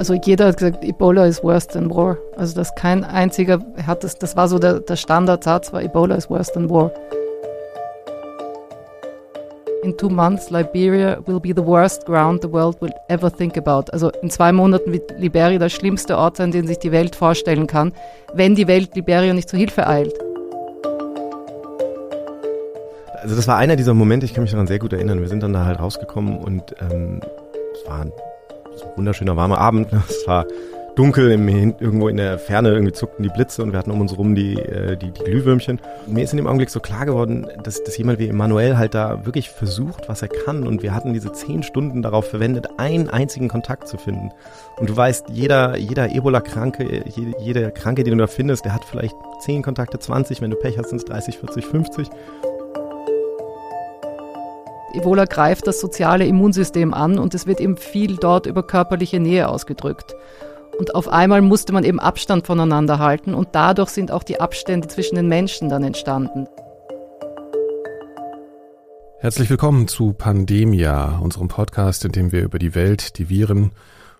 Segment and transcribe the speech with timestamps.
[0.00, 2.16] Also jeder hat gesagt, Ebola is worse than war.
[2.38, 6.30] Also dass kein einziger hat das, das war so der, der Standardsatz, war Ebola is
[6.30, 6.90] worse than war.
[9.82, 13.92] In two months, Liberia will be the worst ground the world will ever think about.
[13.92, 17.66] Also in zwei Monaten wird Liberia der schlimmste Ort sein, den sich die Welt vorstellen
[17.66, 17.92] kann,
[18.32, 20.14] wenn die Welt Liberia nicht zur Hilfe eilt.
[23.20, 25.20] Also das war einer dieser Momente, ich kann mich daran sehr gut erinnern.
[25.20, 27.20] Wir sind dann da halt rausgekommen und ähm,
[27.74, 28.12] es war ein
[28.96, 29.88] wunderschöner warmer Abend.
[30.08, 30.46] Es war
[30.94, 34.16] dunkel, im, irgendwo in der Ferne irgendwie zuckten die Blitze und wir hatten um uns
[34.16, 35.80] rum die, äh, die, die Glühwürmchen.
[36.06, 39.24] Mir ist in dem Augenblick so klar geworden, dass, dass jemand wie Emanuel halt da
[39.24, 43.48] wirklich versucht, was er kann und wir hatten diese zehn Stunden darauf verwendet, einen einzigen
[43.48, 44.30] Kontakt zu finden.
[44.76, 48.84] Und du weißt, jeder, jeder Ebola-Kranke, jede, jeder Kranke, den du da findest, der hat
[48.84, 52.10] vielleicht zehn Kontakte, 20, wenn du Pech hast, sind es 30, 40, 50.
[54.92, 59.48] Ebola greift das soziale Immunsystem an und es wird eben viel dort über körperliche Nähe
[59.48, 60.16] ausgedrückt.
[60.78, 64.88] Und auf einmal musste man eben Abstand voneinander halten und dadurch sind auch die Abstände
[64.88, 66.48] zwischen den Menschen dann entstanden.
[69.20, 73.70] Herzlich willkommen zu Pandemia, unserem Podcast, in dem wir über die Welt, die Viren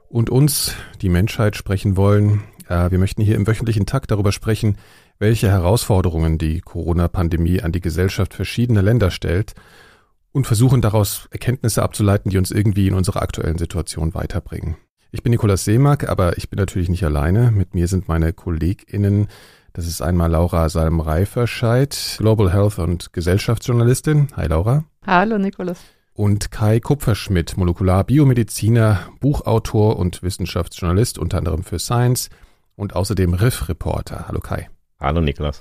[0.08, 2.44] und uns, die Menschheit, sprechen wollen.
[2.68, 4.76] Wir möchten hier im wöchentlichen Takt darüber sprechen,
[5.18, 9.54] welche Herausforderungen die Corona-Pandemie an die Gesellschaft verschiedener Länder stellt
[10.32, 14.76] und versuchen daraus Erkenntnisse abzuleiten, die uns irgendwie in unserer aktuellen Situation weiterbringen.
[15.12, 17.50] Ich bin Nikolaus Seemack, aber ich bin natürlich nicht alleine.
[17.50, 19.26] Mit mir sind meine KollegInnen.
[19.72, 24.28] Das ist einmal Laura Salm-Reiferscheid, Global Health und Gesellschaftsjournalistin.
[24.36, 24.84] Hi Laura.
[25.04, 25.78] Hallo Nikolaus.
[26.12, 32.30] Und Kai Kupferschmidt, Molekularbiomediziner, Buchautor und Wissenschaftsjournalist, unter anderem für Science
[32.76, 34.26] und außerdem Riff-Reporter.
[34.28, 34.68] Hallo Kai.
[35.00, 35.60] Hallo Nikolaus.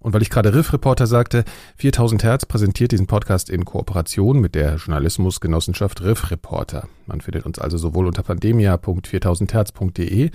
[0.00, 1.44] Und weil ich gerade Riff Reporter sagte,
[1.76, 6.88] 4000 Hertz präsentiert diesen Podcast in Kooperation mit der Journalismusgenossenschaft Riff Reporter.
[7.06, 10.30] Man findet uns also sowohl unter pandemia.4000herz.de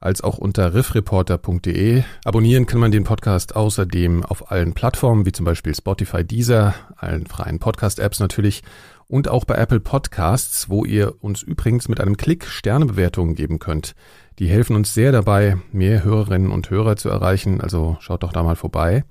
[0.00, 2.02] als auch unter riffreporter.de.
[2.24, 7.26] Abonnieren kann man den Podcast außerdem auf allen Plattformen, wie zum Beispiel Spotify, Deezer, allen
[7.26, 8.62] freien Podcast-Apps natürlich
[9.08, 13.94] und auch bei Apple Podcasts, wo ihr uns übrigens mit einem Klick Sternebewertungen geben könnt.
[14.38, 18.42] Die helfen uns sehr dabei, mehr Hörerinnen und Hörer zu erreichen, also schaut doch da
[18.42, 19.04] mal vorbei.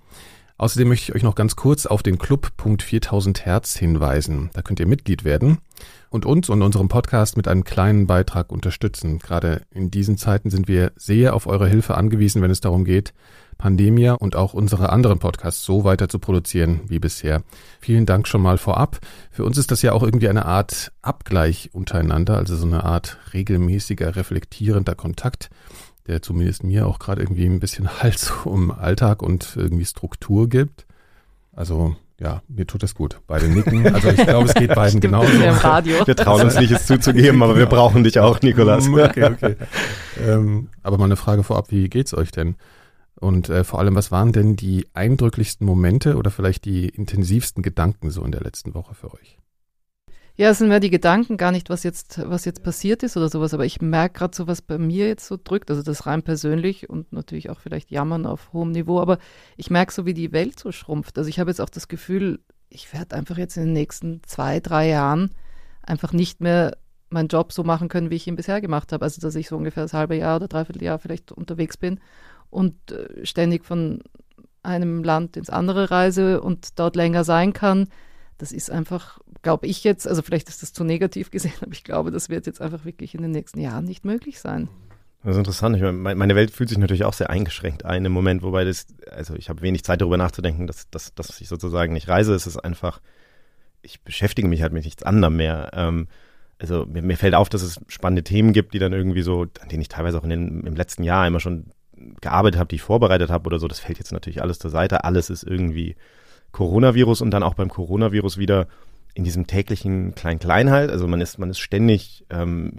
[0.58, 4.52] Außerdem möchte ich euch noch ganz kurz auf den Club.4000 Hertz hinweisen.
[4.54, 5.58] Da könnt ihr Mitglied werden
[6.10, 9.20] und uns und unserem Podcast mit einem kleinen Beitrag unterstützen.
[9.20, 13.14] Gerade in diesen Zeiten sind wir sehr auf eure Hilfe angewiesen, wenn es darum geht,
[13.58, 17.44] Pandemia und auch unsere anderen Podcasts so weiter zu produzieren wie bisher.
[17.82, 19.00] Vielen Dank schon mal vorab.
[19.32, 23.18] Für uns ist das ja auch irgendwie eine Art Abgleich untereinander, also so eine Art
[23.34, 25.50] regelmäßiger, reflektierender Kontakt,
[26.08, 30.86] der zumindest mir auch gerade irgendwie ein bisschen Hals um Alltag und irgendwie Struktur gibt.
[31.52, 33.20] Also ja, mir tut das gut.
[33.28, 33.94] Beide nicken.
[33.94, 35.34] Also ich glaube, es geht beiden genauso.
[35.34, 38.88] Wir trauen uns nicht, es zuzugeben, aber wir brauchen dich auch, Nikolas.
[38.88, 39.56] Okay, okay.
[40.26, 42.56] ähm, aber mal eine Frage vorab, wie geht's euch denn?
[43.20, 48.10] Und äh, vor allem, was waren denn die eindrücklichsten Momente oder vielleicht die intensivsten Gedanken
[48.10, 49.38] so in der letzten Woche für euch?
[50.38, 53.30] Ja, es sind mehr die Gedanken, gar nicht, was jetzt, was jetzt passiert ist oder
[53.30, 56.24] sowas, aber ich merke gerade so, was bei mir jetzt so drückt, also das rein
[56.24, 59.18] persönlich und natürlich auch vielleicht Jammern auf hohem Niveau, aber
[59.56, 61.18] ich merke so, wie die Welt so schrumpft.
[61.18, 64.60] Also ich habe jetzt auch das Gefühl, ich werde einfach jetzt in den nächsten zwei,
[64.60, 65.32] drei Jahren
[65.82, 66.76] einfach nicht mehr
[67.10, 69.06] meinen Job so machen können, wie ich ihn bisher gemacht habe.
[69.06, 72.02] Also dass ich so ungefähr das halbe Jahr oder dreiviertel Jahr vielleicht unterwegs bin
[72.50, 74.02] und äh, ständig von
[74.64, 77.88] einem Land ins andere reise und dort länger sein kann.
[78.38, 81.84] Das ist einfach, glaube ich jetzt, also vielleicht ist das zu negativ gesehen, aber ich
[81.84, 84.70] glaube, das wird jetzt einfach wirklich in den nächsten Jahren nicht möglich sein.
[85.24, 85.76] Das ist interessant.
[85.76, 88.86] Ich meine, meine Welt fühlt sich natürlich auch sehr eingeschränkt ein im Moment, wobei das,
[89.10, 92.36] also ich habe wenig Zeit darüber nachzudenken, dass, dass, dass ich sozusagen nicht reise.
[92.36, 93.02] Es ist einfach,
[93.82, 95.72] ich beschäftige mich halt mit nichts anderem mehr.
[95.74, 96.08] Ähm,
[96.60, 99.70] also mir, mir, fällt auf, dass es spannende Themen gibt, die dann irgendwie so, an
[99.70, 101.72] denen ich teilweise auch in den, im letzten Jahr immer schon
[102.22, 105.06] gearbeitet habe, die ich vorbereitet habe oder so, das fällt jetzt natürlich alles zur Seite.
[105.06, 105.96] Alles ist irgendwie
[106.56, 108.68] Coronavirus und dann auch beim Coronavirus wieder
[109.14, 110.90] in diesem täglichen Klein-Klein halt.
[110.90, 112.78] Also man ist, man ist ständig ähm,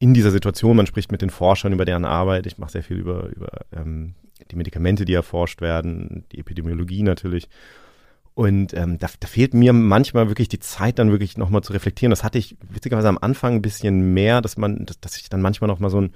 [0.00, 2.48] in dieser Situation, man spricht mit den Forschern über deren Arbeit.
[2.48, 4.16] Ich mache sehr viel über, über ähm,
[4.50, 7.48] die Medikamente, die erforscht werden, die Epidemiologie natürlich.
[8.34, 12.10] Und ähm, da, da fehlt mir manchmal wirklich die Zeit, dann wirklich nochmal zu reflektieren.
[12.10, 15.42] Das hatte ich witzigerweise am Anfang ein bisschen mehr, dass man, dass, dass ich dann
[15.42, 16.10] manchmal nochmal so ein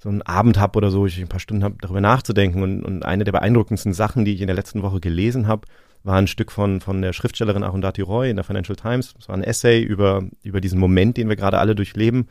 [0.00, 2.62] so einen Abend habe oder so, ich ein paar Stunden habe, darüber nachzudenken.
[2.62, 5.66] Und, und eine der beeindruckendsten Sachen, die ich in der letzten Woche gelesen habe,
[6.04, 9.14] war ein Stück von, von der Schriftstellerin Arundhati Roy in der Financial Times.
[9.14, 12.28] Das war ein Essay über, über diesen Moment, den wir gerade alle durchleben.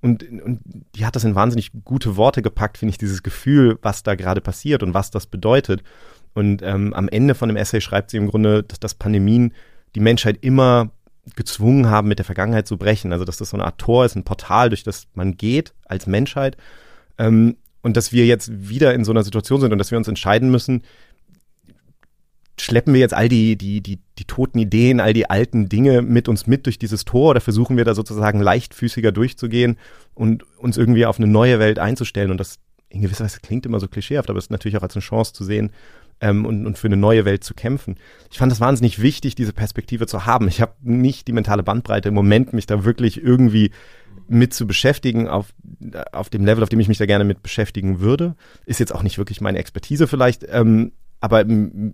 [0.00, 0.60] Und, und
[0.94, 4.40] die hat das in wahnsinnig gute Worte gepackt, finde ich, dieses Gefühl, was da gerade
[4.40, 5.82] passiert und was das bedeutet.
[6.32, 9.52] Und ähm, am Ende von dem Essay schreibt sie im Grunde, dass das Pandemien
[9.94, 10.90] die Menschheit immer
[11.36, 13.12] gezwungen haben, mit der Vergangenheit zu brechen.
[13.12, 16.06] Also dass das so eine Art Tor ist, ein Portal, durch das man geht als
[16.06, 16.56] Menschheit.
[17.18, 20.08] Ähm, und dass wir jetzt wieder in so einer Situation sind und dass wir uns
[20.08, 20.82] entscheiden müssen,
[22.60, 26.28] schleppen wir jetzt all die, die, die, die toten Ideen, all die alten Dinge mit
[26.28, 29.76] uns mit durch dieses Tor oder versuchen wir da sozusagen leichtfüßiger durchzugehen
[30.14, 32.30] und uns irgendwie auf eine neue Welt einzustellen?
[32.30, 32.58] Und das
[32.88, 35.32] in gewisser Weise klingt immer so klischeehaft, aber es ist natürlich auch als eine Chance
[35.32, 35.72] zu sehen
[36.20, 37.96] ähm, und, und für eine neue Welt zu kämpfen.
[38.30, 40.48] Ich fand es wahnsinnig wichtig, diese Perspektive zu haben.
[40.48, 43.70] Ich habe nicht die mentale Bandbreite im Moment, mich da wirklich irgendwie
[44.28, 45.52] mit zu beschäftigen auf,
[46.12, 48.36] auf dem Level, auf dem ich mich da gerne mit beschäftigen würde.
[48.66, 50.46] Ist jetzt auch nicht wirklich meine Expertise vielleicht.
[50.48, 51.44] Ähm, aber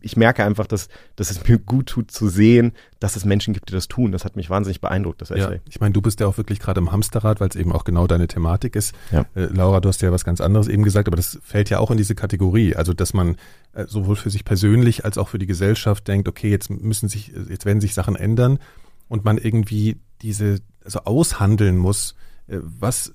[0.02, 3.68] ich merke einfach, dass, dass es mir gut tut zu sehen, dass es Menschen gibt,
[3.68, 4.12] die das tun.
[4.12, 5.54] Das hat mich wahnsinnig beeindruckt, das Essay.
[5.56, 7.84] Ja, ich meine, du bist ja auch wirklich gerade im Hamsterrad, weil es eben auch
[7.84, 8.94] genau deine Thematik ist.
[9.10, 9.26] Ja.
[9.34, 11.90] Äh, Laura, du hast ja was ganz anderes eben gesagt, aber das fällt ja auch
[11.90, 12.76] in diese Kategorie.
[12.76, 13.36] Also, dass man
[13.72, 17.32] äh, sowohl für sich persönlich als auch für die Gesellschaft denkt, okay, jetzt müssen sich,
[17.48, 18.60] jetzt werden sich Sachen ändern
[19.08, 22.14] und man irgendwie diese, also aushandeln muss,
[22.46, 23.12] äh, was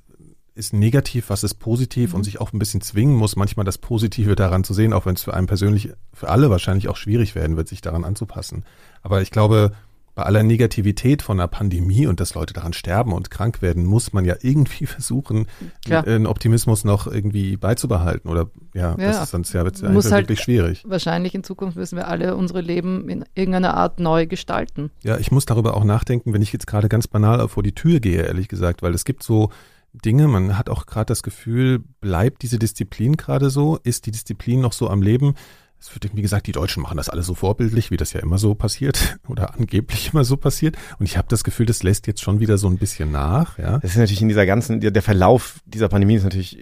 [0.54, 2.18] ist negativ, was ist positiv mhm.
[2.18, 5.16] und sich auch ein bisschen zwingen muss, manchmal das Positive daran zu sehen, auch wenn
[5.16, 8.66] es für einen persönlich, für alle wahrscheinlich auch schwierig werden wird, sich daran anzupassen.
[9.02, 9.72] Aber ich glaube,
[10.14, 14.12] bei aller Negativität von einer Pandemie und dass Leute daran sterben und krank werden, muss
[14.12, 15.48] man ja irgendwie versuchen,
[15.86, 16.06] Klar.
[16.06, 18.30] einen Optimismus noch irgendwie beizubehalten.
[18.30, 18.98] Oder ja, ja.
[18.98, 20.84] das ist sonst ja, wird's muss halt wirklich schwierig.
[20.86, 24.92] Wahrscheinlich in Zukunft müssen wir alle unsere Leben in irgendeiner Art neu gestalten.
[25.04, 28.02] Ja, ich muss darüber auch nachdenken, wenn ich jetzt gerade ganz banal vor die Tür
[28.02, 29.50] gehe, ehrlich gesagt, weil es gibt so
[29.94, 30.28] Dinge.
[30.28, 33.80] Man hat auch gerade das Gefühl, bleibt diese Disziplin gerade so?
[33.84, 35.36] Ist die Disziplin noch so am Leben?
[35.80, 38.38] Es wird irgendwie gesagt, die Deutschen machen das alle so vorbildlich, wie das ja immer
[38.38, 40.78] so passiert oder angeblich immer so passiert.
[41.00, 43.58] Und ich habe das Gefühl, das lässt jetzt schon wieder so ein bisschen nach.
[43.58, 46.58] Ja, das ist natürlich in dieser ganzen, der Verlauf dieser Pandemie ist natürlich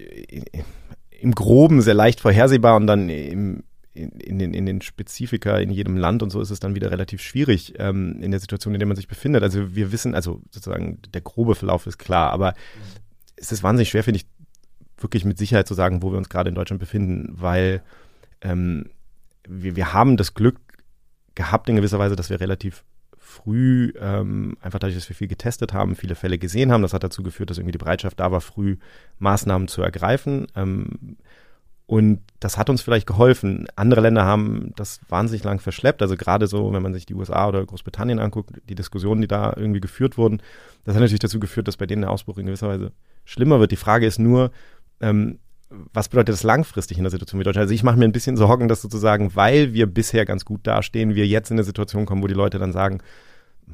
[1.19, 5.97] im Groben sehr leicht vorhersehbar und dann im, in, den, in den Spezifika in jedem
[5.97, 8.87] Land und so ist es dann wieder relativ schwierig ähm, in der Situation, in der
[8.87, 9.43] man sich befindet.
[9.43, 12.53] Also wir wissen, also sozusagen der grobe Verlauf ist klar, aber
[13.39, 14.27] es ist wahnsinnig schwer, finde ich,
[14.97, 17.81] wirklich mit Sicherheit zu sagen, wo wir uns gerade in Deutschland befinden, weil
[18.41, 18.89] ähm,
[19.47, 20.57] wir, wir haben das Glück
[21.35, 22.83] gehabt in gewisser Weise, dass wir relativ
[23.17, 26.81] früh, ähm, einfach dadurch, dass wir viel getestet haben, viele Fälle gesehen haben.
[26.81, 28.77] Das hat dazu geführt, dass irgendwie die Bereitschaft da war, früh
[29.19, 30.47] Maßnahmen zu ergreifen.
[30.55, 31.17] Ähm,
[31.89, 33.65] und das hat uns vielleicht geholfen.
[33.75, 36.03] Andere Länder haben das wahnsinnig lang verschleppt.
[36.03, 39.53] Also gerade so, wenn man sich die USA oder Großbritannien anguckt, die Diskussionen, die da
[39.57, 40.39] irgendwie geführt wurden,
[40.85, 42.91] das hat natürlich dazu geführt, dass bei denen der Ausbruch in gewisser Weise
[43.25, 43.71] schlimmer wird.
[43.71, 44.51] Die Frage ist nur,
[45.01, 45.39] ähm,
[45.91, 47.63] was bedeutet das langfristig in der Situation wie Deutschland?
[47.63, 51.15] Also ich mache mir ein bisschen Sorgen, dass sozusagen, weil wir bisher ganz gut dastehen,
[51.15, 52.99] wir jetzt in eine Situation kommen, wo die Leute dann sagen,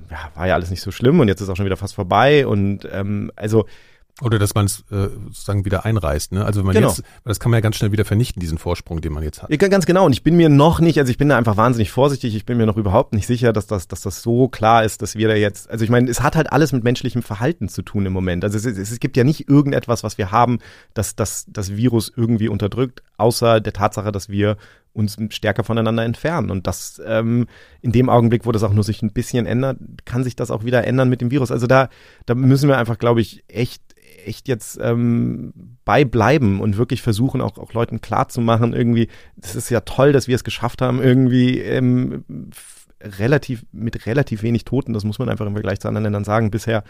[0.09, 2.47] ja, war ja alles nicht so schlimm und jetzt ist auch schon wieder fast vorbei.
[2.47, 3.65] Und ähm, also
[4.21, 6.45] oder dass man es äh, sozusagen wieder einreißt, ne?
[6.45, 6.88] Also wenn man genau.
[6.88, 9.50] jetzt, das kann man ja ganz schnell wieder vernichten, diesen Vorsprung, den man jetzt hat.
[9.50, 10.06] Ja, ganz genau.
[10.06, 12.33] Und ich bin mir noch nicht, also ich bin da einfach wahnsinnig vorsichtig.
[12.33, 15.15] Ich bin mir noch überhaupt nicht sicher, dass das, dass das so klar ist, dass
[15.15, 18.06] wir da jetzt, also ich meine, es hat halt alles mit menschlichem Verhalten zu tun
[18.06, 18.45] im Moment.
[18.45, 20.59] Also es, es, es gibt ja nicht irgendetwas, was wir haben,
[20.94, 24.56] dass das, das Virus irgendwie unterdrückt, außer der Tatsache, dass wir
[24.94, 26.51] uns stärker voneinander entfernen.
[26.51, 27.47] Und das ähm,
[27.81, 30.63] in dem Augenblick, wo das auch nur sich ein bisschen ändert, kann sich das auch
[30.63, 31.51] wieder ändern mit dem Virus.
[31.51, 31.89] Also da,
[32.25, 33.81] da müssen wir einfach, glaube ich, echt
[34.25, 35.54] echt jetzt ähm,
[35.86, 40.36] beibleiben und wirklich versuchen, auch, auch Leuten klarzumachen, irgendwie, das ist ja toll, dass wir
[40.36, 42.24] es geschafft haben, irgendwie ähm,
[43.01, 46.51] relativ, mit relativ wenig Toten, das muss man einfach im Vergleich zu anderen Ländern sagen,
[46.51, 46.83] bisher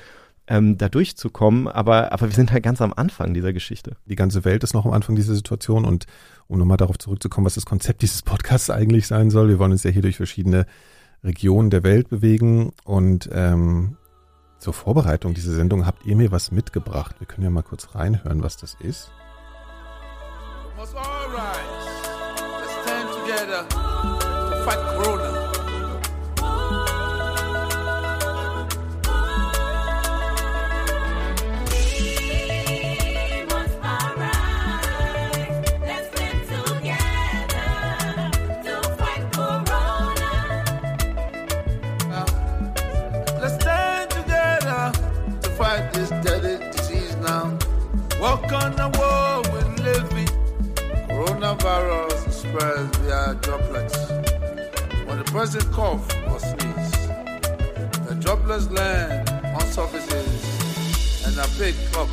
[0.48, 1.68] ähm, da durchzukommen.
[1.68, 3.98] Aber, aber wir sind halt ganz am Anfang dieser Geschichte.
[4.06, 6.06] Die ganze Welt ist noch am Anfang dieser Situation und
[6.48, 9.50] um nochmal darauf zurückzukommen, was das Konzept dieses Podcasts eigentlich sein soll.
[9.50, 10.66] Wir wollen uns ja hier durch verschiedene
[11.24, 13.98] Regionen der Welt bewegen und ähm,
[14.60, 17.16] zur Vorbereitung dieser Sendung habt ihr mir was mitgebracht.
[17.20, 19.12] Wir können ja mal kurz reinhören, was das ist.
[24.66, 25.35] Walk
[48.66, 50.32] on the wall with living.
[51.08, 53.98] Coronavirus spreads via droplets.
[55.06, 56.98] When the person cough or sneeze,
[58.08, 62.10] the droplets land on surfaces and are picked up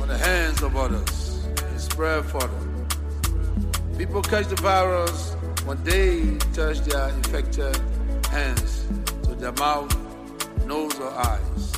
[0.00, 2.62] on the hands of others and spread further.
[3.96, 7.76] People catch the virus when they touch their infected
[8.32, 8.84] hands
[9.22, 9.94] to their mouth,
[10.66, 11.72] nose, or eyes.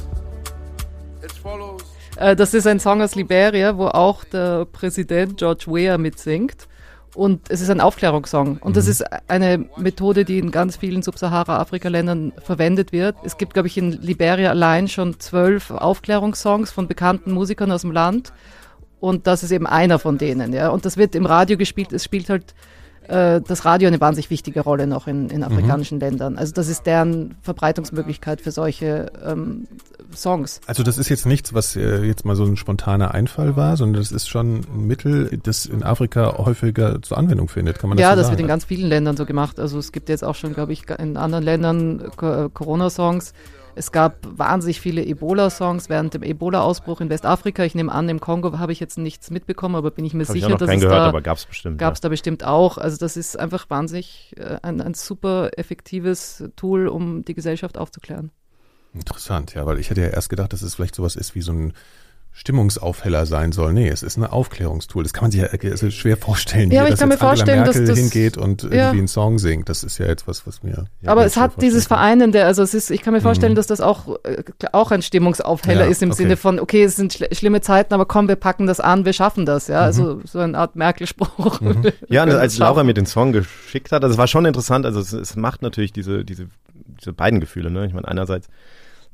[1.23, 5.99] It follows Äh, das ist ein Song aus Liberia, wo auch der Präsident George Weah
[5.99, 6.69] mitsingt.
[7.15, 8.59] Und es ist ein Aufklärungssong.
[8.59, 13.15] Und das ist eine Methode, die in ganz vielen Subsahara-Afrika-Ländern verwendet wird.
[13.23, 17.93] Es gibt, glaube ich, in Liberia allein schon zwölf Aufklärungssongs von bekannten Musikern aus dem
[17.93, 18.33] Land.
[18.99, 20.71] Und das ist eben einer von denen, ja.
[20.71, 21.93] Und das wird im Radio gespielt.
[21.93, 22.55] Es spielt halt
[23.09, 26.03] äh, das Radio eine wahnsinnig wichtige Rolle noch in, in afrikanischen mhm.
[26.03, 26.39] Ländern.
[26.39, 29.67] Also das ist deren Verbreitungsmöglichkeit für solche ähm,
[30.15, 30.61] Songs.
[30.67, 34.03] Also das ist jetzt nichts, was äh, jetzt mal so ein spontaner Einfall war, sondern
[34.03, 37.79] das ist schon ein Mittel, das in Afrika häufiger zur Anwendung findet.
[37.79, 38.33] Kann man das ja, so das sagen?
[38.33, 39.59] wird in ganz vielen Ländern so gemacht.
[39.59, 43.33] Also es gibt jetzt auch schon, glaube ich, in anderen Ländern äh, Corona-Songs
[43.77, 47.65] es gab wahnsinnig viele Ebola-Songs während dem Ebola-Ausbruch in Westafrika.
[47.65, 50.33] Ich nehme an, im Kongo habe ich jetzt nichts mitbekommen, aber bin ich mir Hab
[50.33, 51.79] sicher, ich auch noch dass keinen es gehört, da aber gab es bestimmt.
[51.79, 52.03] gab es ja.
[52.03, 52.79] da bestimmt auch.
[52.79, 58.31] Also das ist einfach wahnsinnig äh, ein, ein super effektives Tool, um die Gesellschaft aufzuklären.
[58.95, 61.53] Interessant, ja, weil ich hätte ja erst gedacht, dass es vielleicht sowas ist wie so
[61.53, 61.73] ein
[62.37, 63.73] Stimmungsaufheller sein soll.
[63.73, 65.05] Nee, es ist ein Aufklärungstool.
[65.05, 67.27] Das kann man sich ja also schwer vorstellen, Ja, aber wie ich kann jetzt mir
[67.27, 68.69] vorstellen, Angela Merkel dass das- hingeht und ja.
[68.71, 69.69] irgendwie einen Song singt.
[69.69, 70.87] Das ist ja etwas, was mir.
[71.01, 71.99] Ja, aber es hat dieses kann.
[71.99, 73.57] Vereinende, also es ist, ich kann mir vorstellen, Mhm.
[73.57, 76.23] dass das auch, äh, auch ein Stimmungsaufheller Ja, ist im okay.
[76.23, 79.13] Sinne von, okay, es sind schl schlimme Zeiten, aber komm, wir packen das an, wir
[79.13, 79.81] schaffen das, ja.
[79.83, 81.61] Also so eine Art Merkel-Spruch.
[81.61, 81.85] Mhm.
[82.09, 85.13] Ja, als Laura mir den Song geschickt hat, also es war schon interessant, also es,
[85.13, 86.49] es macht natürlich diese, diese,
[87.01, 87.87] diese beiden Gefühle, ne?
[87.87, 88.49] Ich meine, einerseits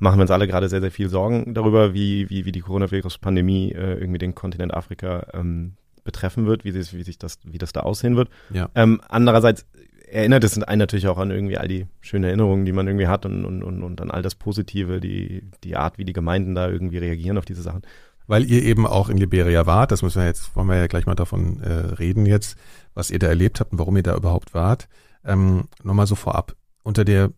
[0.00, 3.72] machen wir uns alle gerade sehr, sehr viel Sorgen darüber, wie, wie, wie die Coronavirus-Pandemie
[3.72, 7.72] äh, irgendwie den Kontinent Afrika ähm, betreffen wird, wie, sich- wie sich das, wie das
[7.72, 8.28] da aussehen wird.
[8.52, 8.68] Ja.
[8.74, 9.66] Ähm, andererseits
[10.10, 13.24] erinnert es einen natürlich auch an irgendwie all die schönen Erinnerungen, die man irgendwie hat
[13.26, 16.68] und, und, und, und an all das Positive, die, die Art, wie die Gemeinden da
[16.68, 17.82] irgendwie reagieren auf diese Sachen.
[18.26, 21.06] Weil ihr eben auch in Liberia wart, das müssen wir jetzt, wollen wir ja gleich
[21.06, 22.56] mal davon äh, reden jetzt,
[22.94, 24.88] was ihr da erlebt habt und warum ihr da überhaupt wart.
[25.24, 27.30] Ähm, Nochmal so vorab, unter der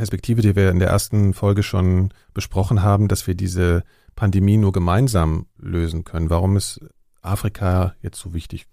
[0.00, 3.84] Perspektive, die wir in der ersten Folge schon besprochen haben, dass wir diese
[4.16, 6.30] Pandemie nur gemeinsam lösen können.
[6.30, 6.80] Warum ist
[7.20, 8.66] Afrika jetzt so wichtig?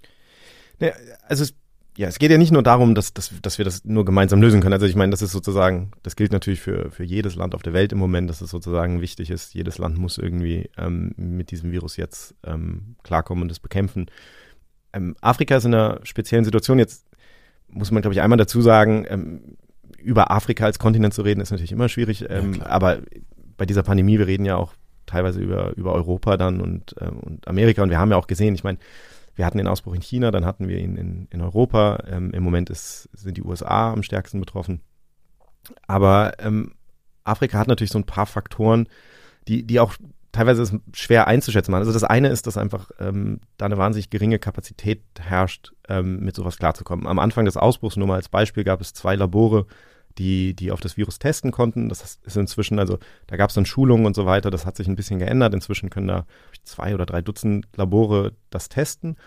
[0.79, 0.93] Ja,
[1.27, 1.53] also es,
[1.97, 4.61] ja, es geht ja nicht nur darum, dass, dass, dass wir das nur gemeinsam lösen
[4.61, 4.71] können.
[4.71, 7.73] Also ich meine, das ist sozusagen, das gilt natürlich für, für jedes Land auf der
[7.73, 9.53] Welt im Moment, dass es sozusagen wichtig ist.
[9.53, 14.09] Jedes Land muss irgendwie ähm, mit diesem Virus jetzt ähm, klarkommen und es bekämpfen.
[14.93, 16.79] Ähm, Afrika ist in einer speziellen Situation.
[16.79, 17.05] Jetzt
[17.67, 19.57] muss man, glaube ich, einmal dazu sagen, ähm,
[20.07, 22.25] über Afrika als Kontinent zu reden, ist natürlich immer schwierig.
[22.29, 22.69] Ähm, klar.
[22.69, 22.99] aber
[23.57, 24.73] bei dieser Pandemie, wir reden ja auch
[25.05, 27.83] teilweise über, über Europa dann und, ähm, und Amerika.
[27.83, 28.77] Und wir haben ja auch gesehen, ich meine,
[29.35, 32.03] wir hatten den Ausbruch in China, dann hatten wir ihn in, in Europa.
[32.09, 34.81] Ähm, Im Moment ist, sind die USA am stärksten betroffen.
[35.87, 36.73] Aber ähm,
[37.25, 38.87] Afrika hat natürlich so ein paar Faktoren,
[39.49, 39.95] die, die auch
[40.31, 41.81] teilweise schwer einzuschätzen waren.
[41.81, 46.35] Also das eine ist, dass einfach ähm, da eine wahnsinnig geringe Kapazität herrscht, ähm, mit
[46.35, 47.07] sowas klarzukommen.
[47.07, 49.65] Am Anfang des Ausbruchs, nur mal als Beispiel, gab es zwei Labore,
[50.17, 51.89] die, die auf das Virus testen konnten.
[51.89, 52.97] Das ist inzwischen, also
[53.27, 55.53] da gab es dann Schulungen und so weiter, das hat sich ein bisschen geändert.
[55.53, 56.25] Inzwischen können da
[56.63, 59.17] zwei oder drei Dutzend Labore das testen.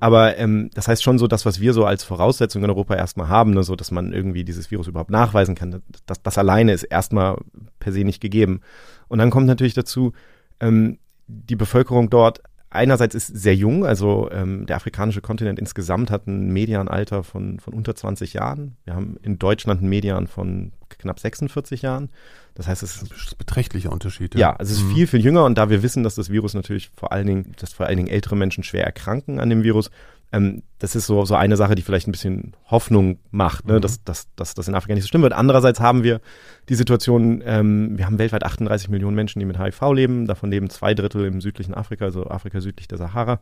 [0.00, 3.28] Aber ähm, das heißt schon so, das, was wir so als Voraussetzung in Europa erstmal
[3.28, 6.84] haben, ne, so dass man irgendwie dieses Virus überhaupt nachweisen kann, das, das alleine ist
[6.84, 7.36] erstmal
[7.78, 8.62] per se nicht gegeben.
[9.08, 10.12] Und dann kommt natürlich dazu,
[10.58, 16.26] ähm, die Bevölkerung dort einerseits ist sehr jung, also ähm, der afrikanische Kontinent insgesamt hat
[16.26, 18.76] ein Medianalter von, von unter 20 Jahren.
[18.84, 22.10] Wir haben in Deutschland ein Median von knapp 46 Jahren.
[22.54, 24.34] Das heißt, es ist Das ist ein beträchtlicher Unterschied.
[24.34, 24.94] ja, also es ist Mhm.
[24.94, 27.72] viel, viel jünger und da wir wissen, dass das Virus natürlich vor allen Dingen, dass
[27.72, 29.90] vor allen Dingen ältere Menschen schwer erkranken an dem Virus,
[30.32, 33.80] ähm, das ist so, so eine Sache, die vielleicht ein bisschen Hoffnung macht, ne, Mhm.
[33.80, 35.32] dass, dass, dass das in Afrika nicht so schlimm wird.
[35.32, 36.20] Andererseits haben wir
[36.68, 40.70] die Situation, ähm, wir haben weltweit 38 Millionen Menschen, die mit HIV leben, davon leben
[40.70, 43.40] zwei Drittel im südlichen Afrika, also Afrika südlich der Sahara.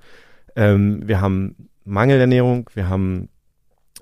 [0.57, 3.29] Ähm, wir haben Mangelernährung, wir haben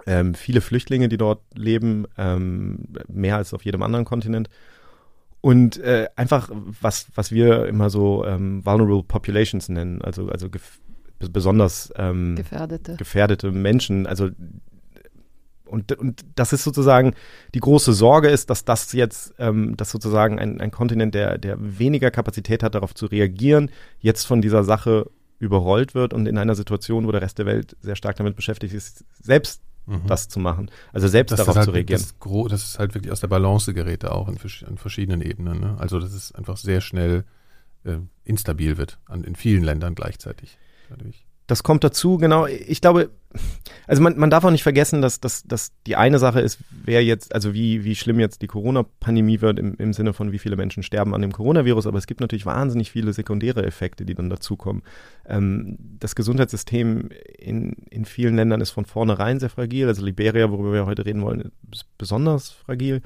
[0.07, 4.49] ähm, viele Flüchtlinge, die dort leben, ähm, mehr als auf jedem anderen Kontinent.
[5.40, 10.81] Und äh, einfach, was, was wir immer so ähm, vulnerable populations nennen, also, also gef
[11.18, 12.96] besonders ähm, Gefährdete.
[12.96, 14.30] gefährdete Menschen, also
[15.64, 17.14] und, und das ist sozusagen
[17.54, 21.56] die große Sorge ist, dass das jetzt, ähm, dass sozusagen ein, ein Kontinent, der, der
[21.58, 26.54] weniger Kapazität hat, darauf zu reagieren, jetzt von dieser Sache überrollt wird und in einer
[26.54, 30.06] Situation, wo der Rest der Welt sehr stark damit beschäftigt ist, selbst Mhm.
[30.08, 32.02] das zu machen, also selbst dass darauf das halt, zu reagieren.
[32.02, 34.37] Das, das ist halt wirklich aus der Balance gerät auch in,
[34.68, 35.61] in verschiedenen Ebenen.
[35.61, 35.76] Ne?
[35.78, 37.25] Also dass es einfach sehr schnell
[37.85, 40.58] äh, instabil wird an, in vielen Ländern gleichzeitig.
[40.88, 41.26] Dadurch.
[41.47, 42.47] Das kommt dazu, genau.
[42.47, 43.11] Ich glaube,
[43.87, 47.05] also man, man darf auch nicht vergessen, dass, dass, dass die eine Sache ist, wer
[47.05, 50.57] jetzt, also wie, wie schlimm jetzt die Corona-Pandemie wird im, im Sinne von, wie viele
[50.57, 54.28] Menschen sterben an dem Coronavirus, aber es gibt natürlich wahnsinnig viele sekundäre Effekte, die dann
[54.28, 54.83] dazukommen.
[55.25, 59.87] Ähm, das Gesundheitssystem in, in vielen Ländern ist von vornherein sehr fragil.
[59.87, 63.02] Also Liberia, worüber wir heute reden wollen, ist besonders fragil.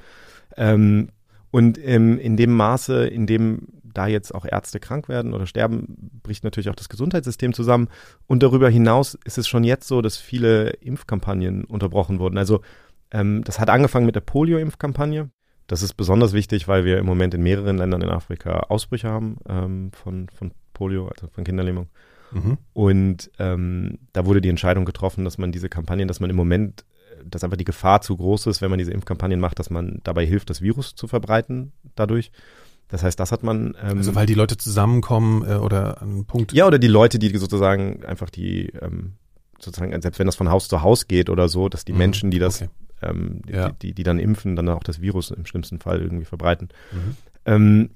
[0.57, 1.09] Ähm,
[1.51, 6.11] und ähm, in dem Maße, in dem da jetzt auch Ärzte krank werden oder sterben,
[6.23, 7.89] bricht natürlich auch das Gesundheitssystem zusammen.
[8.27, 12.37] Und darüber hinaus ist es schon jetzt so, dass viele Impfkampagnen unterbrochen wurden.
[12.37, 12.61] Also
[13.11, 15.29] ähm, das hat angefangen mit der Polio-Impfkampagne.
[15.67, 19.37] Das ist besonders wichtig, weil wir im Moment in mehreren Ländern in Afrika Ausbrüche haben
[19.47, 21.87] ähm, von, von Polio, also von Kinderlähmung.
[22.31, 22.57] Mhm.
[22.73, 26.85] Und ähm, da wurde die Entscheidung getroffen, dass man diese Kampagnen, dass man im Moment,
[27.23, 30.25] dass einfach die Gefahr zu groß ist, wenn man diese Impfkampagnen macht, dass man dabei
[30.25, 32.31] hilft, das Virus zu verbreiten dadurch.
[32.91, 33.75] Das heißt, das hat man.
[33.81, 36.51] Ähm, also weil die Leute zusammenkommen äh, oder an einem Punkt.
[36.51, 39.13] Ja, oder die Leute, die sozusagen einfach die, ähm,
[39.59, 41.97] sozusagen, selbst wenn das von Haus zu Haus geht oder so, dass die mhm.
[41.97, 42.71] Menschen, die das, okay.
[43.01, 43.69] ähm, die, ja.
[43.69, 46.67] die, die, dann impfen, dann auch das Virus im schlimmsten Fall irgendwie verbreiten.
[46.91, 47.15] Mhm.
[47.45, 47.89] Ähm,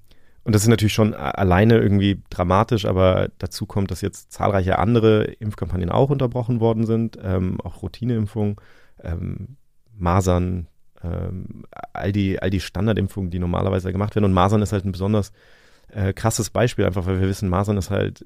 [0.45, 5.23] und das ist natürlich schon alleine irgendwie dramatisch, aber dazu kommt, dass jetzt zahlreiche andere
[5.23, 8.55] Impfkampagnen auch unterbrochen worden sind, ähm, auch Routineimpfungen,
[9.03, 9.57] ähm,
[9.97, 10.67] Masern,
[11.05, 14.25] ähm, all die, all die Standardimpfungen, die normalerweise gemacht werden.
[14.25, 15.31] Und Masern ist halt ein besonders
[15.89, 18.25] äh, krasses Beispiel, einfach weil wir wissen, Masern ist halt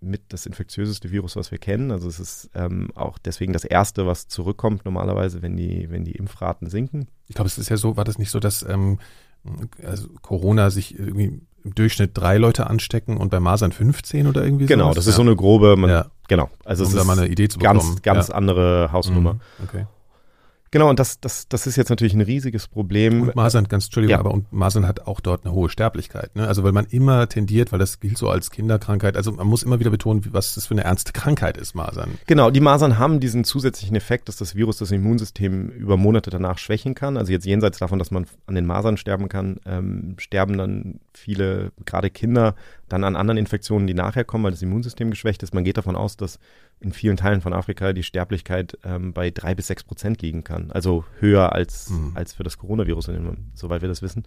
[0.00, 1.92] mit das infektiöseste Virus, was wir kennen.
[1.92, 6.12] Also es ist ähm, auch deswegen das erste, was zurückkommt normalerweise, wenn die, wenn die
[6.12, 7.08] Impfraten sinken.
[7.28, 8.98] Ich glaube, es ist ja so, war das nicht so, dass ähm,
[9.84, 14.64] also Corona sich irgendwie im Durchschnitt drei Leute anstecken und bei Masern 15 oder irgendwie
[14.64, 14.68] so.
[14.68, 14.96] Genau, sowas?
[14.96, 15.16] das ist ja.
[15.16, 16.06] so eine grobe, man, ja.
[16.28, 16.50] genau.
[16.64, 17.80] Also um es da mal eine Idee zu bekommen.
[17.80, 18.34] Ganz, ganz ja.
[18.34, 19.34] andere Hausnummer.
[19.34, 19.40] Mhm.
[19.64, 19.86] Okay.
[20.72, 23.22] Genau, und das, das, das ist jetzt natürlich ein riesiges Problem.
[23.22, 24.18] Und Masern, ganz Entschuldigung, ja.
[24.18, 26.34] aber und Masern hat auch dort eine hohe Sterblichkeit.
[26.34, 26.48] Ne?
[26.48, 29.80] Also weil man immer tendiert, weil das gilt so als Kinderkrankheit, also man muss immer
[29.80, 32.12] wieder betonen, was das für eine ernste Krankheit ist, Masern.
[32.26, 36.56] Genau, die Masern haben diesen zusätzlichen Effekt, dass das Virus das Immunsystem über Monate danach
[36.56, 37.18] schwächen kann.
[37.18, 41.72] Also jetzt jenseits davon, dass man an den Masern sterben kann, ähm, sterben dann viele,
[41.84, 42.54] gerade Kinder,
[42.88, 45.52] dann an anderen Infektionen, die nachher kommen, weil das Immunsystem geschwächt ist.
[45.52, 46.38] Man geht davon aus, dass
[46.82, 50.70] in vielen Teilen von Afrika die Sterblichkeit ähm, bei drei bis sechs Prozent liegen kann.
[50.72, 52.12] Also höher als, mhm.
[52.14, 53.10] als für das Coronavirus,
[53.54, 54.24] soweit wir das wissen.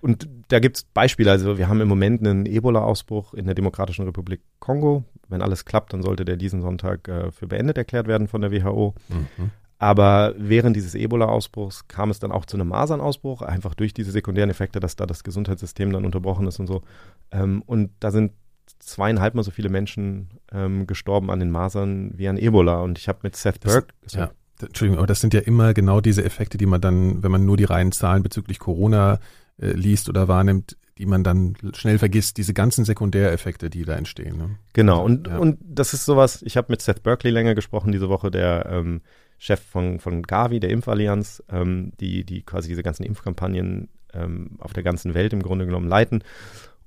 [0.00, 1.30] Und da gibt es Beispiele.
[1.30, 5.04] Also wir haben im Moment einen Ebola-Ausbruch in der Demokratischen Republik Kongo.
[5.28, 8.52] Wenn alles klappt, dann sollte der diesen Sonntag äh, für beendet erklärt werden von der
[8.52, 8.94] WHO.
[9.08, 9.50] Mhm.
[9.78, 14.50] Aber während dieses Ebola-Ausbruchs kam es dann auch zu einem Masernausbruch, einfach durch diese sekundären
[14.50, 16.82] Effekte, dass da das Gesundheitssystem dann unterbrochen ist und so.
[17.30, 18.32] Ähm, und da sind
[18.78, 22.80] zweieinhalb Mal so viele Menschen ähm, gestorben an den Masern wie an Ebola.
[22.80, 23.94] Und ich habe mit Seth Burke.
[24.10, 27.44] ja, Entschuldigung, aber das sind ja immer genau diese Effekte, die man dann, wenn man
[27.44, 29.20] nur die reinen Zahlen bezüglich Corona
[29.60, 34.36] äh, liest oder wahrnimmt, die man dann schnell vergisst, diese ganzen Sekundäreffekte, die da entstehen.
[34.36, 34.50] Ne?
[34.72, 35.38] Genau, und, ja.
[35.38, 39.02] und das ist sowas, ich habe mit Seth Berkeley länger gesprochen diese Woche, der ähm,
[39.38, 44.72] Chef von, von Gavi, der Impfallianz, ähm, die, die quasi diese ganzen Impfkampagnen ähm, auf
[44.72, 46.24] der ganzen Welt im Grunde genommen leiten.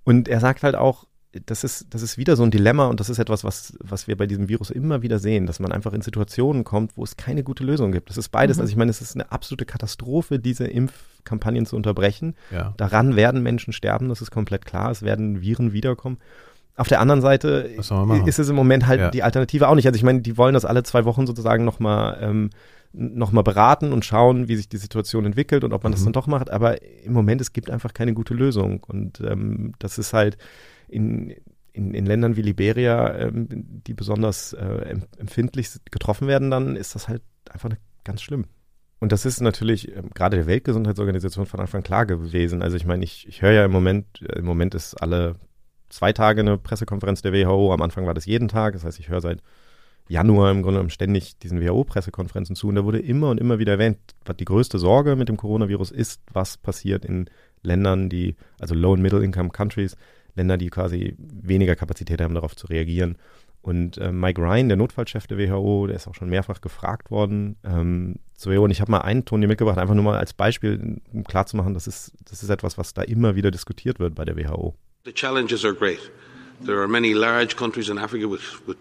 [0.04, 1.06] Und er sagt halt auch,
[1.46, 4.18] das ist, das ist wieder so ein Dilemma und das ist etwas, was, was wir
[4.18, 7.44] bei diesem Virus immer wieder sehen, dass man einfach in Situationen kommt, wo es keine
[7.44, 8.10] gute Lösung gibt.
[8.10, 8.58] Das ist beides.
[8.58, 8.62] Mhm.
[8.62, 12.36] Also ich meine, es ist eine absolute Katastrophe, diese Impfkampagnen zu unterbrechen.
[12.52, 12.74] Ja.
[12.76, 14.92] Daran werden Menschen sterben, das ist komplett klar.
[14.92, 16.18] Es werden Viren wiederkommen.
[16.76, 17.70] Auf der anderen Seite
[18.26, 19.12] ist es im Moment halt ja.
[19.12, 19.86] die Alternative auch nicht.
[19.86, 22.50] Also ich meine, die wollen das alle zwei Wochen sozusagen nochmal ähm,
[22.94, 25.96] noch beraten und schauen, wie sich die Situation entwickelt und ob man mhm.
[25.96, 26.50] das dann doch macht.
[26.50, 28.84] Aber im Moment, es gibt einfach keine gute Lösung.
[28.84, 30.38] Und ähm, das ist halt
[30.92, 31.36] in,
[31.74, 37.08] in, in Ländern wie Liberia, ähm, die besonders äh, empfindlich getroffen werden, dann ist das
[37.08, 37.70] halt einfach
[38.04, 38.46] ganz schlimm.
[39.00, 42.62] Und das ist natürlich ähm, gerade der Weltgesundheitsorganisation von Anfang klar gewesen.
[42.62, 45.36] Also ich meine, ich, ich höre ja im Moment, im Moment ist alle
[45.90, 47.74] zwei Tage eine Pressekonferenz der WHO.
[47.74, 48.74] Am Anfang war das jeden Tag.
[48.74, 49.42] Das heißt, ich höre seit
[50.08, 52.68] Januar im Grunde genommen ständig diesen WHO-Pressekonferenzen zu.
[52.68, 55.92] Und da wurde immer und immer wieder erwähnt, was die größte Sorge mit dem Coronavirus
[55.92, 57.30] ist, was passiert in
[57.64, 59.96] Ländern, die, also Low- and Middle-Income-Countries,
[60.36, 63.18] Länder, die quasi weniger Kapazität haben, darauf zu reagieren.
[63.62, 67.58] Und äh, Mike Ryan, der Notfallchef der WHO, der ist auch schon mehrfach gefragt worden
[67.64, 68.64] ähm, zur WHO.
[68.64, 71.76] Und ich habe mal einen Ton hier mitgebracht, einfach nur mal als Beispiel, um klarzumachen,
[71.76, 74.74] das ist, das ist etwas, was da immer wieder diskutiert wird bei der WHO.
[75.06, 76.00] The challenges are great.
[76.66, 78.78] There are many large countries in Africa with, with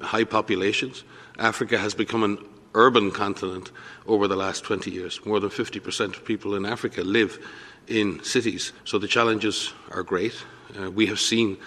[0.00, 1.04] high populations.
[1.38, 2.38] Africa has become an
[2.74, 3.70] urban continent
[4.06, 5.20] over the last 20 years.
[5.24, 7.38] More than 50% of people in Africa live
[7.88, 8.72] in cities.
[8.84, 10.34] So the challenges are great.
[10.78, 11.58] Uh, we have seen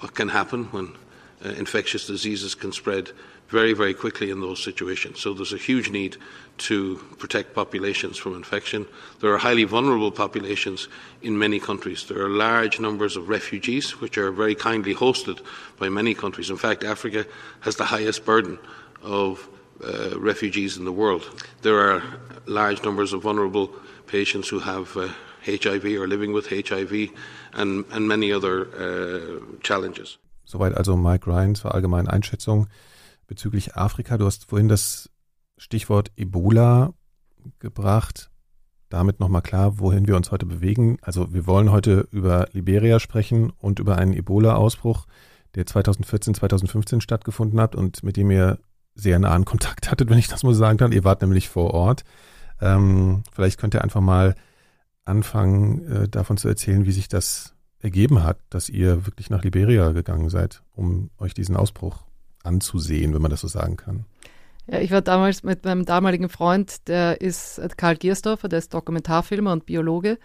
[0.00, 0.96] what can happen when
[1.44, 3.10] uh, infectious diseases can spread
[3.48, 5.20] very, very quickly in those situations.
[5.20, 6.16] So there's a huge need
[6.58, 8.86] to protect populations from infection.
[9.20, 10.88] There are highly vulnerable populations
[11.22, 12.06] in many countries.
[12.06, 15.40] There are large numbers of refugees, which are very kindly hosted
[15.78, 16.50] by many countries.
[16.50, 17.24] In fact, Africa
[17.60, 18.58] has the highest burden
[19.02, 19.48] of
[19.82, 21.24] uh, refugees in the world.
[21.62, 22.02] There are
[22.46, 23.72] large numbers of vulnerable
[24.06, 25.08] patients who have uh,
[25.48, 27.10] HIV or living with HIV
[27.52, 30.18] and, and many other uh, challenges.
[30.44, 32.68] Soweit also Mike Ryan zur allgemeinen Einschätzung
[33.26, 34.16] bezüglich Afrika.
[34.16, 35.10] Du hast vorhin das
[35.58, 36.94] Stichwort Ebola
[37.58, 38.30] gebracht.
[38.88, 40.98] damit nochmal klar, wohin wir uns heute bewegen.
[41.02, 45.06] Also wir wollen heute über Liberia sprechen und über einen Ebola-Ausbruch,
[45.54, 48.58] der 2014, 2015 stattgefunden hat und mit dem ihr
[48.94, 50.92] sehr nahen Kontakt hattet, wenn ich das mal sagen kann.
[50.92, 52.04] Ihr wart nämlich vor Ort.
[52.60, 54.34] Ähm, vielleicht könnt ihr einfach mal
[55.08, 59.92] anfangen, äh, davon zu erzählen, wie sich das ergeben hat, dass ihr wirklich nach Liberia
[59.92, 62.04] gegangen seid, um euch diesen Ausbruch
[62.42, 64.04] anzusehen, wenn man das so sagen kann.
[64.66, 69.52] Ja, ich war damals mit meinem damaligen Freund, der ist Karl Giersdorfer, der ist Dokumentarfilmer
[69.52, 70.18] und Biologe.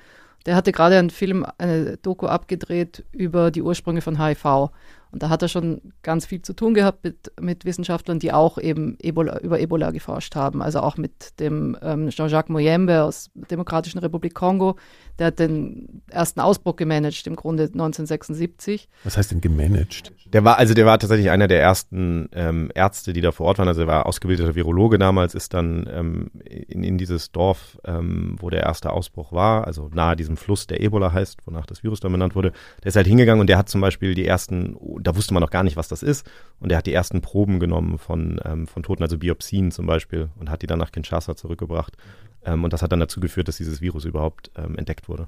[0.45, 4.71] Der hatte gerade einen Film, eine Doku abgedreht über die Ursprünge von HIV.
[5.13, 8.57] Und da hat er schon ganz viel zu tun gehabt mit, mit Wissenschaftlern, die auch
[8.57, 10.63] eben Ebola, über Ebola geforscht haben.
[10.63, 14.75] Also auch mit dem ähm, Jean-Jacques Moyembe aus der Demokratischen Republik Kongo.
[15.19, 18.89] Der hat den ersten Ausbruch gemanagt, im Grunde 1976.
[19.03, 20.11] Was heißt denn gemanagt?
[20.33, 23.59] Der war, also der war tatsächlich einer der ersten ähm, Ärzte, die da vor Ort
[23.59, 23.67] waren.
[23.67, 28.49] Also er war ausgebildeter Virologe damals, ist dann ähm, in, in dieses Dorf, ähm, wo
[28.49, 32.11] der erste Ausbruch war, also nahe diesem Fluss, der Ebola heißt, wonach das Virus dann
[32.11, 32.51] benannt wurde.
[32.83, 35.49] Der ist halt hingegangen und der hat zum Beispiel die ersten da wusste man noch
[35.49, 36.29] gar nicht, was das ist.
[36.59, 40.29] Und er hat die ersten Proben genommen von, ähm, von Toten, also Biopsien zum Beispiel,
[40.39, 41.97] und hat die dann nach Kinshasa zurückgebracht.
[42.45, 45.27] Ähm, und das hat dann dazu geführt, dass dieses Virus überhaupt ähm, entdeckt wurde.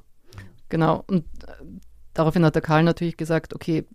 [0.69, 1.03] Genau.
[1.07, 1.63] Und äh,
[2.13, 3.85] daraufhin hat der Karl natürlich gesagt, okay,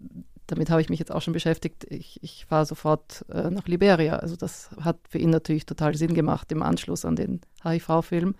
[0.47, 1.87] damit habe ich mich jetzt auch schon beschäftigt.
[1.89, 4.17] Ich, ich fahre sofort äh, nach Liberia.
[4.17, 8.35] Also das hat für ihn natürlich total Sinn gemacht im Anschluss an den HIV-Film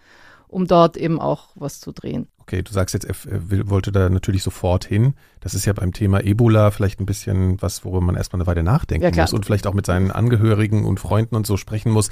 [0.51, 2.27] um dort eben auch was zu drehen.
[2.39, 5.15] Okay, du sagst jetzt, er wollte da natürlich sofort hin.
[5.39, 8.65] Das ist ja beim Thema Ebola vielleicht ein bisschen was, worüber man erstmal eine Weile
[8.65, 12.11] nachdenken ja, muss und vielleicht auch mit seinen Angehörigen und Freunden und so sprechen muss.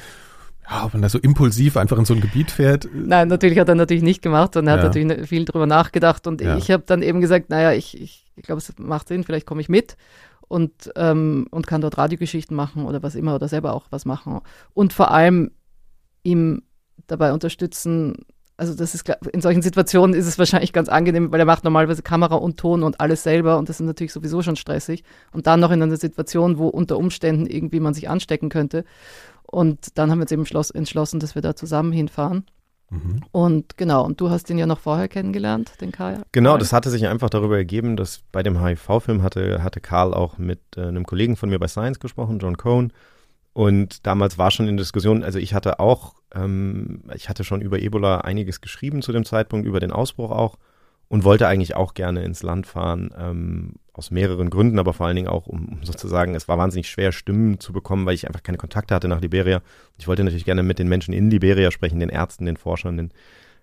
[0.70, 2.88] Ja, ob man da so impulsiv einfach in so ein Gebiet fährt.
[2.94, 4.82] Nein, natürlich hat er natürlich nicht gemacht und er ja.
[4.82, 6.26] hat natürlich viel drüber nachgedacht.
[6.26, 6.56] Und ja.
[6.56, 9.62] ich habe dann eben gesagt, naja, ich, ich, ich glaube, es macht Sinn, vielleicht komme
[9.62, 9.96] ich mit
[10.46, 14.40] und, ähm, und kann dort Radiogeschichten machen oder was immer oder selber auch was machen.
[14.74, 15.50] Und vor allem
[16.22, 16.62] ihm
[17.06, 18.26] dabei unterstützen.
[18.56, 22.02] Also das ist in solchen Situationen ist es wahrscheinlich ganz angenehm, weil er macht normalerweise
[22.02, 25.04] Kamera und Ton und alles selber und das ist natürlich sowieso schon stressig.
[25.32, 28.84] Und dann noch in einer Situation, wo unter Umständen irgendwie man sich anstecken könnte.
[29.44, 32.44] Und dann haben wir uns eben entschlossen, dass wir da zusammen hinfahren.
[32.90, 33.22] Mhm.
[33.32, 36.22] Und genau, und du hast ihn ja noch vorher kennengelernt, den Karl.
[36.32, 40.38] Genau, das hatte sich einfach darüber ergeben, dass bei dem HIV-Film hatte, hatte Karl auch
[40.38, 42.92] mit äh, einem Kollegen von mir bei Science gesprochen, John Cohn.
[43.52, 47.80] Und damals war schon in Diskussion, also ich hatte auch, ähm, ich hatte schon über
[47.80, 50.58] Ebola einiges geschrieben zu dem Zeitpunkt, über den Ausbruch auch
[51.08, 55.16] und wollte eigentlich auch gerne ins Land fahren, ähm, aus mehreren Gründen, aber vor allen
[55.16, 58.58] Dingen auch, um sozusagen, es war wahnsinnig schwer, Stimmen zu bekommen, weil ich einfach keine
[58.58, 59.60] Kontakte hatte nach Liberia.
[59.96, 63.10] Ich wollte natürlich gerne mit den Menschen in Liberia sprechen, den Ärzten, den Forschern, den,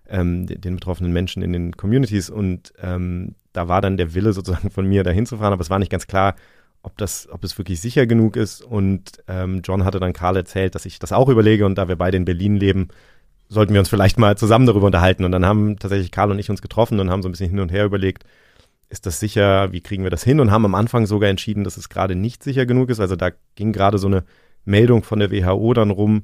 [0.08, 4.34] ähm, den, den betroffenen Menschen in den Communities und ähm, da war dann der Wille
[4.34, 6.34] sozusagen von mir, da hinzufahren, aber es war nicht ganz klar,
[6.86, 8.62] ob das, ob es wirklich sicher genug ist.
[8.62, 11.96] Und ähm, John hatte dann Karl erzählt, dass ich das auch überlege und da wir
[11.96, 12.88] beide in Berlin leben,
[13.48, 15.24] sollten wir uns vielleicht mal zusammen darüber unterhalten.
[15.24, 17.58] Und dann haben tatsächlich Karl und ich uns getroffen und haben so ein bisschen hin
[17.58, 18.24] und her überlegt,
[18.88, 20.38] ist das sicher, wie kriegen wir das hin?
[20.38, 23.00] Und haben am Anfang sogar entschieden, dass es gerade nicht sicher genug ist.
[23.00, 24.22] Also da ging gerade so eine
[24.64, 26.22] Meldung von der WHO dann rum.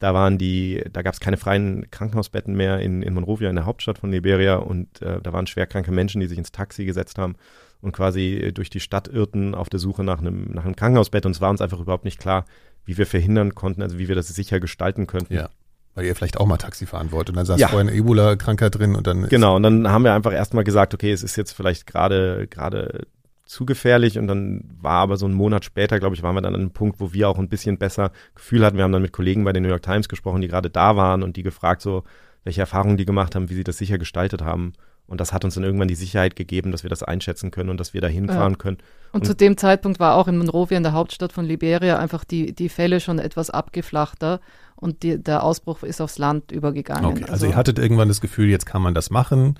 [0.00, 3.66] Da waren die, da gab es keine freien Krankenhausbetten mehr in, in Monrovia, in der
[3.66, 4.56] Hauptstadt von Liberia.
[4.56, 7.36] Und äh, da waren schwerkranke Menschen, die sich ins Taxi gesetzt haben
[7.80, 11.26] und quasi äh, durch die Stadt irrten auf der Suche nach einem, nach einem Krankenhausbett
[11.26, 12.44] und es war uns einfach überhaupt nicht klar,
[12.84, 15.34] wie wir verhindern konnten, also wie wir das sicher gestalten könnten.
[15.34, 15.48] Ja.
[15.94, 17.68] Weil ihr vielleicht auch mal Taxi fahren wollt und dann saß ja.
[17.68, 19.28] vorher eine Ebola-Krankheit drin und dann.
[19.28, 23.06] Genau, und dann haben wir einfach erstmal gesagt, okay, es ist jetzt vielleicht gerade, gerade
[23.44, 26.54] zu gefährlich und dann war aber so ein Monat später, glaube ich, waren wir dann
[26.54, 28.76] an einem Punkt, wo wir auch ein bisschen besser Gefühl hatten.
[28.76, 31.24] Wir haben dann mit Kollegen bei den New York Times gesprochen, die gerade da waren
[31.24, 32.04] und die gefragt so,
[32.44, 34.74] welche Erfahrungen die gemacht haben, wie sie das sicher gestaltet haben.
[35.10, 37.80] Und das hat uns dann irgendwann die Sicherheit gegeben, dass wir das einschätzen können und
[37.80, 38.58] dass wir da hinfahren ja.
[38.58, 38.78] können.
[39.12, 42.22] Und, und, zu dem Zeitpunkt war auch in Monrovia, in der Hauptstadt von Liberia, einfach
[42.22, 44.40] die, die Fälle schon etwas abgeflachter
[44.76, 47.06] und die, der Ausbruch ist aufs Land übergegangen.
[47.06, 49.58] Okay, also, also, ihr hattet irgendwann das Gefühl, jetzt kann man das machen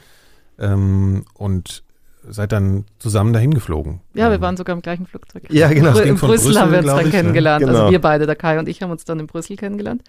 [0.60, 1.82] ähm, und
[2.28, 4.00] seid dann zusammen dahin geflogen.
[4.14, 5.44] Ja, wir ähm, waren sogar im gleichen Flugzeug.
[5.48, 5.98] Ja, genau.
[5.98, 7.10] In Brüssel, Brüssel haben wir uns dann ich, ne?
[7.10, 7.64] kennengelernt.
[7.64, 7.84] Also genau.
[7.86, 10.02] Also wir beide, der Kai und ich, haben uns dann in Brüssel kennengelernt.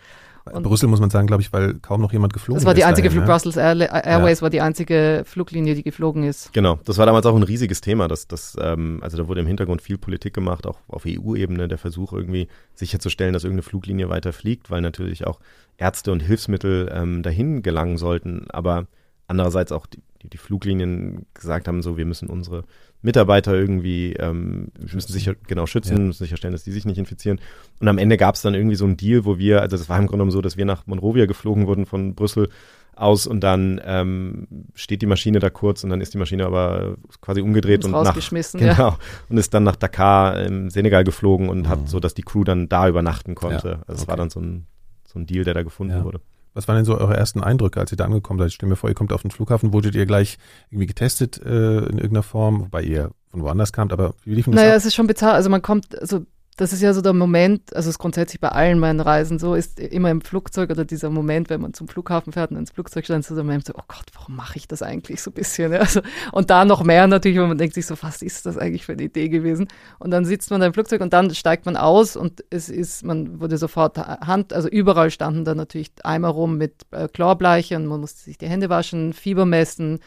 [0.45, 2.63] Und Brüssel muss man sagen, glaube ich, weil kaum noch jemand geflogen ist.
[2.63, 3.27] Das war die einzige dahin, ne?
[3.27, 4.41] Brussels Air, Airways ja.
[4.43, 6.51] war die einzige Fluglinie, die geflogen ist.
[6.54, 8.08] Genau, das war damals auch ein riesiges Thema.
[8.08, 11.77] Das, das, ähm, also da wurde im Hintergrund viel Politik gemacht, auch auf EU-Ebene der
[11.77, 15.39] Versuch irgendwie sicherzustellen, dass irgendeine Fluglinie weiter fliegt, weil natürlich auch
[15.77, 18.47] Ärzte und Hilfsmittel ähm, dahin gelangen sollten.
[18.49, 18.88] Aber
[19.27, 22.63] andererseits auch die, die, die Fluglinien gesagt haben, so wir müssen unsere
[23.02, 26.04] Mitarbeiter irgendwie, ähm, müssen sicher genau schützen, ja.
[26.04, 27.40] müssen sicherstellen, dass die sich nicht infizieren.
[27.80, 29.98] Und am Ende gab es dann irgendwie so einen Deal, wo wir, also das war
[29.98, 32.50] im Grunde genommen so, dass wir nach Monrovia geflogen wurden von Brüssel
[32.96, 36.98] aus und dann ähm, steht die Maschine da kurz und dann ist die Maschine aber
[37.22, 38.14] quasi umgedreht und nach
[38.60, 38.98] genau ja.
[39.30, 41.70] und ist dann nach Dakar im Senegal geflogen und mhm.
[41.70, 43.70] hat so, dass die Crew dann da übernachten konnte.
[43.70, 43.80] Ja.
[43.88, 44.68] Also es war dann so ein
[45.12, 46.22] so ein Deal, der da gefunden wurde.
[46.54, 48.52] Was waren denn so eure ersten Eindrücke, als ihr da angekommen seid?
[48.52, 50.38] Stell mir vor, ihr kommt auf den Flughafen, wurdet ihr gleich
[50.70, 54.60] irgendwie getestet äh, in irgendeiner Form, wobei ihr von woanders kamt, aber wie liefen das
[54.62, 54.78] Naja, ab?
[54.78, 55.34] es ist schon bizarr.
[55.34, 56.26] Also man kommt, also
[56.62, 59.56] das ist ja so der Moment, also es ist grundsätzlich bei allen meinen Reisen so,
[59.56, 63.04] ist immer im Flugzeug oder dieser Moment, wenn man zum Flughafen fährt und ins Flugzeug
[63.04, 65.74] steigt, so Moment so, oh Gott, warum mache ich das eigentlich so ein bisschen?
[65.74, 68.86] Also, und da noch mehr natürlich, wo man denkt sich so, was ist das eigentlich
[68.86, 69.69] für eine Idee gewesen?
[69.97, 73.04] Und dann sitzt man da im Flugzeug und dann steigt man aus und es ist,
[73.04, 77.88] man wurde sofort Hand, also überall standen da natürlich Eimer rum mit äh, Chlorbleiche und
[77.88, 80.00] man musste sich die Hände waschen, Fieber messen.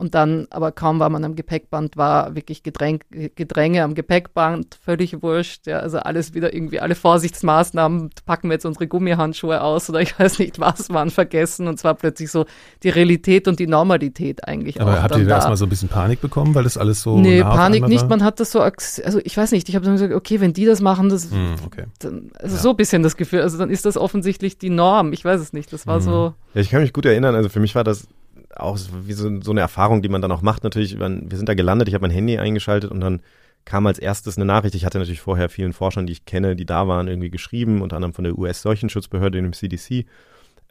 [0.00, 5.22] Und dann, aber kaum war man am Gepäckband, war wirklich Gedräng, Gedränge am Gepäckband, völlig
[5.22, 5.66] wurscht.
[5.66, 10.18] Ja, also alles wieder irgendwie, alle Vorsichtsmaßnahmen, packen wir jetzt unsere Gummihandschuhe aus oder ich
[10.18, 11.68] weiß nicht was, waren vergessen.
[11.68, 12.46] Und zwar plötzlich so
[12.82, 16.22] die Realität und die Normalität eigentlich aber habt ihr da erstmal so ein bisschen Panik
[16.22, 18.08] bekommen, weil das alles so Nee, Panik nicht, war?
[18.08, 20.64] man hat das so, also ich weiß nicht, ich habe dann gesagt, okay, wenn die
[20.64, 21.84] das machen, das, Hm, okay.
[21.98, 22.62] dann, also Ja.
[22.62, 25.52] so ein bisschen das Gefühl, also dann ist das offensichtlich die Norm, ich weiß es
[25.52, 26.02] nicht, das war Mhm.
[26.04, 27.34] so, Ja, ich kann mich gut erinnern.
[27.34, 28.08] Also für mich war das
[28.56, 30.64] auch so wie so, so eine Erfahrung, die man dann auch macht.
[30.64, 33.20] Natürlich, wir sind da gelandet, ich habe mein Handy eingeschaltet und dann
[33.64, 34.74] kam als erstes eine Nachricht.
[34.74, 37.96] Ich hatte natürlich vorher vielen Forschern, die ich kenne, die da waren, irgendwie geschrieben, unter
[37.96, 40.06] anderem von der US-Seuchenschutzbehörde, dem CDC.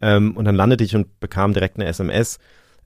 [0.01, 2.39] Ähm, und dann landete ich und bekam direkt eine SMS,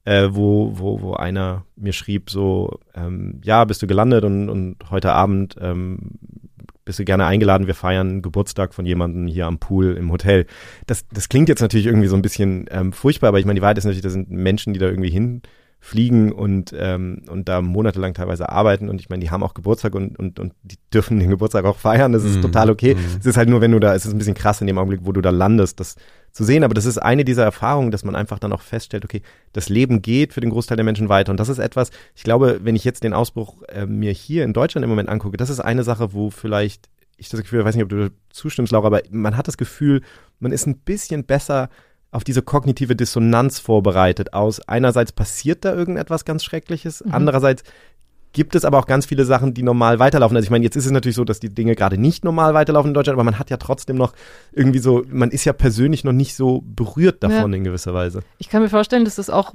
[0.05, 4.77] äh, wo, wo, wo einer mir schrieb so, ähm, ja, bist du gelandet und, und
[4.89, 6.19] heute Abend ähm,
[6.85, 10.45] bist du gerne eingeladen, wir feiern Geburtstag von jemandem hier am Pool im Hotel.
[10.85, 13.61] Das, das klingt jetzt natürlich irgendwie so ein bisschen ähm, furchtbar, aber ich meine, die
[13.61, 18.13] Wahrheit ist natürlich, das sind Menschen, die da irgendwie hinfliegen und, ähm, und da monatelang
[18.13, 21.29] teilweise arbeiten und ich meine, die haben auch Geburtstag und, und, und die dürfen den
[21.29, 22.41] Geburtstag auch feiern, das ist Mhm.
[22.41, 22.95] total okay.
[22.95, 23.17] Mhm.
[23.19, 25.01] Es ist halt nur, wenn du da, es ist ein bisschen krass in dem Augenblick,
[25.03, 25.95] wo du da landest, das
[26.33, 29.21] zu sehen, aber das ist eine dieser Erfahrungen, dass man einfach dann auch feststellt, okay,
[29.53, 32.59] das Leben geht für den Großteil der Menschen weiter und das ist etwas, ich glaube,
[32.63, 35.59] wenn ich jetzt den Ausbruch äh, mir hier in Deutschland im Moment angucke, das ist
[35.59, 39.01] eine Sache, wo vielleicht ich das Gefühl, ich weiß nicht, ob du zustimmst, Laura, aber
[39.11, 40.01] man hat das Gefühl,
[40.39, 41.69] man ist ein bisschen besser
[42.11, 44.59] auf diese kognitive Dissonanz vorbereitet aus.
[44.67, 47.13] Einerseits passiert da irgendetwas ganz Schreckliches, Mhm.
[47.13, 47.63] andererseits
[48.33, 50.35] gibt es aber auch ganz viele Sachen, die normal weiterlaufen.
[50.35, 52.89] Also ich meine, jetzt ist es natürlich so, dass die Dinge gerade nicht normal weiterlaufen
[52.89, 54.13] in Deutschland, aber man hat ja trotzdem noch
[54.51, 58.23] irgendwie so, man ist ja persönlich noch nicht so berührt davon in gewisser Weise.
[58.39, 59.53] Ich kann mir vorstellen, dass das auch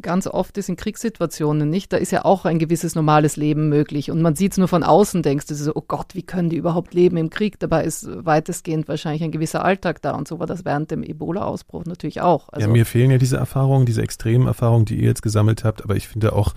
[0.00, 1.92] ganz oft ist in Kriegssituationen, nicht?
[1.92, 4.82] Da ist ja auch ein gewisses normales Leben möglich und man sieht es nur von
[4.82, 7.58] außen, denkst du so, oh Gott, wie können die überhaupt leben im Krieg?
[7.58, 11.84] Dabei ist weitestgehend wahrscheinlich ein gewisser Alltag da und so war das während dem Ebola-Ausbruch
[11.86, 12.48] natürlich auch.
[12.50, 15.82] Also, ja, mir fehlen ja diese Erfahrungen, diese extremen Erfahrungen, die ihr jetzt gesammelt habt,
[15.82, 16.54] aber ich finde auch,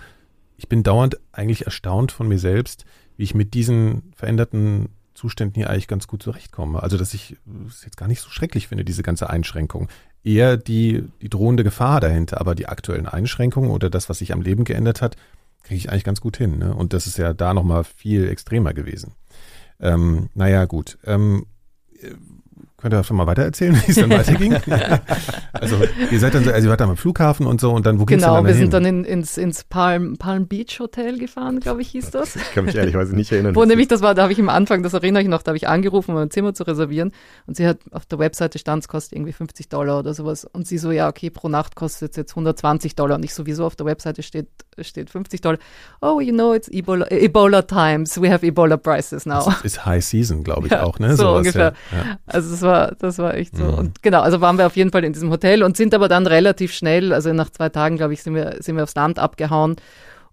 [0.58, 2.84] ich bin dauernd eigentlich erstaunt von mir selbst,
[3.16, 6.82] wie ich mit diesen veränderten Zuständen hier eigentlich ganz gut zurechtkomme.
[6.82, 9.88] Also, dass ich es jetzt gar nicht so schrecklich finde, diese ganze Einschränkung.
[10.24, 14.42] Eher die, die drohende Gefahr dahinter, aber die aktuellen Einschränkungen oder das, was sich am
[14.42, 15.16] Leben geändert hat,
[15.62, 16.58] kriege ich eigentlich ganz gut hin.
[16.58, 16.74] Ne?
[16.74, 19.12] Und das ist ja da nochmal viel extremer gewesen.
[19.80, 20.98] Ähm, naja, gut.
[21.04, 21.46] Ähm,
[22.00, 22.14] äh,
[22.78, 24.54] könnt ihr schon mal weiter erzählen, wie es dann weiterging?
[25.52, 25.76] also
[26.10, 28.04] ihr seid dann, so- also ihr wart dann am Flughafen und so und dann, wo
[28.04, 31.60] ging's Genau, denn wir dann sind dann in, ins, ins Palm, Palm Beach Hotel gefahren,
[31.60, 32.36] glaube ich, hieß das.
[32.36, 33.54] Ich kann mich ehrlicherweise nicht erinnern.
[33.54, 35.56] Wo nämlich das war, da habe ich am Anfang, das erinnere ich noch, da habe
[35.56, 37.12] ich angerufen, um ein Zimmer zu reservieren.
[37.46, 40.44] Und sie hat auf der Webseite stand, es kostet irgendwie 50 Dollar oder sowas.
[40.44, 43.16] Und sie so, ja, okay, pro Nacht kostet es jetzt 120 Dollar.
[43.16, 44.48] Und ich sowieso auf der Webseite steht,
[44.80, 45.58] steht 50 Dollar.
[46.00, 48.20] Oh, you know, it's Ebola, Ebola times.
[48.20, 49.44] We have Ebola prices now.
[49.46, 51.10] Das ist High Season, glaube ich Ja, auch, ne?
[51.16, 51.72] so Sowas, ungefähr.
[51.92, 51.98] Ja.
[51.98, 52.18] Ja.
[52.26, 52.67] Also das war,
[52.98, 53.64] das war echt so.
[53.64, 53.74] Mhm.
[53.74, 56.26] Und genau, also waren wir auf jeden Fall in diesem Hotel und sind aber dann
[56.26, 59.76] relativ schnell, also nach zwei Tagen, glaube ich, sind wir, sind wir aufs Land abgehauen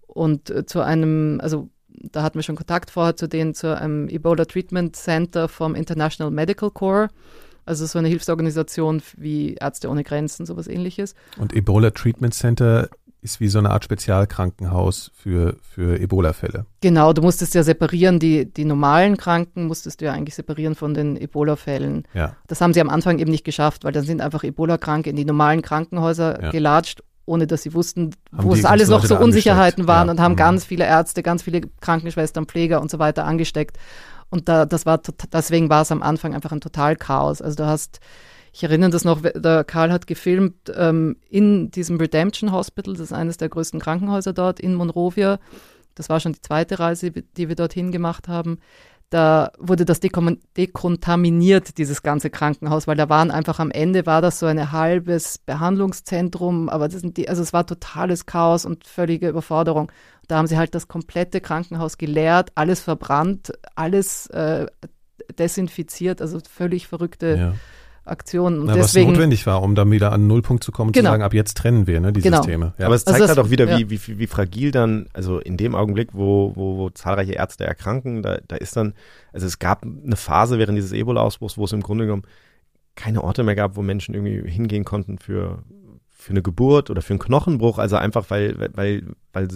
[0.06, 4.08] und äh, zu einem, also da hatten wir schon Kontakt vorher zu denen, zu einem
[4.08, 7.08] Ebola Treatment Center vom International Medical Corps.
[7.64, 11.16] Also so eine Hilfsorganisation wie Ärzte ohne Grenzen, sowas ähnliches.
[11.36, 12.88] Und Ebola Treatment Center
[13.26, 16.64] ist wie so eine Art Spezialkrankenhaus für, für Ebola-Fälle.
[16.80, 20.94] Genau, du musstest ja separieren, die, die normalen Kranken musstest du ja eigentlich separieren von
[20.94, 22.04] den Ebola-Fällen.
[22.14, 22.36] Ja.
[22.46, 25.24] Das haben sie am Anfang eben nicht geschafft, weil dann sind einfach Ebola-Kranke in die
[25.24, 26.50] normalen Krankenhäuser Ja.
[26.50, 30.12] gelatscht, ohne dass sie wussten, Haben wo es alles noch so Unsicherheiten waren ja.
[30.12, 30.36] und haben Mhm.
[30.36, 33.76] ganz viele Ärzte, ganz viele Krankenschwestern, Pfleger und so weiter angesteckt.
[34.30, 35.00] Und da, das war,
[35.32, 37.42] deswegen war es am Anfang einfach ein Totalchaos.
[37.42, 37.98] Also du hast,
[38.56, 43.12] ich erinnere das noch, der Karl hat gefilmt ähm, in diesem Redemption Hospital, das ist
[43.12, 45.38] eines der größten Krankenhäuser dort in Monrovia.
[45.94, 48.58] Das war schon die zweite Reise, die wir dorthin gemacht haben.
[49.10, 54.38] Da wurde das dekontaminiert, dieses ganze Krankenhaus, weil da waren einfach am Ende war das
[54.38, 59.28] so ein halbes Behandlungszentrum, aber das sind die, also es war totales Chaos und völlige
[59.28, 59.92] Überforderung.
[60.28, 64.66] Da haben sie halt das komplette Krankenhaus geleert, alles verbrannt, alles äh,
[65.38, 67.54] desinfiziert, also völlig verrückte ja.
[68.06, 68.60] Aktionen.
[68.60, 70.92] Und Na, was deswegen, notwendig war, um dann wieder an den Nullpunkt zu kommen und
[70.94, 71.08] Genau.
[71.10, 72.38] zu sagen, ab jetzt trennen wir ne, die Genau.
[72.38, 72.72] Systeme.
[72.78, 72.86] Ja.
[72.86, 73.78] Aber es Also zeigt das- halt auch wieder, ja.
[73.78, 78.22] wie, wie, wie fragil dann, also in dem Augenblick, wo, wo, wo zahlreiche Ärzte erkranken,
[78.22, 78.94] da, da ist dann,
[79.32, 82.22] also es gab eine Phase während dieses Ebola-Ausbruchs, wo es im Grunde genommen
[82.94, 85.62] keine Orte mehr gab, wo Menschen irgendwie hingehen konnten für,
[86.08, 87.78] für eine Geburt oder für einen Knochenbruch.
[87.78, 89.48] Also einfach, weil, weil, weil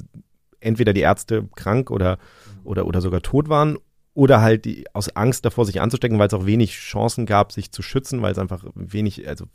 [0.61, 2.19] entweder die Ärzte krank oder,
[2.65, 3.79] oder, oder sogar tot waren
[4.15, 7.73] oder halt die, aus Angst davor, sich anzustecken, weil es auch wenig Chancen gab, sich
[7.73, 9.47] zu schützen, weil es einfach wenig, also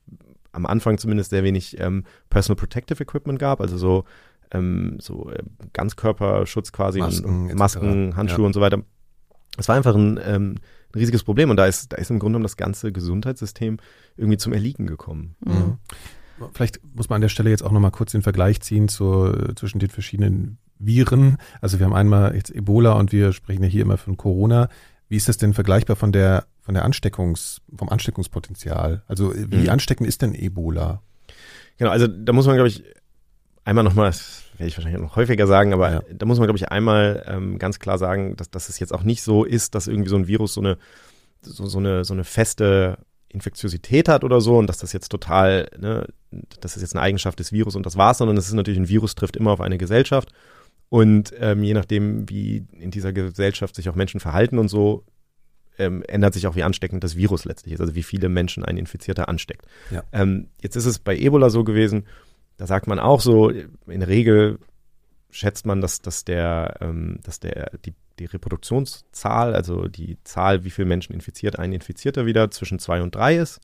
[0.52, 4.06] am Anfang zumindest sehr wenig ähm, Personal Protective Equipment gab, also so,
[4.52, 8.46] ähm, so äh, Ganzkörperschutz quasi Masken, Masken, Handschuhe ja.
[8.48, 8.82] und so weiter.
[9.58, 10.56] Es war einfach ein, ähm,
[10.94, 13.78] ein riesiges Problem und da ist, da ist im Grunde genommen das ganze Gesundheitssystem
[14.16, 15.36] irgendwie zum Erliegen gekommen.
[15.46, 15.78] Mhm.
[16.54, 19.80] Vielleicht muss man an der Stelle jetzt auch nochmal kurz den Vergleich ziehen zu, zwischen
[19.80, 21.38] den verschiedenen Viren.
[21.62, 24.70] Also wir haben einmal jetzt Ebola und wir sprechen ja hier immer von Corona.
[25.08, 29.04] Wie ist das denn vergleichbar von der, von der Ansteckungs, vom Ansteckungspotenzial?
[29.08, 29.70] Also wie mhm.
[29.70, 31.02] ansteckend ist denn Ebola?
[31.78, 32.84] Genau, also da muss man, glaube ich,
[33.66, 36.02] einmal nochmal, das werde ich wahrscheinlich noch häufiger sagen, aber ja.
[36.14, 39.04] da muss man, glaube ich, einmal ähm, ganz klar sagen, dass, dass es jetzt auch
[39.04, 40.78] nicht so ist, dass irgendwie so ein Virus so eine,
[41.42, 42.98] so, so eine, so eine feste
[43.30, 46.08] Infektiosität hat oder so und dass das jetzt total, ne,
[46.62, 48.88] das ist jetzt eine Eigenschaft des Virus und das war's, sondern es ist natürlich ein
[48.88, 50.32] Virus trifft immer auf eine Gesellschaft
[50.96, 55.04] und ähm, je nachdem, wie in dieser Gesellschaft sich auch Menschen verhalten und so,
[55.78, 58.78] ähm, ändert sich auch, wie ansteckend das Virus letztlich ist, also wie viele Menschen ein
[58.78, 59.66] Infizierter ansteckt.
[59.92, 60.06] Ja.
[60.14, 62.06] Ähm, jetzt ist es bei Ebola so gewesen,
[62.56, 64.58] da sagt man auch so, in der Regel
[65.32, 70.70] schätzt man, dass, dass der, ähm, dass der, die, die Reproduktionszahl, also die Zahl, wie
[70.70, 73.60] viele Menschen infiziert ein Infizierter wieder, zwischen zwei und drei ist.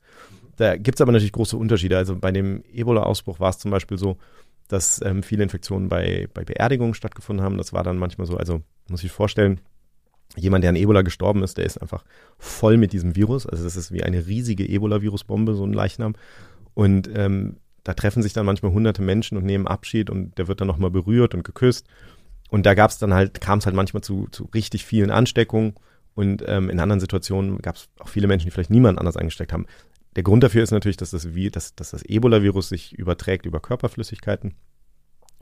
[0.56, 1.96] Da gibt es aber natürlich große Unterschiede.
[1.96, 4.18] Also bei dem Ebola-Ausbruch war es zum Beispiel so,
[4.68, 7.58] dass ähm, viele Infektionen bei, bei Beerdigungen stattgefunden haben.
[7.58, 9.60] Das war dann manchmal so, also muss ich vorstellen,
[10.36, 12.04] jemand, der an Ebola gestorben ist, der ist einfach
[12.38, 13.46] voll mit diesem Virus.
[13.46, 16.14] Also das ist wie eine riesige Ebola-Virusbombe, so ein Leichnam.
[16.74, 20.60] Und ähm, da treffen sich dann manchmal hunderte Menschen und nehmen Abschied und der wird
[20.60, 21.86] dann nochmal berührt und geküsst.
[22.48, 25.74] Und da gab es dann halt, kam es halt manchmal zu, zu richtig vielen Ansteckungen.
[26.14, 29.52] Und ähm, in anderen Situationen gab es auch viele Menschen, die vielleicht niemand anders angesteckt
[29.52, 29.66] haben.
[30.16, 34.54] Der Grund dafür ist natürlich, dass das, dass, dass das Ebola-Virus sich überträgt über Körperflüssigkeiten.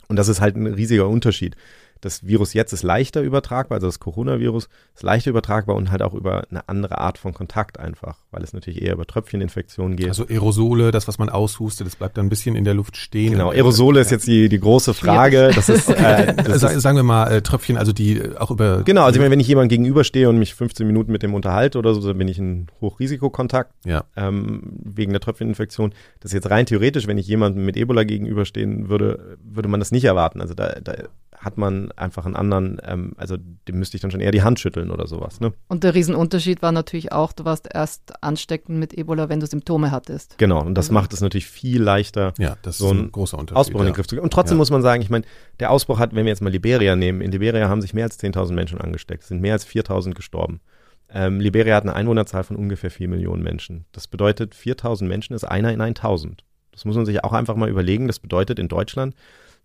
[0.09, 1.57] Und das ist halt ein riesiger Unterschied
[2.01, 6.15] das Virus jetzt ist leichter übertragbar, also das Coronavirus ist leichter übertragbar und halt auch
[6.15, 10.09] über eine andere Art von Kontakt einfach, weil es natürlich eher über Tröpfcheninfektionen geht.
[10.09, 13.33] Also Aerosole, das, was man aushustet, das bleibt dann ein bisschen in der Luft stehen.
[13.33, 15.51] Genau, Aerosole ist jetzt die, die große Frage.
[15.55, 18.83] Das ist, äh, das ist, sagen wir mal, äh, Tröpfchen, also die auch über...
[18.83, 21.79] Genau, also ich meine, wenn ich jemandem gegenüberstehe und mich 15 Minuten mit dem unterhalte
[21.79, 24.05] oder so, dann bin ich in Hochrisikokontakt ja.
[24.17, 25.93] ähm, wegen der Tröpfcheninfektion.
[26.21, 29.93] Das ist jetzt rein theoretisch, wenn ich jemandem mit Ebola gegenüberstehen würde, würde man das
[29.93, 30.41] nicht erwarten.
[30.41, 30.95] Also da, da
[31.41, 34.61] hat man einfach einen anderen, ähm, also dem müsste ich dann schon eher die Hand
[34.61, 35.41] schütteln oder sowas.
[35.41, 35.53] Ne?
[35.69, 39.91] Und der Riesenunterschied war natürlich auch, du warst erst ansteckend mit Ebola, wenn du Symptome
[39.91, 40.37] hattest.
[40.37, 40.95] Genau, und das also.
[40.95, 43.95] macht es natürlich viel leichter, ja, das so ein, ein großer Unterschied, Ausbruch in den
[43.95, 44.25] Griff zu kriegen.
[44.25, 44.59] Und trotzdem ja.
[44.59, 45.25] muss man sagen, ich meine,
[45.61, 48.21] der Ausbruch hat, wenn wir jetzt mal Liberia nehmen, in Liberia haben sich mehr als
[48.21, 50.61] 10.000 Menschen angesteckt, es sind mehr als 4.000 gestorben.
[51.09, 53.87] Ähm, Liberia hat eine Einwohnerzahl von ungefähr 4 Millionen Menschen.
[53.93, 56.41] Das bedeutet, 4.000 Menschen ist einer in 1.000.
[56.73, 58.07] Das muss man sich auch einfach mal überlegen.
[58.07, 59.15] Das bedeutet in Deutschland,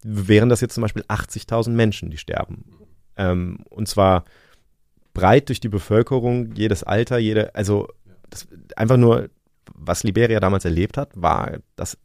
[0.04, 2.66] wären das jetzt zum Beispiel 80.000 Menschen, die sterben.
[3.18, 4.26] Ähm, und zwar
[5.14, 7.88] breit durch die Bevölkerung, jedes Alter, jede, also
[8.30, 9.30] das, einfach nur,
[9.74, 11.98] was Liberia damals erlebt hat, war, dass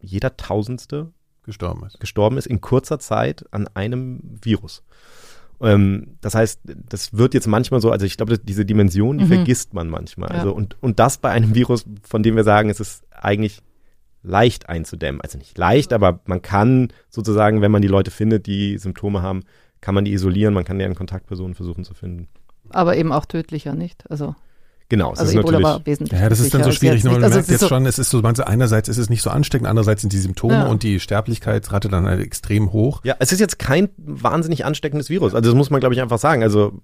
[0.00, 1.12] jeder Tausendste
[1.44, 2.00] gestorben ist.
[2.00, 4.82] gestorben ist in kurzer Zeit an einem Virus.
[5.60, 9.28] Ähm, das heißt, das wird jetzt manchmal so, also ich glaube, diese Dimension, die mhm.
[9.28, 10.30] vergisst man manchmal.
[10.30, 10.38] Ja.
[10.38, 13.60] Also und, und das bei einem Virus, von dem wir sagen, es ist eigentlich
[14.22, 15.20] leicht einzudämmen.
[15.20, 19.42] Also nicht leicht, aber man kann sozusagen, wenn man die Leute findet, die Symptome haben,
[19.80, 22.28] kann man die isolieren, man kann deren Kontaktpersonen versuchen zu finden.
[22.70, 24.08] Aber eben auch tödlicher, nicht?
[24.10, 24.34] Also
[24.92, 27.02] Genau, es also ist Ebola natürlich, war wesentlich Ja, das ist dann so schwierig.
[27.02, 29.22] Man also merkt jetzt so schon, es ist so, meinst du, einerseits ist es nicht
[29.22, 30.66] so ansteckend, andererseits sind die Symptome ja.
[30.66, 33.00] und die Sterblichkeitsrate dann halt extrem hoch.
[33.02, 35.34] Ja, es ist jetzt kein wahnsinnig ansteckendes Virus.
[35.34, 36.42] Also das muss man, glaube ich, einfach sagen.
[36.42, 36.82] Also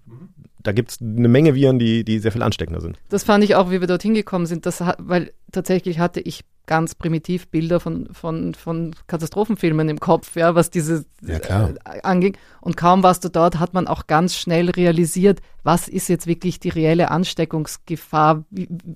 [0.68, 2.98] da gibt es eine Menge Viren, die, die sehr viel ansteckender sind.
[3.08, 6.94] Das fand ich auch, wie wir dorthin gekommen sind, das, weil tatsächlich hatte ich ganz
[6.94, 12.36] primitiv Bilder von, von, von Katastrophenfilmen im Kopf, ja, was diese ja, äh, anging.
[12.60, 16.60] Und kaum warst du dort, hat man auch ganz schnell realisiert, was ist jetzt wirklich
[16.60, 18.44] die reelle Ansteckungsgefahr,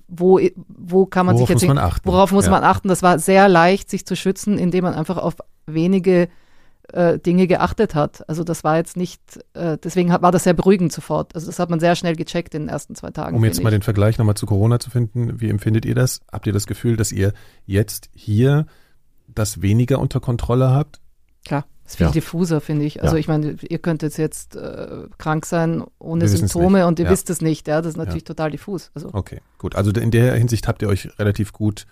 [0.07, 2.07] wo, wo kann man worauf sich jetzt, muss man achten?
[2.07, 2.51] worauf muss ja.
[2.51, 2.87] man achten?
[2.87, 6.29] Das war sehr leicht, sich zu schützen, indem man einfach auf wenige
[6.91, 8.27] äh, Dinge geachtet hat.
[8.27, 9.21] Also das war jetzt nicht,
[9.53, 11.33] äh, deswegen hat, war das sehr beruhigend sofort.
[11.35, 13.35] Also das hat man sehr schnell gecheckt in den ersten zwei Tagen.
[13.35, 16.21] Um jetzt mal den Vergleich nochmal zu Corona zu finden, wie empfindet ihr das?
[16.31, 17.33] Habt ihr das Gefühl, dass ihr
[17.65, 18.65] jetzt hier
[19.27, 20.99] das weniger unter Kontrolle habt?
[21.45, 21.65] Klar.
[21.83, 22.11] Das ist viel ja.
[22.13, 23.03] diffuser, finde ich.
[23.03, 23.19] Also ja.
[23.19, 27.11] ich meine, ihr könntet jetzt äh, krank sein ohne Symptome und ihr ja.
[27.11, 27.67] wisst es nicht.
[27.67, 28.91] Ja, das ist natürlich total diffus.
[28.93, 29.09] Also.
[29.11, 29.75] Okay, gut.
[29.75, 31.85] Also in der Hinsicht habt ihr euch relativ gut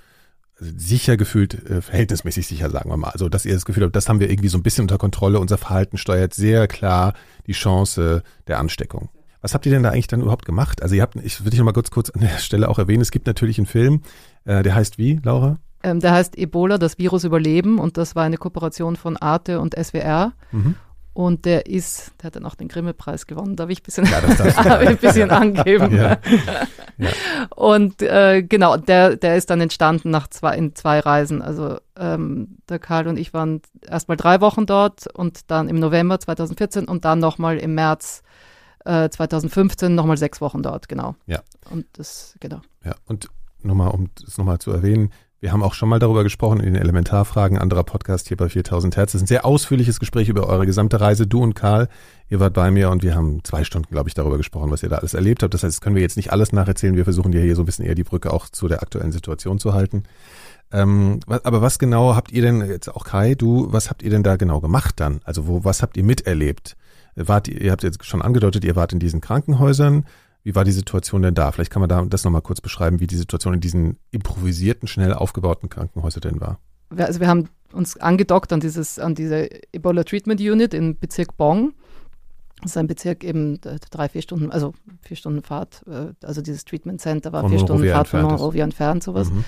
[0.62, 3.10] sicher gefühlt, äh, verhältnismäßig sicher, sagen wir mal.
[3.10, 5.40] Also, dass ihr das Gefühl habt, das haben wir irgendwie so ein bisschen unter Kontrolle.
[5.40, 7.14] Unser Verhalten steuert sehr klar
[7.48, 9.10] die Chance der Ansteckung.
[9.42, 10.84] Was habt ihr denn da eigentlich dann überhaupt gemacht?
[10.84, 13.02] Also ihr habt, ich würde dich noch mal kurz kurz an der Stelle auch erwähnen,
[13.02, 14.02] es gibt natürlich einen Film,
[14.46, 15.58] äh, der heißt wie, Laura?
[15.84, 19.76] Ähm, der heißt Ebola, das Virus überleben und das war eine Kooperation von Arte und
[19.76, 20.34] SWR.
[20.52, 20.76] Mhm.
[21.14, 23.58] Und der ist, der hat dann auch den Grimme-Preis gewonnen.
[23.58, 25.94] Darf ich ein bisschen, Ja, das ein bisschen angeben?
[25.94, 26.18] Ja.
[27.56, 31.42] Und äh, genau, der, der ist dann entstanden nach zwei, in zwei Reisen.
[31.42, 36.20] Also ähm, der Karl und ich waren erstmal drei Wochen dort und dann im November
[36.20, 38.24] 2014 und dann nochmal im März
[38.86, 41.16] äh, 2015 nochmal sechs Wochen dort, genau.
[41.26, 41.42] Ja.
[41.70, 42.62] Und das, genau.
[42.84, 43.28] Ja, und
[43.62, 46.76] nochmal, um das nochmal zu erwähnen, wir haben auch schon mal darüber gesprochen in den
[46.76, 49.14] Elementarfragen, anderer Podcast hier bei 4000 Hertz.
[49.14, 51.26] Das ist ein sehr ausführliches Gespräch über eure gesamte Reise.
[51.26, 51.90] Du und Karl,
[52.30, 54.90] ihr wart bei mir und wir haben zwei Stunden, glaube ich, darüber gesprochen, was ihr
[54.90, 55.56] da alles erlebt habt.
[55.56, 56.96] Das heißt, das können wir jetzt nicht alles nacherzählen.
[56.96, 59.58] Wir versuchen dir hier so ein bisschen eher die Brücke auch zu der aktuellen Situation
[59.58, 60.04] zu halten.
[60.72, 64.22] Ähm, aber was genau habt ihr denn, jetzt auch Kai, du, was habt ihr denn
[64.22, 65.22] da genau gemacht dann?
[65.24, 66.78] Also wo, was habt ihr miterlebt?
[67.16, 70.06] Wart, ihr habt jetzt schon angedeutet, ihr wart in diesen Krankenhäusern.
[70.44, 71.52] Wie war die Situation denn da?
[71.52, 75.14] Vielleicht kann man da das nochmal kurz beschreiben, wie die Situation in diesen improvisierten, schnell
[75.14, 76.60] aufgebauten Krankenhäusern denn war.
[76.98, 81.74] Also wir haben uns angedockt an dieses, an diese Ebola Treatment Unit im Bezirk Bong.
[82.62, 86.64] Das ist ein Bezirk eben drei, vier Stunden, also vier Stunden Fahrt, äh, also dieses
[86.64, 88.22] Treatment Center war Von vier Stunden Fahrt von.
[88.22, 89.32] Monrovia entfernt, sowas.
[89.32, 89.46] Mhm.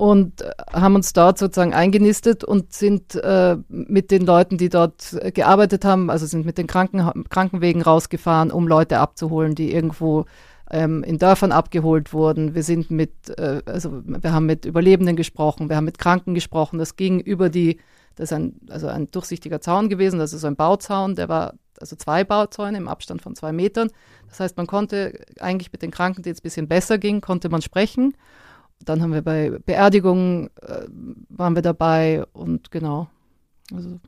[0.00, 5.12] Und äh, haben uns dort sozusagen eingenistet und sind äh, mit den Leuten, die dort
[5.20, 10.24] äh, gearbeitet haben, also sind mit den Kranken, Krankenwegen rausgefahren, um Leute abzuholen, die irgendwo
[10.70, 12.54] ähm, in Dörfern abgeholt wurden.
[12.54, 16.78] Wir sind mit, äh, also wir haben mit Überlebenden gesprochen, wir haben mit Kranken gesprochen.
[16.78, 17.78] Das ging über die,
[18.16, 21.52] das ist ein, also ein durchsichtiger Zaun gewesen, das ist so ein Bauzaun, der war
[21.78, 23.90] also zwei Bauzäune im Abstand von zwei Metern.
[24.30, 27.50] Das heißt, man konnte eigentlich mit den Kranken, denen es ein bisschen besser ging, konnte
[27.50, 28.14] man sprechen.
[28.84, 30.86] Dann haben wir bei Beerdigungen äh,
[31.28, 33.08] waren wir dabei und genau.
[33.74, 34.00] Also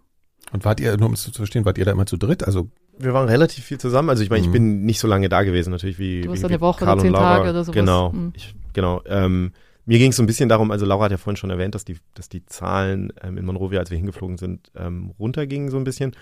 [0.52, 2.44] Und wart ihr, nur um es zu verstehen, wart ihr da immer zu dritt?
[2.44, 2.68] Also
[2.98, 4.10] Wir waren relativ viel zusammen.
[4.10, 4.46] Also ich meine, Mhm.
[4.48, 6.88] ich bin nicht so lange da gewesen, natürlich wie, Du warst wie, eine Woche Karl
[6.94, 7.36] oder und zehn Laura.
[7.38, 7.74] Tage oder sowas.
[7.74, 8.32] Genau, Mhm.
[8.36, 9.02] ich, genau.
[9.06, 9.52] Ähm,
[9.84, 11.84] mir ging es so ein bisschen darum, also Laura hat ja vorhin schon erwähnt, dass
[11.84, 15.84] die, dass die Zahlen ähm, in Monrovia, als wir hingeflogen sind, ähm, runtergingen so ein
[15.84, 16.12] bisschen.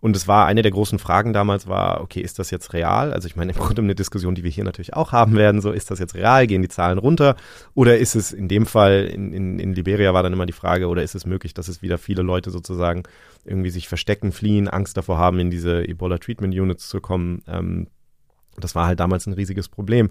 [0.00, 3.12] Und es war eine der großen Fragen damals war, okay, ist das jetzt real?
[3.12, 5.72] Also ich meine, im Grunde eine Diskussion, die wir hier natürlich auch haben werden, so
[5.72, 6.46] ist das jetzt real?
[6.46, 7.34] Gehen die Zahlen runter?
[7.74, 10.86] Oder ist es in dem Fall, in, in, in Liberia war dann immer die Frage,
[10.86, 13.02] oder ist es möglich, dass es wieder viele Leute sozusagen
[13.44, 17.42] irgendwie sich verstecken, fliehen, Angst davor haben, in diese Ebola Treatment Units zu kommen?
[17.48, 17.88] Ähm,
[18.56, 20.10] das war halt damals ein riesiges Problem.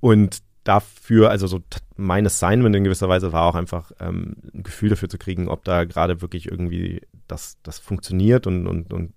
[0.00, 1.60] Und dafür, also so
[1.96, 5.64] mein Assignment in gewisser Weise war auch einfach ähm, ein Gefühl dafür zu kriegen, ob
[5.64, 9.14] da gerade wirklich irgendwie das, das funktioniert und, und, und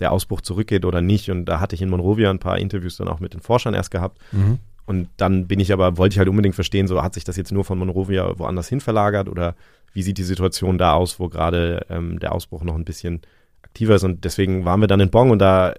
[0.00, 1.30] der Ausbruch zurückgeht oder nicht.
[1.30, 3.90] Und da hatte ich in Monrovia ein paar Interviews dann auch mit den Forschern erst
[3.90, 4.18] gehabt.
[4.32, 4.58] mhm.
[4.86, 7.50] Und dann bin ich aber, wollte ich halt unbedingt verstehen, so hat sich das jetzt
[7.50, 9.56] nur von Monrovia woanders hin verlagert oder
[9.92, 13.22] wie sieht die Situation da aus, wo gerade ähm, der Ausbruch noch ein bisschen
[13.62, 14.04] aktiver ist.
[14.04, 15.74] Und deswegen waren wir dann in Bong und da äh,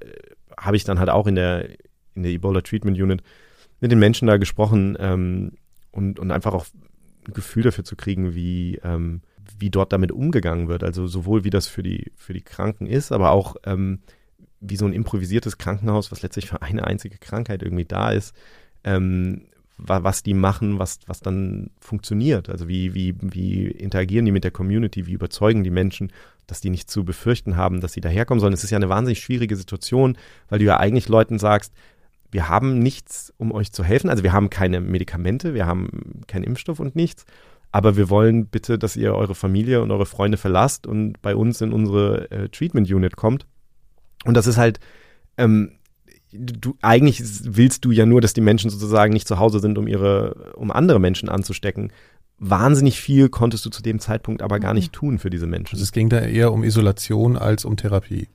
[0.58, 1.70] habe ich dann halt auch in der,
[2.16, 3.24] in der Ebola Treatment Unit
[3.80, 5.54] mit den Menschen da gesprochen ähm,
[5.92, 6.66] und, und einfach auch
[7.28, 9.22] ein Gefühl dafür zu kriegen, wie, ähm,
[9.60, 10.84] wie dort damit umgegangen wird.
[10.84, 14.00] Also sowohl wie das für die, für die Kranken ist, aber auch ähm,
[14.60, 18.36] wie so ein improvisiertes Krankenhaus, was letztlich für eine einzige Krankheit irgendwie da ist,
[18.84, 19.44] ähm,
[19.78, 22.50] wa was die machen, was, was dann funktioniert.
[22.50, 26.12] Also wie, wie, wie interagieren die mit der Community, wie überzeugen die Menschen,
[26.48, 28.54] dass die nicht zu befürchten haben, dass sie daherkommen sollen.
[28.54, 30.18] Es ist ja eine wahnsinnig schwierige Situation,
[30.50, 31.74] weil du ja eigentlich Leuten sagst,
[32.32, 34.10] wir haben nichts, um euch zu helfen.
[34.10, 37.26] Also wir haben keine Medikamente, wir haben keinen Impfstoff und nichts.
[37.72, 41.62] Aber wir wollen bitte, dass ihr eure Familie und eure Freunde verlasst und bei uns
[41.62, 43.46] in unsere äh, Treatment Unit kommt.
[44.26, 44.80] Und das ist halt,
[45.38, 45.72] ähm,
[46.32, 49.88] du eigentlich willst du ja nur, dass die Menschen sozusagen nicht zu Hause sind, um
[49.88, 51.92] ihre, um andere Menschen anzustecken.
[52.40, 54.80] Wahnsinnig viel konntest du zu dem Zeitpunkt aber gar Mhm.
[54.80, 55.76] nicht tun für diese Menschen.
[55.76, 58.28] also es ging da eher um Isolation als um Therapie.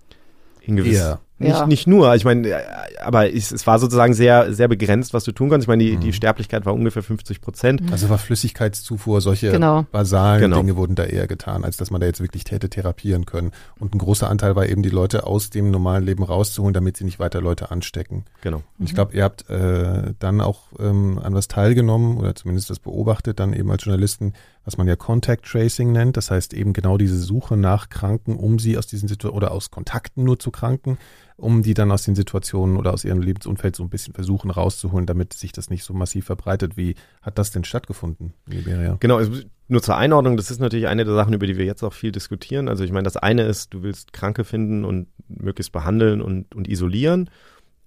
[0.64, 1.20] in gewiss, Eher.
[1.43, 1.66] Nicht, Ja.
[1.66, 2.62] nicht nur, ich meine, äh,
[3.03, 5.64] aber es, es war sozusagen sehr, sehr begrenzt, was du tun kannst.
[5.64, 6.01] Ich meine, die, Mhm.
[6.01, 7.82] die Sterblichkeit war ungefähr 50 Prozent.
[7.90, 9.84] Also war Flüssigkeitszufuhr, solche Genau.
[9.90, 10.57] basalen Genau.
[10.59, 13.53] Dinge wurden da eher getan, als dass man da jetzt wirklich hätte therapieren können.
[13.78, 17.05] Und ein großer Anteil war eben, die Leute aus dem normalen Leben rauszuholen, damit sie
[17.05, 18.24] nicht weiter Leute anstecken.
[18.40, 18.62] Genau.
[18.78, 22.78] Und ich glaube, ihr habt äh, dann auch ähm, an was teilgenommen oder zumindest das
[22.78, 24.32] beobachtet, dann eben als Journalisten,
[24.64, 26.16] was man ja Contact Tracing nennt.
[26.16, 29.70] Das heißt eben genau diese Suche nach Kranken, um sie aus diesen Situationen oder aus
[29.70, 30.99] Kontakten nur zu Kranken,
[31.43, 35.07] um die dann aus den Situationen oder aus ihrem Lebensumfeld so ein bisschen versuchen rauszuholen,
[35.07, 36.76] damit sich das nicht so massiv verbreitet.
[36.76, 38.97] Wie hat das denn stattgefunden in Liberia?
[39.01, 41.82] Genau, es- nur zur Einordnung, das ist natürlich eine der Sachen, über die wir jetzt
[41.82, 42.68] auch viel diskutieren.
[42.68, 46.68] Also ich meine, das eine ist, du willst Kranke finden und möglichst behandeln und, und
[46.68, 47.28] isolieren.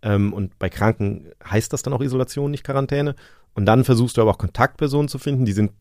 [0.01, 3.15] Ähm, und bei Kranken heißt das dann auch Isolation, nicht Quarantäne.
[3.53, 5.71] Und dann versuchst du aber auch Kontaktpersonen zu finden, die sind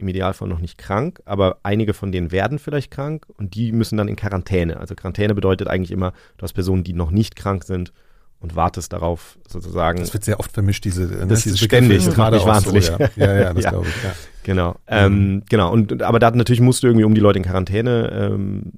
[0.00, 3.96] im Idealfall noch nicht krank, aber einige von denen werden vielleicht krank und die müssen
[3.96, 4.78] dann in Quarantäne.
[4.78, 7.92] Also Quarantäne bedeutet eigentlich immer, du hast Personen, die noch nicht krank sind
[8.40, 9.98] und wartest darauf sozusagen.
[9.98, 12.86] Das wird sehr oft vermischt, diese ne, das diese ist ständig, das gerade wahnsinnig.
[12.86, 13.10] So, ja.
[13.16, 13.70] ja, ja, das ja.
[13.70, 14.02] glaube ich.
[14.02, 14.12] Ja.
[14.42, 15.70] Genau, ähm, genau.
[15.70, 18.72] Und aber da natürlich musst du irgendwie, um die Leute in Quarantäne ähm,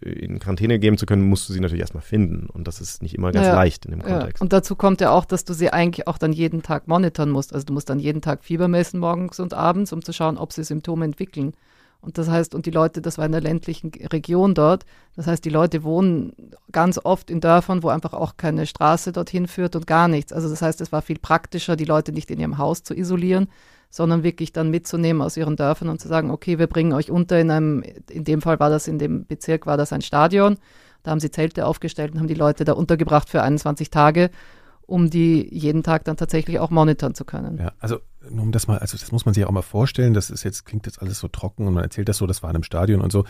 [0.00, 2.48] in Quarantäne geben zu können, musst du sie natürlich erstmal finden.
[2.50, 4.38] Und das ist nicht immer ganz ja, leicht in dem Kontext.
[4.38, 4.42] Ja.
[4.42, 7.54] Und dazu kommt ja auch, dass du sie eigentlich auch dann jeden Tag monitoren musst.
[7.54, 10.52] Also du musst dann jeden Tag Fieber messen morgens und abends, um zu schauen, ob
[10.52, 11.52] sie Symptome entwickeln.
[12.02, 14.86] Und das heißt, und die Leute, das war in der ländlichen Region dort,
[15.16, 16.32] das heißt, die Leute wohnen
[16.72, 20.32] ganz oft in Dörfern, wo einfach auch keine Straße dorthin führt und gar nichts.
[20.32, 23.48] Also das heißt, es war viel praktischer, die Leute nicht in ihrem Haus zu isolieren,
[23.90, 27.38] sondern wirklich dann mitzunehmen aus ihren Dörfern und zu sagen, okay, wir bringen euch unter
[27.40, 30.56] in einem, in dem Fall war das in dem Bezirk, war das ein Stadion.
[31.02, 34.30] Da haben sie Zelte aufgestellt und haben die Leute da untergebracht für 21 Tage,
[34.86, 37.58] um die jeden Tag dann tatsächlich auch monitoren zu können.
[37.58, 40.30] Ja, also nur um das mal, also das muss man sich auch mal vorstellen, das
[40.30, 42.56] ist jetzt, klingt jetzt alles so trocken und man erzählt das so, das war in
[42.56, 43.24] einem Stadion und so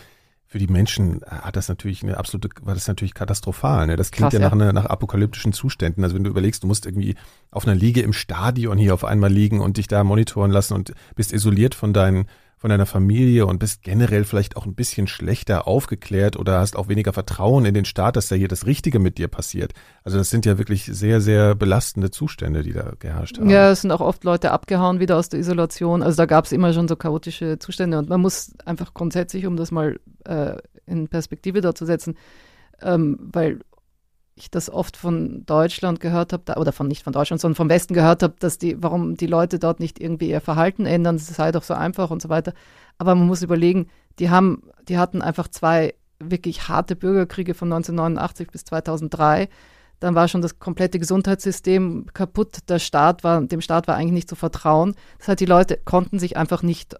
[0.51, 3.87] für die Menschen hat das natürlich eine absolute, war das natürlich katastrophal.
[3.87, 3.95] Ne?
[3.95, 6.03] Das klingt Krass, ja, nach, Eine, nach apokalyptischen Zuständen.
[6.03, 7.15] Also wenn du überlegst, du musst irgendwie
[7.51, 10.93] auf einer Liege im Stadion hier auf einmal liegen und dich da monitoren lassen und
[11.15, 12.25] bist isoliert von deinen
[12.61, 16.89] von deiner Familie und bist generell vielleicht auch ein bisschen schlechter aufgeklärt oder hast auch
[16.89, 19.73] weniger Vertrauen in den Staat, dass da hier das Richtige mit dir passiert.
[20.03, 23.49] Also das sind ja wirklich sehr, sehr belastende Zustände, die da geherrscht haben.
[23.49, 26.03] Ja, es sind auch oft Leute abgehauen wieder aus der Isolation.
[26.03, 29.57] Also da gab es immer schon so chaotische Zustände und man muss einfach grundsätzlich, um
[29.57, 32.15] das mal äh, in Perspektive dort zu setzen,
[32.83, 33.61] ähm, weil
[34.41, 37.93] ich das oft von Deutschland gehört habe, oder von nicht von Deutschland, sondern vom Westen
[37.93, 41.51] gehört habe, dass die, warum die Leute dort nicht irgendwie ihr Verhalten ändern, es sei
[41.51, 42.53] doch so einfach und so weiter.
[42.97, 43.87] Aber man muss überlegen,
[44.19, 49.49] die haben, die hatten einfach zwei wirklich harte Bürgerkriege von 1989 bis 2003.
[49.99, 52.59] Dann war schon das komplette Gesundheitssystem kaputt.
[52.69, 54.95] Der Staat war, dem Staat war eigentlich nicht zu vertrauen.
[55.19, 56.95] Das heißt, die Leute konnten sich einfach nicht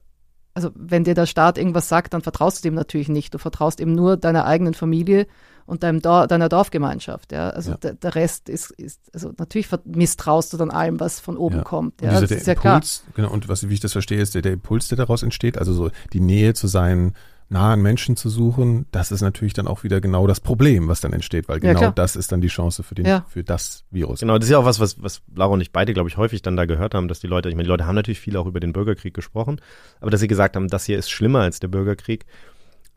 [0.53, 3.33] also wenn dir der Staat irgendwas sagt, dann vertraust du dem natürlich nicht.
[3.33, 5.27] Du vertraust eben nur deiner eigenen Familie
[5.65, 7.31] und deinem Dor deiner Dorfgemeinschaft.
[7.31, 7.49] Ja?
[7.49, 7.77] Also ja.
[7.77, 11.63] Der, der, Rest ist, ist, also natürlich misstraust du dann allem, was von oben ja.
[11.63, 12.01] kommt.
[12.01, 12.09] Ja?
[12.09, 13.13] Und das ist ja Impuls, klar.
[13.15, 15.73] Genau, und was, wie ich das verstehe, ist der, der Impuls, der daraus entsteht, also
[15.73, 17.13] so die Nähe zu seinen
[17.51, 21.11] nahen Menschen zu suchen, das ist natürlich dann auch wieder genau das Problem, was dann
[21.11, 23.25] entsteht, weil genau ja, das ist dann die Chance für den, ja.
[23.27, 24.21] für das Virus.
[24.21, 26.41] Genau, das ist ja auch was, was, was Laura und ich beide, glaube ich, häufig
[26.41, 28.45] dann da gehört haben, dass die Leute, ich meine, die Leute haben natürlich viel auch
[28.45, 29.59] über den Bürgerkrieg gesprochen,
[29.99, 32.25] aber dass sie gesagt haben, das hier ist schlimmer als der Bürgerkrieg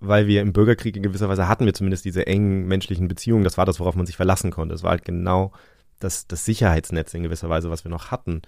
[0.00, 3.44] weil wir im Bürgerkrieg in gewisser Weise hatten wir zumindest diese engen menschlichen Beziehungen.
[3.44, 4.74] Das war das, worauf man sich verlassen konnte.
[4.74, 5.52] Es war halt genau
[6.00, 8.42] das, das Sicherheitsnetz in gewisser Weise, was wir noch hatten.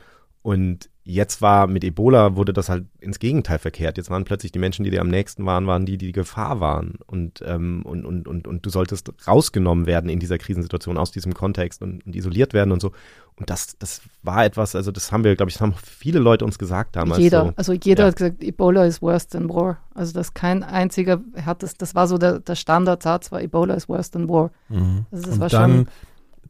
[0.47, 3.97] Und jetzt war mit Ebola wurde das halt ins Gegenteil verkehrt.
[3.97, 6.61] Jetzt waren plötzlich die Menschen, die dir am nächsten waren, waren die, die die Gefahr
[6.61, 7.01] waren.
[7.09, 11.34] Und, ähm, und, und, und, und du solltest rausgenommen werden in dieser Krisensituation aus diesem
[11.34, 12.92] Kontext und, und isoliert werden und so.
[13.34, 16.44] Und das, das war etwas, also das haben wir, glaube ich, das haben viele Leute
[16.44, 17.18] uns gesagt damals.
[17.18, 17.53] Jeder, so.
[17.57, 18.11] also jeder ja.
[18.11, 19.78] hat gesagt, Ebola is worse than war.
[19.94, 23.88] Also das kein einziger hat das, das war so der, der Standardsatz, war Ebola is
[23.88, 24.53] worse than war.
[24.68, 25.07] Mhm.
[25.11, 25.88] Also das und war dann, schon,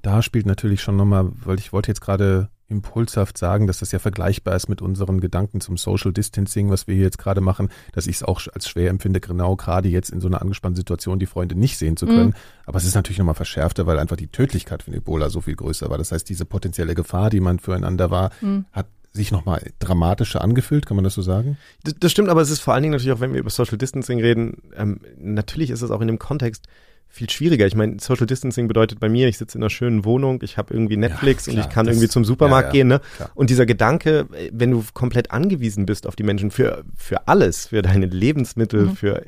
[0.03, 3.99] da spielt natürlich schon nochmal, weil ich wollte jetzt gerade impulshaft sagen, dass das ja
[3.99, 8.07] vergleichbar ist mit unseren Gedanken zum Social Distancing, was wir hier jetzt gerade machen, dass
[8.07, 11.27] ich es auch als schwer empfinde, genau gerade jetzt in so einer angespannten Situation die
[11.27, 12.29] Freunde nicht sehen zu können.
[12.29, 12.35] Mhm.
[12.65, 15.89] Aber es ist natürlich nochmal verschärfter, weil einfach die Tödlichkeit von Ebola so viel größer
[15.91, 15.99] war.
[15.99, 18.67] Das heißt, diese potenzielle Gefahr, die man füreinander war, mhm.
[18.73, 21.57] hat sich nochmal dramatischer angefühlt, kann man das so sagen?
[21.85, 23.79] Das, das, stimmt, aber es ist vor allen Dingen natürlich auch, wenn wir über Social
[23.79, 26.69] Distancing reden, ähm, natürlich ist es auch in dem Kontext,
[27.17, 27.67] viel schwieriger.
[27.67, 30.73] Ich meine, Social Distancing bedeutet bei mir, ich sitze in einer schönen Wohnung, ich habe
[30.73, 32.89] irgendwie Netflix ja, klar, und ich kann irgendwie zum Supermarkt ja, ja, gehen.
[32.89, 33.01] Ne?
[33.35, 37.83] Und dieser Gedanke, wenn du komplett angewiesen bist auf die Menschen für, für alles, für
[37.83, 38.97] deine Lebensmittel, mhm.
[38.97, 39.25] für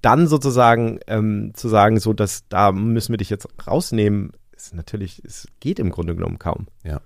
[0.00, 5.20] dann sozusagen ähm, zu sagen, so dass da müssen wir dich jetzt rausnehmen, ist natürlich,
[5.24, 6.68] es geht im Grunde genommen kaum.
[6.84, 7.00] Ja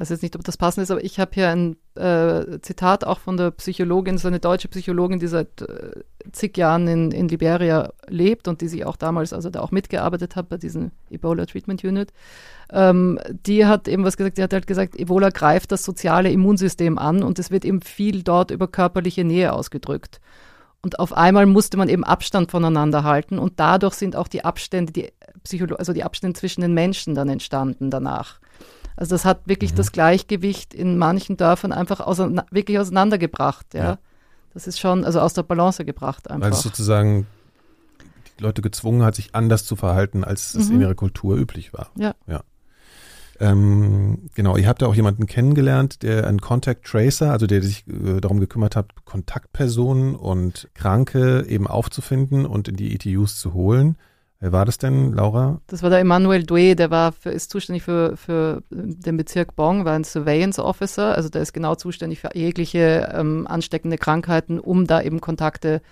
[0.00, 3.18] weiß jetzt nicht, ob das passend ist, aber ich habe hier ein äh, Zitat auch
[3.18, 5.90] von der Psychologin, so eine deutsche Psychologin, die seit äh,
[6.32, 10.36] zig Jahren in, in Liberia lebt und die sich auch damals, also da auch mitgearbeitet
[10.36, 12.14] hat bei diesem Ebola Treatment Unit.
[12.72, 16.96] Ähm, die hat eben was gesagt, die hat halt gesagt, Ebola greift das soziale Immunsystem
[16.96, 20.20] an und es wird eben viel dort über körperliche Nähe ausgedrückt.
[20.82, 24.94] Und auf einmal musste man eben Abstand voneinander halten und dadurch sind auch die Abstände,
[24.94, 25.12] die
[25.44, 28.40] Psycholo also die Abstände zwischen den Menschen dann entstanden danach.
[29.00, 29.76] Also das hat wirklich mhm.
[29.76, 33.82] das Gleichgewicht in manchen Dörfern einfach auseinander, wirklich auseinandergebracht, ja?
[33.82, 33.98] ja.
[34.52, 36.48] Das ist schon, also aus der Balance gebracht einfach.
[36.48, 37.26] Weil es sozusagen
[38.38, 40.74] die Leute gezwungen hat, sich anders zu verhalten, als es mhm.
[40.74, 41.90] in ihrer Kultur üblich war.
[41.96, 42.14] Ja.
[42.26, 42.42] ja.
[43.38, 47.86] Ähm, genau, ihr habt da auch jemanden kennengelernt, der ein Contact Tracer, also der sich
[47.88, 53.96] äh, darum gekümmert hat, Kontaktpersonen und Kranke eben aufzufinden und in die ETUs zu holen.
[54.42, 55.60] Wer war das denn, Laura?
[55.66, 59.84] Das war der Emmanuel Doué, der war für, ist zuständig für, für den Bezirk Bong,
[59.84, 64.86] war ein Surveillance Officer, also der ist genau zuständig für jegliche ähm, ansteckende Krankheiten, um
[64.86, 65.82] da eben Kontakte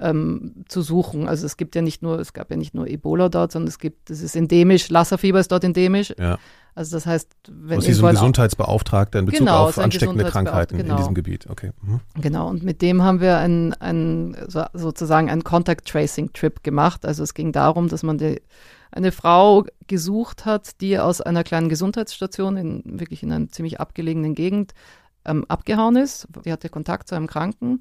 [0.00, 1.28] ähm, zu suchen.
[1.28, 3.80] Also es gibt ja nicht nur, es gab ja nicht nur Ebola dort, sondern es
[3.80, 6.14] gibt, es ist endemisch, Lassa-Fieber ist dort endemisch.
[6.16, 6.38] Ja.
[6.78, 10.78] Also das heißt, wenn ist so ein Gesundheitsbeauftragter in Bezug Genau, auf ansteckende Krankheiten Gesundheitsbeauftragter,
[10.78, 10.96] in genau.
[10.96, 11.50] diesem Gebiet.
[11.50, 11.72] Okay.
[11.82, 12.00] Mhm.
[12.22, 17.04] Genau, und mit dem haben wir ein, ein, so, sozusagen einen Contact Tracing Trip gemacht.
[17.04, 18.40] Also es ging darum, dass man die,
[18.92, 24.36] eine Frau gesucht hat, die aus einer kleinen Gesundheitsstation in wirklich in einer ziemlich abgelegenen
[24.36, 24.72] Gegend
[25.24, 26.28] ähm, abgehauen ist.
[26.44, 27.80] Die hatte Kontakt zu einem Kranken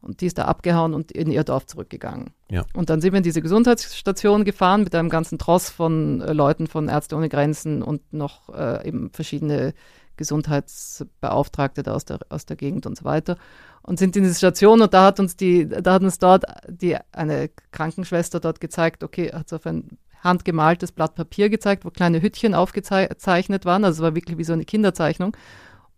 [0.00, 2.30] und die ist da abgehauen und in ihr Dorf zurückgegangen.
[2.50, 2.64] Ja.
[2.74, 6.66] Und dann sind wir in diese Gesundheitsstation gefahren mit einem ganzen Tross von äh, Leuten
[6.66, 9.74] von Ärzte ohne Grenzen und noch äh, eben verschiedene
[10.16, 13.36] Gesundheitsbeauftragte da aus der, aus der Gegend und so weiter.
[13.82, 16.96] Und sind in diese Station und da hat uns die, da hat uns dort die,
[17.12, 22.20] eine Krankenschwester dort gezeigt, okay, hat so auf ein handgemaltes Blatt Papier gezeigt, wo kleine
[22.20, 23.84] Hütchen aufgezeichnet waren.
[23.84, 25.36] Also es war wirklich wie so eine Kinderzeichnung.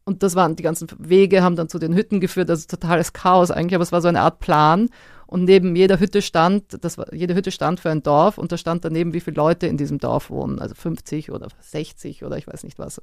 [0.08, 3.50] Und das waren die ganzen Wege, haben dann zu den Hütten geführt, also totales Chaos
[3.50, 4.88] eigentlich, aber es war so eine Art Plan.
[5.26, 8.56] Und neben jeder Hütte stand, das war, jede Hütte stand für ein Dorf und da
[8.56, 12.46] stand daneben, wie viele Leute in diesem Dorf wohnen, also 50 oder 60 oder ich
[12.46, 13.02] weiß nicht was.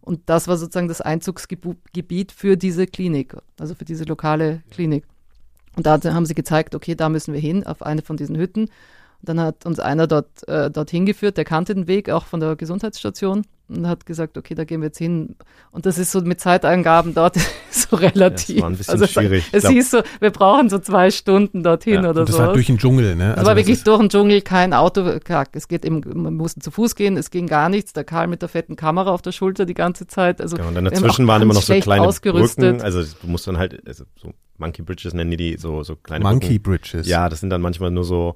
[0.00, 5.06] Und das war sozusagen das Einzugsgebiet für diese Klinik, also für diese lokale Klinik.
[5.74, 8.70] Und da haben sie gezeigt, okay, da müssen wir hin, auf eine von diesen Hütten.
[9.24, 12.56] Dann hat uns einer dort, äh, dorthin geführt, der kannte den Weg auch von der
[12.56, 15.36] Gesundheitsstation und hat gesagt, okay, da gehen wir jetzt hin.
[15.70, 17.36] Und das ist so mit Zeitangaben dort
[17.70, 18.56] so relativ.
[18.60, 19.44] Ja, das war ein bisschen also, schwierig.
[19.52, 22.42] Es hieß so, wir brauchen so zwei Stunden dorthin Ja, oder Und das so.
[22.42, 23.30] war durch den Dschungel, ne?
[23.32, 25.00] Es war das wirklich ist- durch den Dschungel, kein Auto.
[25.52, 27.94] Es geht eben, man musste zu Fuß gehen, es ging gar nichts.
[27.94, 30.40] Der Karl mit der fetten Kamera auf der Schulter die ganze Zeit.
[30.42, 32.64] Also Ja, und dann dazwischen waren immer noch so kleine ausgerüstet.
[32.72, 32.82] Brücken.
[32.82, 36.22] Also du musst dann halt, also so Monkey Bridges nennen die die, so, so kleine
[36.22, 36.82] Monkey Brücken.
[36.92, 37.08] Bridges.
[37.08, 38.34] Ja, das sind dann manchmal nur so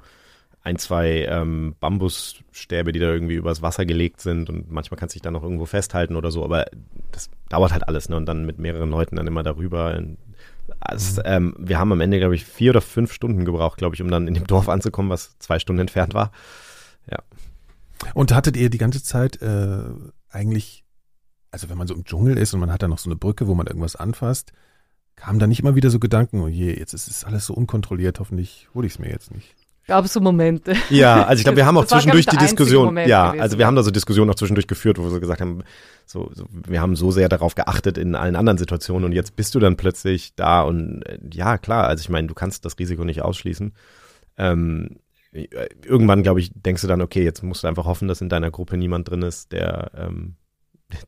[0.62, 5.18] ein, zwei ähm, Bambusstäbe, die da irgendwie übers Wasser gelegt sind und manchmal kannst du
[5.18, 6.66] dich dann noch irgendwo festhalten oder so, aber
[7.12, 8.16] das dauert halt alles, ne?
[8.16, 10.02] Und dann mit mehreren Leuten dann immer darüber.
[10.80, 14.02] Also, ähm, wir haben am Ende, glaube ich, vier oder fünf Stunden gebraucht, glaube ich,
[14.02, 16.32] um dann in dem Dorf anzukommen, was zwei Stunden entfernt war.
[18.14, 19.82] Und hattet ihr die ganze Zeit äh,
[20.30, 20.84] eigentlich,
[21.50, 23.46] also wenn man so im Dschungel ist und man hat da noch so eine Brücke,
[23.46, 24.52] wo man irgendwas anfasst,
[25.16, 28.20] kamen da nicht immer wieder so Gedanken, oh je, jetzt ist es alles so unkontrolliert,
[28.20, 29.54] hoffentlich hole ich es mir jetzt nicht.
[29.88, 30.74] Gab es so Momente.
[30.90, 33.42] Ja, also ich glaube, wir haben auch Das zwischendurch die Diskussion, Moment ja, gewesen.
[33.42, 35.64] also wir haben da so Diskussionen auch zwischendurch geführt, wo wir so gesagt haben,
[36.04, 39.54] so, so, wir haben so sehr darauf geachtet in allen anderen Situationen und jetzt bist
[39.54, 43.02] du dann plötzlich da und äh, ja, klar, also ich meine, du kannst das Risiko
[43.02, 43.72] nicht ausschließen.
[44.36, 44.98] Ähm,
[45.32, 45.46] äh,
[45.84, 48.50] irgendwann, glaube ich, denkst du dann, okay, jetzt musst du einfach hoffen, dass in deiner
[48.50, 50.36] Gruppe niemand drin ist, der, ähm,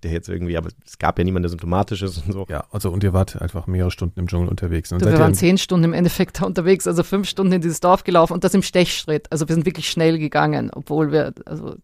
[0.03, 2.47] der jetzt irgendwie, aber es gab ja niemand, der symptomatisch ist und so.
[2.49, 4.93] Ja, also und ihr wart einfach mehrere Stunden im Dschungel unterwegs.
[4.93, 7.61] Und Du, seid wir waren zehn Stunden im Endeffekt da unterwegs, also fünf Stunden in
[7.61, 9.31] dieses Dorf gelaufen und das im Stechschritt.
[9.33, 11.77] Also wir sind wirklich schnell gegangen, obwohl wir, also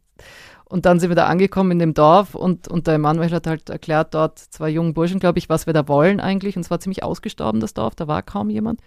[0.68, 3.70] und dann sind wir da angekommen in dem Dorf und, und der Emanuel hat halt
[3.70, 6.56] erklärt dort zwei jungen Burschen, glaube ich, was wir da wollen eigentlich.
[6.56, 8.80] Und es war ziemlich ausgestorben, das Dorf, da war kaum jemand.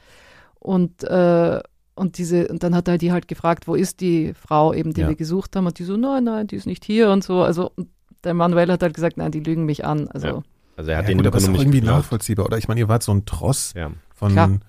[0.60, 1.62] Und, äh,
[1.96, 5.02] und diese, und dann hat er die halt gefragt, wo ist die Frau eben, die
[5.02, 5.08] Ja.
[5.08, 5.68] wir gesucht haben?
[5.68, 7.42] Und die so, nein, nein, die ist nicht hier und so.
[7.44, 7.88] Also und
[8.24, 10.08] der Emanuel hat halt gesagt, nein, die lügen mich an.
[10.10, 10.42] Also Ja.
[10.78, 11.98] Also er hat ja, den gut, aber ist irgendwie geglaubt.
[12.04, 12.46] nachvollziehbar.
[12.46, 13.92] Oder ich meine, ihr wart so ein Tross Ja.
[14.16, 14.60] von Klar.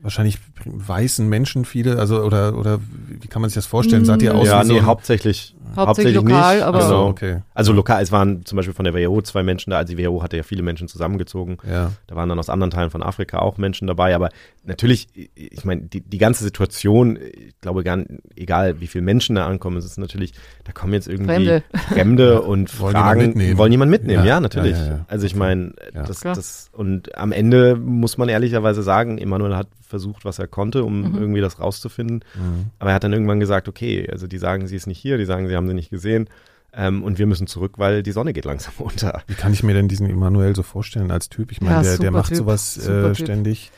[0.00, 2.78] wahrscheinlich weißen Menschen, viele, also oder oder
[3.20, 4.04] wie kann man sich das vorstellen?
[4.04, 6.64] Seid ihr aus Ja, wie so nee, ein- hauptsächlich, Hauptsächlich hauptsächlich lokal, nicht.
[6.64, 7.06] aber- genau.
[7.08, 7.38] okay.
[7.54, 10.22] Also lokal, es waren zum Beispiel von der WHO zwei Menschen da, also die WHO
[10.22, 11.58] hatte ja viele Menschen zusammengezogen.
[11.68, 11.92] Ja.
[12.06, 14.30] Da waren dann aus anderen Teilen von Afrika auch Menschen dabei, aber
[14.64, 19.36] natürlich, ich meine, die, die ganze Situation, ich glaube gar nicht, egal wie viele Menschen
[19.36, 20.32] da ankommen, es ist natürlich,
[20.64, 21.62] da kommen jetzt irgendwie Fremde.
[21.88, 23.58] Fremde und Wollen fragen, mitnehmen.
[23.58, 24.76] wollen jemanden mitnehmen, Ja, ja, natürlich.
[24.76, 25.04] ja, ja, ja.
[25.08, 26.02] Also ich meine, Ja.
[26.04, 30.84] das, das, und am Ende muss man ehrlicherweise sagen, Emanuel hat versucht, was er konnte,
[30.84, 31.18] um Mhm.
[31.18, 32.20] irgendwie das rauszufinden.
[32.34, 32.66] Mhm.
[32.78, 35.26] Aber er hat dann irgendwann gesagt, okay, also die sagen, sie ist nicht hier, die
[35.26, 36.28] sagen, sie haben sie nicht gesehen.
[36.72, 39.22] Ähm, und wir müssen zurück, weil die Sonne geht langsam unter.
[39.26, 41.52] Wie kann ich mir denn diesen Emanuel so vorstellen als Typ?
[41.52, 43.70] Ich meine, Ja, der, der macht Typ, sowas äh, ständig.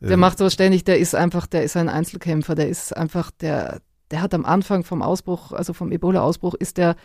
[0.00, 3.30] Der Ähm, macht so ständig, der ist einfach, der ist ein Einzelkämpfer, der ist einfach,
[3.32, 6.96] der, der hat am Anfang vom Ausbruch, also vom Ebola-Ausbruch, ist der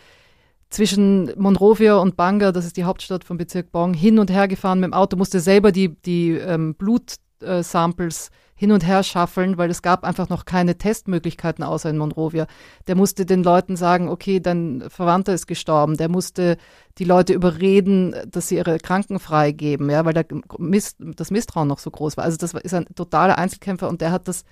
[0.70, 4.80] zwischen Monrovia und Banga, das ist die Hauptstadt vom Bezirk Bong, hin und her gefahren
[4.80, 9.82] mit dem Auto, musste selber die, die ähm, Blutsamples hin und her schaffeln, weil es
[9.82, 12.46] gab einfach noch keine Testmöglichkeiten außer in Monrovia.
[12.86, 15.96] Der musste den Leuten sagen, okay, dein Verwandter ist gestorben.
[15.96, 16.56] Der musste
[16.98, 20.24] die Leute überreden, dass sie ihre Kranken freigeben, ja, weil
[20.58, 22.24] Miss, das Misstrauen noch so groß war.
[22.24, 24.44] Also das ist ein totaler Einzelkämpfer und der hat das,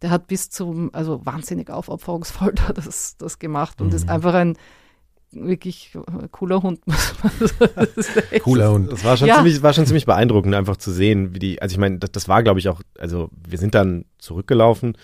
[0.00, 3.94] der hat bis zum, also wahnsinnig aufopferungsvoll da das, das gemacht und Mhm.
[3.96, 4.56] ist einfach ein
[5.32, 6.80] wirklich äh, cooler Hund.
[6.86, 7.32] muss man
[7.96, 8.40] sagen.
[8.42, 9.36] Cooler und Das war schon Ja.
[9.36, 12.28] ziemlich, war schon ziemlich beeindruckend, einfach zu sehen, wie die, also ich meine, das, das
[12.28, 14.96] war, glaube ich, auch, also wir sind dann zurückgelaufen,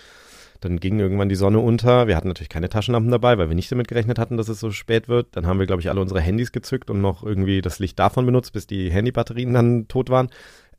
[0.61, 2.07] dann ging irgendwann die Sonne unter.
[2.07, 4.71] Wir hatten natürlich keine Taschenlampen dabei, weil wir nicht damit gerechnet hatten, dass es so
[4.71, 5.29] spät wird.
[5.37, 8.25] Dann haben wir, glaube ich, alle unsere Handys gezückt und noch irgendwie das Licht davon
[8.27, 10.29] benutzt, bis die Handybatterien dann tot waren.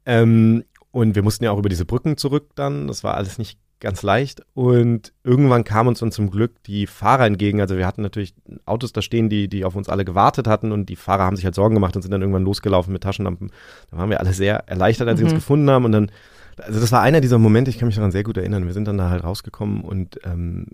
[0.05, 2.87] Ähm, und wir mussten ja auch über diese Brücken zurück dann.
[2.87, 4.41] Das war alles nicht ganz leicht.
[4.53, 7.61] Und irgendwann kam uns dann zum Glück die Fahrer entgegen.
[7.61, 8.33] Also wir hatten natürlich
[8.65, 11.45] Autos da stehen, die, die auf uns alle gewartet hatten und die Fahrer haben sich
[11.45, 13.51] halt Sorgen gemacht und sind dann irgendwann losgelaufen mit Taschenlampen.
[13.91, 15.19] Da waren wir alle sehr erleichtert, als mhm.
[15.19, 15.37] sie uns mhm.
[15.37, 15.85] gefunden haben.
[15.85, 16.11] Und dann,
[16.57, 18.65] also das war einer dieser Momente, ich kann mich daran sehr gut erinnern.
[18.65, 20.67] Wir sind dann da halt rausgekommen und ähm,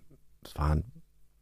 [0.44, 0.84] es war ein,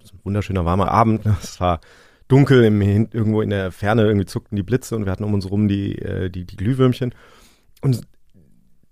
[0.02, 1.26] ein wunderschöner warmer Abend.
[1.44, 1.80] Es war
[2.28, 5.52] dunkel, im, irgendwo in der Ferne irgendwie zuckten die Blitze und wir hatten um uns
[5.52, 7.14] rum die, äh, die, die Glühwürmchen.
[7.82, 8.02] Und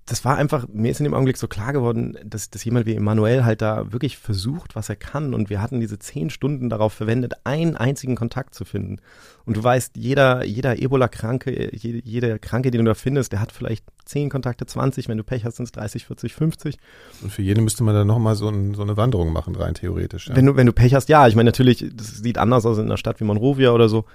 [0.09, 2.95] das war einfach, mir ist in dem Augenblick so klar geworden, dass, dass jemand wie
[2.95, 5.35] Emanuel halt da wirklich versucht, was er kann.
[5.35, 8.97] Und wir hatten diese zehn Stunden darauf verwendet, einen einzigen Kontakt zu finden.
[9.45, 13.51] Und du weißt, jeder, jeder Ebola-Kranke, jede, jeder Kranke, den du da findest, der hat
[13.51, 16.77] vielleicht zehn Kontakte, 20, wenn du Pech hast, sind es 30, 40, 50.
[17.21, 20.27] Und für jeden müsste man dann nochmal so, ein, so eine Wanderung machen, rein theoretisch.
[20.27, 20.35] Ja.
[20.35, 21.27] Wenn, du, wenn du Pech hast, ja.
[21.27, 24.05] Ich meine, natürlich, das sieht anders aus in einer Stadt wie Monrovia oder so.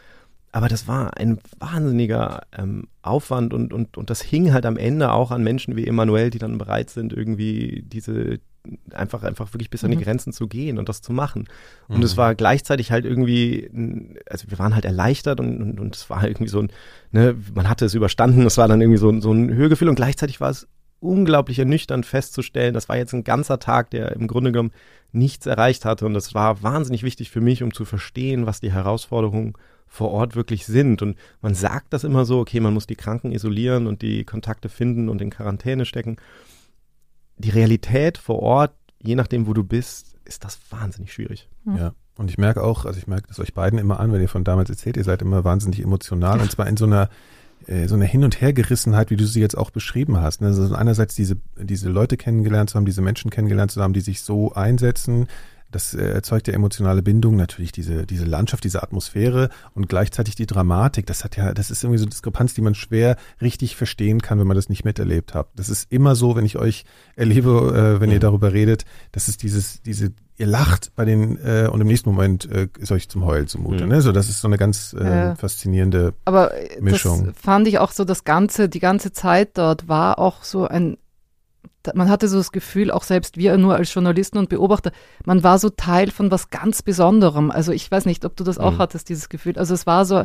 [0.55, 5.11] Aber das war ein wahnsinniger ähm, Aufwand und, und, und das hing halt am Ende
[5.11, 8.38] auch an Menschen wie Emanuel, die dann bereit sind, irgendwie diese
[8.92, 10.02] einfach, einfach wirklich bis an die mhm.
[10.02, 11.48] Grenzen zu gehen und das zu machen.
[11.88, 12.02] Und mhm.
[12.05, 13.68] es war gleichzeitig halt irgendwie,
[14.30, 16.68] also wir waren halt erleichtert und, und, und es war halt irgendwie so ein,
[17.11, 20.40] ne, man hatte es überstanden, es war dann irgendwie so, so ein Höhegefühl und gleichzeitig
[20.40, 20.68] war es
[21.05, 24.72] unglaublich ernüchternd festzustellen, das war jetzt ein ganzer Tag, der im Grunde genommen
[25.12, 28.72] nichts erreicht hatte und das war wahnsinnig wichtig für mich, um zu verstehen, was die
[28.72, 29.55] Herausforderungen
[29.86, 31.02] vor Ort wirklich sind.
[31.02, 34.68] Und man sagt das immer so, okay, man muss die Kranken isolieren und die Kontakte
[34.68, 36.16] finden und in Quarantäne stecken.
[37.38, 41.48] Die Realität vor Ort, je nachdem, wo du bist, ist das wahnsinnig schwierig.
[41.64, 41.94] Ja.
[42.16, 44.44] Und ich merke auch, also ich merke das euch beiden immer an, wenn ihr von
[44.44, 47.09] damals erzählt, ihr seid immer wahnsinnig emotional und zwar in so einer
[47.86, 50.40] so eine Hin- und Hergerissenheit, wie du sie jetzt auch beschrieben hast.
[50.40, 50.48] Ne?
[50.48, 54.20] Also einerseits diese, diese Leute kennengelernt zu haben, diese Menschen kennengelernt zu haben, die sich
[54.20, 55.28] so einsetzen,
[55.75, 60.47] das äh, erzeugt ja emotionale Bindung, natürlich diese, diese Landschaft, diese Atmosphäre und gleichzeitig die
[60.47, 61.07] Dramatik.
[61.07, 64.39] Das hat ja, das ist irgendwie so eine Diskrepanz, die man schwer richtig verstehen kann,
[64.39, 65.49] wenn man das nicht miterlebt hat.
[65.57, 66.85] Das ist immer so, wenn ich euch
[67.16, 71.68] erlebe, äh, wenn ihr darüber redet, das ist dieses, diese, ihr lacht bei den äh,
[71.70, 73.85] und im nächsten Moment äh, ist euch zum Heulen zumute.
[73.85, 73.91] Mhm.
[73.91, 74.01] Ne?
[74.01, 77.27] So, das ist so eine ganz äh, faszinierende Aber Mischung.
[77.27, 80.97] Das fand ich auch so, das ganze, die ganze Zeit dort war auch so ein
[81.95, 84.93] man hatte so das Gefühl, auch selbst wir nur als Journalisten und Beobachter,
[85.24, 87.51] man war so Teil von was ganz Besonderem.
[87.51, 88.78] Also ich weiß nicht, ob du das auch mhm.
[88.78, 89.59] hattest, dieses Gefühl.
[89.59, 90.24] Also es war so,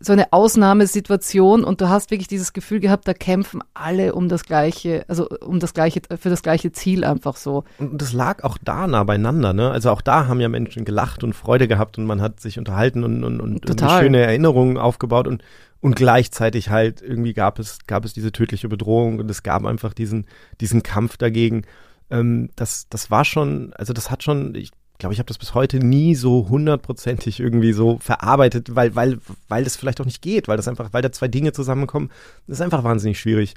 [0.00, 4.44] so eine Ausnahmesituation und du hast wirklich dieses Gefühl gehabt, da kämpfen alle um das
[4.44, 7.64] gleiche, also um das gleiche, für das gleiche Ziel einfach so.
[7.78, 9.70] Und das lag auch da nah beieinander, ne?
[9.70, 13.02] Also auch da haben ja Menschen gelacht und Freude gehabt und man hat sich unterhalten
[13.02, 15.42] und, und, und, schöne Erinnerungen aufgebaut und
[15.80, 19.94] und gleichzeitig halt irgendwie gab es, gab es diese tödliche Bedrohung und es gab einfach
[19.94, 20.26] diesen,
[20.60, 21.62] diesen Kampf dagegen.
[22.10, 25.54] Ähm, das, das war schon, also das hat schon, ich glaube, ich habe das bis
[25.54, 29.18] heute nie so hundertprozentig irgendwie so verarbeitet, weil, weil,
[29.48, 32.10] weil das vielleicht auch nicht geht, weil das einfach, weil da zwei Dinge zusammenkommen.
[32.46, 33.54] Das ist einfach wahnsinnig schwierig.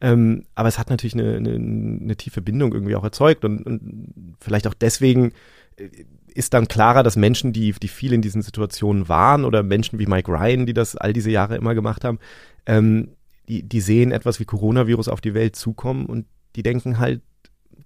[0.00, 4.34] Ähm, aber es hat natürlich eine, eine, eine tiefe Bindung irgendwie auch erzeugt und, und
[4.40, 5.32] vielleicht auch deswegen
[5.76, 5.88] äh,
[6.34, 10.06] ist dann klarer, dass Menschen, die, die viel in diesen Situationen waren oder Menschen wie
[10.06, 12.18] Mike Ryan, die das all diese Jahre immer gemacht haben,
[12.66, 13.12] ähm,
[13.48, 16.26] die, die sehen etwas wie Coronavirus auf die Welt zukommen und
[16.56, 17.22] die denken halt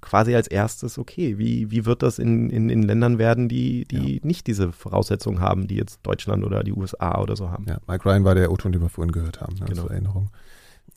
[0.01, 4.17] quasi als erstes, okay, wie, wie wird das in, in, in Ländern werden, die, die
[4.17, 4.21] ja.
[4.23, 7.67] nicht diese Voraussetzungen haben, die jetzt Deutschland oder die USA oder so haben.
[7.69, 9.83] Ja, Mike Ryan war der O-Ton, den wir vorhin gehört haben, ne, genau.
[9.83, 10.31] zur Erinnerung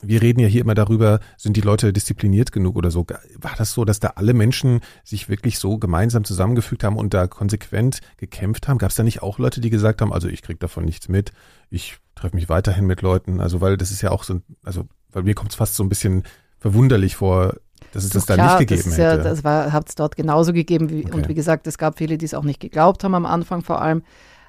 [0.02, 3.06] wir reden ja hier immer darüber, sind die Leute diszipliniert genug oder so.
[3.38, 7.26] War das so, dass da alle Menschen sich wirklich so gemeinsam zusammengefügt haben und da
[7.26, 8.78] konsequent gekämpft haben?
[8.78, 11.32] Gab es da nicht auch Leute, die gesagt haben, also ich krieg davon nichts mit,
[11.70, 15.24] ich treffe mich weiterhin mit Leuten, also weil das ist ja auch so, also weil
[15.24, 16.24] mir kommt es fast so ein bisschen
[16.58, 17.56] verwunderlich vor,
[17.92, 19.02] dass es das da nicht gegeben das hätte.
[19.02, 21.14] Ja, das hat es dort genauso gegeben wie, okay.
[21.14, 23.80] und wie gesagt, es gab viele, die es auch nicht geglaubt haben am Anfang vor
[23.82, 24.02] allem.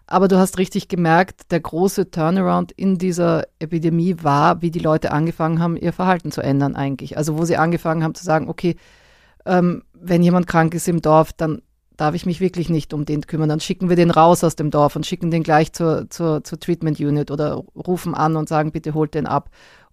[0.08, 5.12] Aber du hast richtig gemerkt, der große Turnaround in dieser Epidemie war, wie die Leute
[5.12, 7.18] angefangen haben, ihr Verhalten zu ändern eigentlich.
[7.18, 8.76] Also wo sie angefangen haben zu sagen, okay,
[9.46, 11.62] ähm, wenn jemand krank ist im Dorf, dann
[12.02, 13.48] darf ich mich wirklich nicht um den kümmern.
[13.48, 16.60] Dann schicken wir den raus aus dem Dorf und schicken den gleich zur, zur, zur
[16.60, 19.50] Treatment Unit oder rufen an und sagen, bitte holt den ab.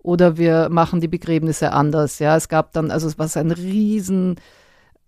[0.09, 2.19] Oder wir machen die Begräbnisse anders.
[2.19, 4.37] Ja, es gab dann, also es war ein riesen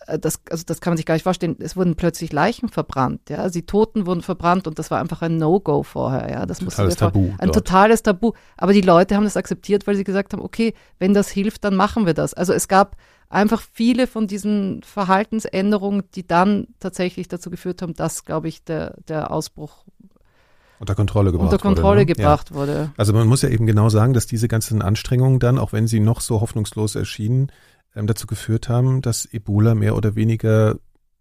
[0.07, 1.57] äh, das, also das kann man sich gar nicht vorstellen.
[1.59, 3.39] Es wurden plötzlich Leichen verbrannt, ja.
[3.39, 6.45] Also die Toten wurden verbrannt und das war einfach ein No-Go vorher, ja.
[6.45, 7.31] Das totales Tabu.
[7.39, 7.55] Ein dort.
[7.55, 8.33] totales Tabu.
[8.59, 11.77] Aber die Leute haben das akzeptiert, weil sie gesagt haben, okay, wenn das hilft, dann
[11.77, 12.35] machen wir das.
[12.35, 12.97] Also es gab
[13.31, 18.97] einfach viele von diesen Verhaltensänderungen, die dann tatsächlich dazu geführt haben, dass, glaube ich, der,
[19.09, 19.87] der Ausbruch
[20.81, 22.07] unter Kontrolle gebracht unter Kontrolle wurde, ne?
[22.07, 22.57] gebracht ja.
[22.57, 22.93] wurde.
[22.97, 26.01] Also man muss ja eben genau sagen, dass diese ganzen Anstrengungen dann, auch wenn sie
[26.01, 27.53] noch so hoffnungslos erschienen,
[27.95, 30.77] ähm, dazu geführt haben, dass Ebola mehr oder weniger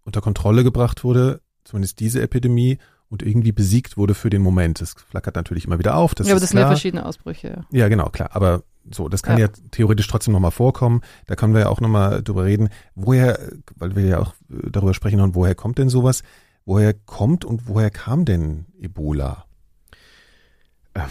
[0.05, 2.80] unter Kontrolle gebracht wurde, zumindest diese Epidemie,
[3.10, 4.82] und irgendwie besiegt wurde für den Moment.
[4.82, 6.14] Das flackert natürlich immer wieder auf.
[6.14, 7.66] Das ja, aber das sind ja verschiedene Ausbrüche.
[7.72, 7.88] Ja.
[7.88, 8.30] genau, klar.
[8.34, 11.01] Aber so, das kann ja, ja theoretisch trotzdem nochmal vorkommen.
[11.26, 12.70] Da können wir ja auch nochmal drüber reden.
[12.93, 13.39] Woher,
[13.76, 16.22] weil wir ja auch äh, darüber sprechen, und woher kommt denn sowas?
[16.66, 19.45] Woher kommt und woher kam denn Ebola?
[20.96, 21.04] Ähm,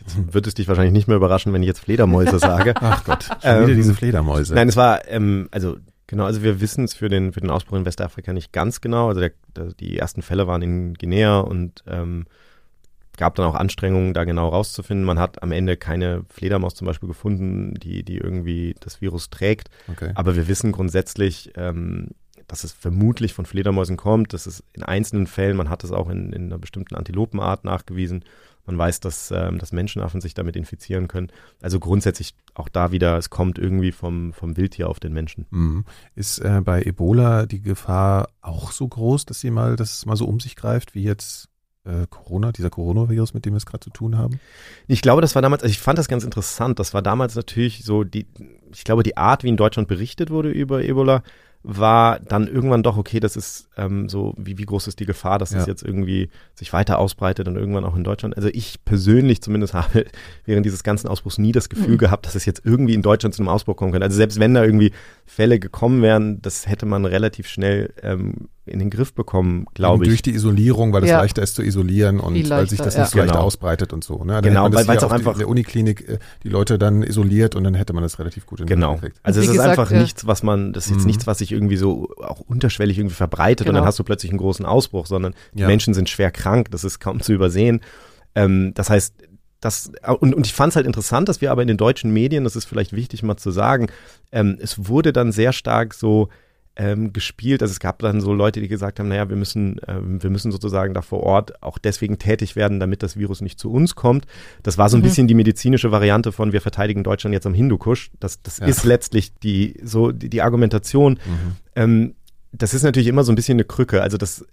[0.00, 2.74] jetzt wird es dich wahrscheinlich nicht mehr überraschen, wenn ich jetzt Fledermäuse sage.
[2.80, 4.54] Ach Gott, schon wieder Ähm, diese Fledermäuse.
[4.54, 5.76] Nein, es war, ähm, also
[6.06, 9.08] genau, also wir wissen es für den, für den Ausbruch in Westafrika nicht ganz genau.
[9.08, 12.26] Also der, der, die ersten Fälle waren in Guinea und ähm,
[13.16, 15.04] gab dann auch Anstrengungen, da genau rauszufinden.
[15.04, 19.68] Man hat am Ende keine Fledermaus zum Beispiel gefunden, die, die irgendwie das Virus trägt.
[19.88, 20.12] Okay.
[20.14, 22.08] Aber wir wissen grundsätzlich, ähm,
[22.48, 24.32] dass es vermutlich von Fledermäusen kommt.
[24.32, 28.24] Das ist in einzelnen Fällen, man hat es auch in, in einer bestimmten Antilopenart nachgewiesen.
[28.70, 31.32] Man weiß, dass, ähm, dass Menschenaffen sich damit infizieren können.
[31.60, 35.46] Also grundsätzlich auch da wieder, es kommt irgendwie vom, vom Wildtier auf den Menschen.
[35.50, 35.84] Mhm.
[36.14, 40.14] Ist äh, bei Ebola die Gefahr auch so groß, dass sie mal, dass es mal
[40.14, 41.48] so um sich greift, wie jetzt
[41.84, 44.38] äh, Corona, dieser Coronavirus, mit dem wir es gerade zu tun haben?
[44.86, 46.78] Ich glaube, das war damals, also ich fand das ganz interessant.
[46.78, 48.28] Das war damals natürlich so die,
[48.72, 51.24] ich glaube, die Art, wie in Deutschland berichtet wurde über Ebola,
[51.62, 55.38] war dann irgendwann doch, okay, das ist ähm, so, wie, wie groß ist die Gefahr,
[55.38, 55.58] dass Ja.
[55.60, 58.34] es jetzt irgendwie sich weiter ausbreitet und irgendwann auch in Deutschland.
[58.36, 60.06] Also ich persönlich zumindest habe
[60.46, 61.98] während dieses ganzen Ausbruchs nie das Gefühl Mhm.
[61.98, 64.06] gehabt, dass es jetzt irgendwie in Deutschland zu einem Ausbruch kommen könnte.
[64.06, 64.92] Also selbst wenn da irgendwie
[65.26, 70.16] Fälle gekommen wären, das hätte man relativ schnell ähm, in den Griff bekommen, glaube Durch
[70.16, 70.22] ich.
[70.22, 71.18] die Isolierung, weil es Ja.
[71.20, 73.00] leichter ist zu isolieren und Viel weil sich leichter, das ja.
[73.02, 73.42] nicht so leicht Genau.
[73.44, 74.24] ausbreitet und so.
[74.24, 74.34] Ne?
[74.34, 77.54] Dann Genau, weil- hier auch die- einfach- in der Uniklinik äh, die Leute dann isoliert
[77.56, 78.92] und dann hätte man das relativ gut in den Genau.
[78.92, 79.20] Griff gekriegt.
[79.22, 80.00] Also Und es ist gesagt, einfach ja.
[80.00, 81.06] nichts, was man, das ist jetzt Mhm.
[81.08, 83.80] nichts, was sich irgendwie so auch unterschwellig irgendwie verbreitet und Genau.
[83.80, 85.66] dann hast du plötzlich einen großen Ausbruch, sondern die Ja.
[85.66, 87.80] Menschen sind schwer krank, das ist kaum zu übersehen.
[88.34, 89.14] Ähm, das heißt,
[89.62, 92.44] das, und, und ich fand es halt interessant, dass wir aber in den deutschen Medien,
[92.44, 93.88] das ist vielleicht wichtig mal zu sagen,
[94.32, 96.28] ähm, es wurde dann sehr stark so
[96.76, 97.62] ähm, gespielt.
[97.62, 100.52] Also es gab dann so Leute, die gesagt haben, naja, wir müssen, ähm, wir müssen
[100.52, 104.24] sozusagen da vor Ort auch deswegen tätig werden, damit das Virus nicht zu uns kommt.
[104.62, 105.04] Das war so ein Mhm.
[105.04, 108.10] bisschen die medizinische Variante von wir verteidigen Deutschland jetzt am Hindukusch.
[108.20, 108.66] Das, das Ja.
[108.66, 111.14] ist letztlich die, so die, die Argumentation.
[111.14, 111.56] Mhm.
[111.74, 112.14] Ähm,
[112.52, 114.00] das ist natürlich immer so ein bisschen eine Krücke.
[114.02, 114.44] Also das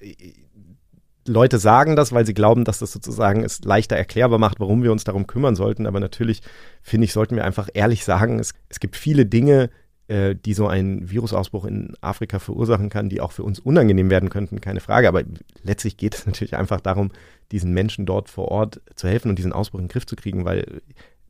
[1.28, 4.92] Leute sagen das, weil sie glauben, dass das sozusagen es leichter erklärbar macht, warum wir
[4.94, 5.86] uns darum kümmern sollten.
[5.86, 6.42] Aber natürlich,
[6.82, 9.70] finde ich, sollten wir einfach ehrlich sagen, es, es gibt viele Dinge,
[10.08, 14.30] äh, die so ein Virusausbruch in Afrika verursachen kann, die auch für uns unangenehm werden
[14.30, 15.08] könnten, keine Frage.
[15.08, 15.24] Aber
[15.64, 17.12] letztlich geht es natürlich einfach darum,
[17.52, 20.46] diesen Menschen dort vor Ort zu helfen und diesen Ausbruch in den Griff zu kriegen,
[20.46, 20.82] weil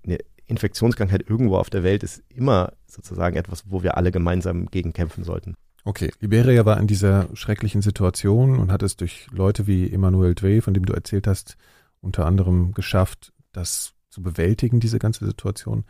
[0.06, 4.94] eine Infektionskrankheit irgendwo auf der Welt ist immer sozusagen etwas, wo wir alle gemeinsam gegen
[4.94, 5.56] kämpfen sollten.
[5.84, 10.62] Okay, Liberia war in dieser schrecklichen Situation und hat es durch Leute wie Emmanuel Dwey,
[10.62, 11.58] von dem du erzählt hast,
[12.02, 15.86] unter anderem geschafft, das zu bewältigen, diese ganze Situation.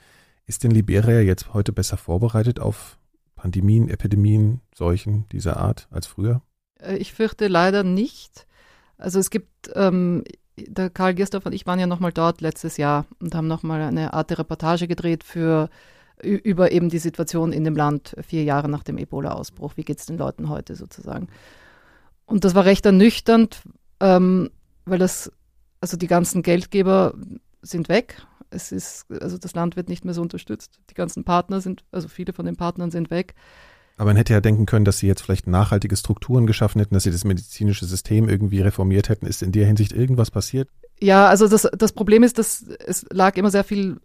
[0.48, 2.98] Ist denn Liberia jetzt heute besser vorbereitet auf
[3.36, 6.42] Pandemien, Epidemien, Seuchen dieser Art als früher?
[6.80, 8.48] Äh, Ich fürchte leider nicht.
[8.98, 10.24] Also es gibt, ähm,
[10.58, 14.14] der Karl Girsdorf und ich waren ja nochmal dort letztes Jahr und haben nochmal eine
[14.14, 15.70] Art Reportage gedreht für
[16.24, 19.74] über eben die Situation in dem Land vier Jahre nach dem Ebola-Ausbruch.
[19.76, 21.28] Wie geht es den Leuten heute sozusagen?
[22.26, 23.62] Und das war recht ernüchternd,
[24.00, 24.50] ähm,
[24.86, 25.32] weil das,
[25.80, 27.14] also die ganzen Geldgeber
[27.62, 28.26] sind weg.
[28.50, 30.80] Es ist, also das Land wird nicht mehr so unterstützt.
[30.90, 33.36] Die ganzen Partner sind, also viele von den Partnern sind weg.
[33.98, 37.04] Aber man hätte ja denken können, dass sie jetzt vielleicht nachhaltige Strukturen geschaffen hätten, dass
[37.04, 39.26] sie das medizinische System irgendwie reformiert hätten.
[39.26, 40.70] Ist in der Hinsicht irgendwas passiert?
[41.00, 44.00] Ja, also das, das Problem ist, dass es lag immer sehr viel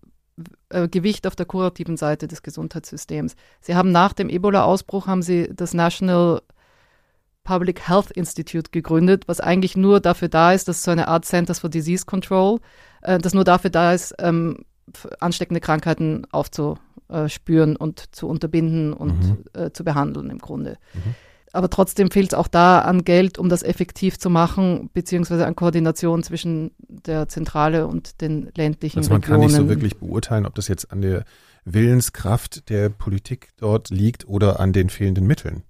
[0.70, 3.36] äh, Gewicht auf der kurativen Seite des Gesundheitssystems.
[3.60, 6.42] Sie haben nach dem Ebola-Ausbruch haben sie das National
[7.44, 11.24] Public Health Institute gegründet, was eigentlich nur dafür da ist, das ist so eine Art
[11.24, 12.60] Centers for Disease Control,
[13.02, 14.64] äh, das nur dafür da ist, ähm,
[15.20, 19.44] ansteckende Krankheiten aufzuspüren und zu unterbinden und Mhm.
[19.54, 20.76] äh, zu behandeln im Grunde.
[20.94, 21.14] Mhm.
[21.54, 25.54] Aber trotzdem fehlt es auch da an Geld, um das effektiv zu machen, beziehungsweise an
[25.54, 29.48] Koordination zwischen der Zentrale und den ländlichen Also man kann Regionen.
[29.52, 31.24] nicht so wirklich beurteilen, ob das jetzt an der
[31.66, 35.62] Willenskraft der Politik dort liegt oder an den fehlenden Mitteln.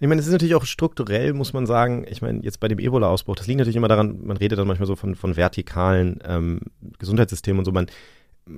[0.00, 2.78] Ich meine, es ist natürlich auch strukturell, muss man sagen, ich meine, jetzt bei dem
[2.78, 6.60] Ebola-Ausbruch, das liegt natürlich immer daran, man redet dann manchmal so von, von vertikalen ähm,
[6.98, 7.86] Gesundheitssystemen und so, man,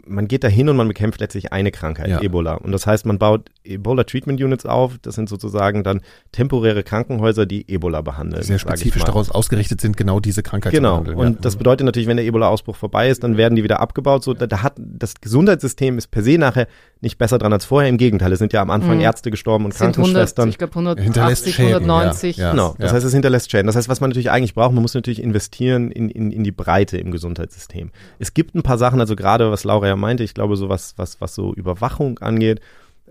[0.07, 2.21] man geht da hin und man bekämpft letztlich eine Krankheit, Ja.
[2.21, 2.55] Ebola.
[2.55, 7.47] Und das heißt, man baut Ebola Treatment Units auf, das sind sozusagen dann temporäre Krankenhäuser,
[7.47, 8.43] die Ebola behandeln.
[8.43, 10.99] Sehr spezifisch daraus ausgerichtet sind, genau diese Krankheit zu Genau.
[10.99, 11.39] Und ja.
[11.41, 14.23] das bedeutet natürlich, wenn der Ebola-Ausbruch vorbei ist, dann werden die wieder abgebaut.
[14.23, 16.67] So, da, da hat das Gesundheitssystem ist per se nachher
[17.01, 17.89] nicht besser dran als vorher.
[17.89, 19.03] Im Gegenteil, es sind ja am Anfang Mhm.
[19.03, 20.49] Ärzte gestorben und sind 100, Krankenschwestern.
[20.49, 22.37] ich glaube Hinterlässt 180, Schäden, 190.
[22.37, 22.51] ja, ja.
[22.53, 22.97] Genau, das ja.
[22.97, 23.67] heißt, es hinterlässt Schäden.
[23.67, 26.53] Das heißt, was man natürlich eigentlich braucht, man muss natürlich investieren in, in, in die
[26.53, 27.91] Breite im Gesundheitssystem.
[28.19, 30.95] Es gibt ein paar Sachen, also gerade was Laura ja meinte, ich glaube, so was,
[30.99, 32.61] was, was so Überwachung angeht,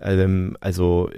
[0.00, 1.10] ähm, also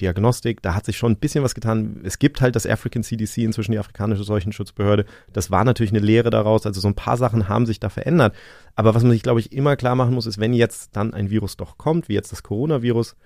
[0.00, 2.00] Diagnostik, da hat sich schon ein bisschen was getan.
[2.04, 5.04] Es gibt halt das African CDC, inzwischen die afrikanische Seuchenschutzbehörde.
[5.32, 6.66] Das war natürlich eine Lehre daraus.
[6.66, 8.34] Also so ein paar Sachen haben sich da verändert.
[8.74, 11.30] Aber was man sich, glaube ich, immer klar machen muss, ist, wenn jetzt dann ein
[11.30, 13.16] Virus doch kommt, wie jetzt das Coronavirus,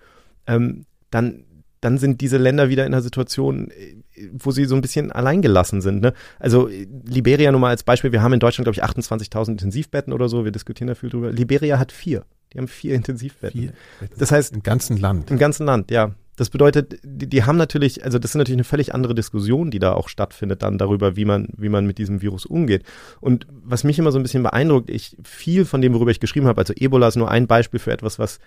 [0.47, 1.45] ähm, dann
[1.81, 3.97] dann sind diese Länder wieder in einer Situation, äh,
[4.33, 6.01] wo sie so ein bisschen alleingelassen sind.
[6.01, 6.13] Ne?
[6.39, 6.69] Also
[7.05, 10.45] Liberia nur mal als Beispiel, wir haben in Deutschland, glaube ich, 28.000 Intensivbetten oder so,
[10.45, 11.31] wir diskutieren da viel drüber.
[11.31, 12.25] Liberia hat vier.
[12.53, 13.61] Die haben vier Intensivbetten.
[13.61, 13.73] Vier.
[14.17, 14.55] Das heißt.
[14.55, 15.31] Im ganzen Land.
[15.31, 16.15] Im ganzen Land, ja.
[16.39, 19.81] Das bedeutet, die, die, haben natürlich, also das ist natürlich eine völlig andere Diskussion, die
[19.81, 22.85] da auch stattfindet dann darüber, wie man, wie man mit diesem Virus umgeht.
[23.21, 26.47] Und was mich immer so ein bisschen beeindruckt, ich viel von dem, worüber ich geschrieben
[26.47, 28.39] habe, also Ebola ist nur ein Beispiel für etwas, was,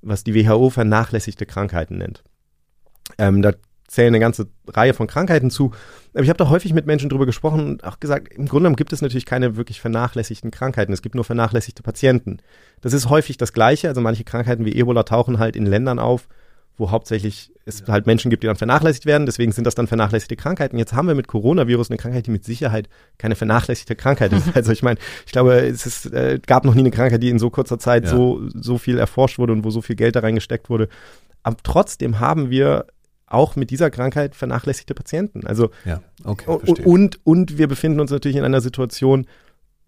[0.00, 2.22] was die WHO vernachlässigte Krankheiten nennt.
[3.18, 3.52] Ähm, da
[3.88, 5.72] zählen eine ganze Reihe von Krankheiten zu.
[6.14, 8.76] Aber ich habe da häufig mit Menschen drüber gesprochen und auch gesagt, im Grunde genommen
[8.76, 10.92] gibt es natürlich keine wirklich vernachlässigten Krankheiten.
[10.92, 12.38] Es gibt nur vernachlässigte Patienten.
[12.80, 13.88] Das ist häufig das Gleiche.
[13.88, 16.28] Also manche Krankheiten wie Ebola tauchen halt in Ländern auf,
[16.76, 19.26] wo hauptsächlich es halt Menschen gibt, die dann vernachlässigt werden.
[19.26, 20.78] Deswegen sind das dann vernachlässigte Krankheiten.
[20.78, 24.48] Jetzt haben wir mit Coronavirus eine Krankheit, die mit Sicherheit keine vernachlässigte Krankheit ist.
[24.54, 27.38] Also ich meine, ich glaube, es ist, äh, gab noch nie eine Krankheit, die in
[27.38, 28.10] so kurzer Zeit ja.
[28.10, 30.88] so, so viel erforscht wurde und wo so viel Geld da reingesteckt wurde.
[31.42, 32.86] Aber trotzdem haben wir
[33.26, 35.46] auch mit dieser Krankheit vernachlässigte Patienten.
[35.46, 39.26] Also ja, okay, und, und, und wir befinden uns natürlich in einer Situation,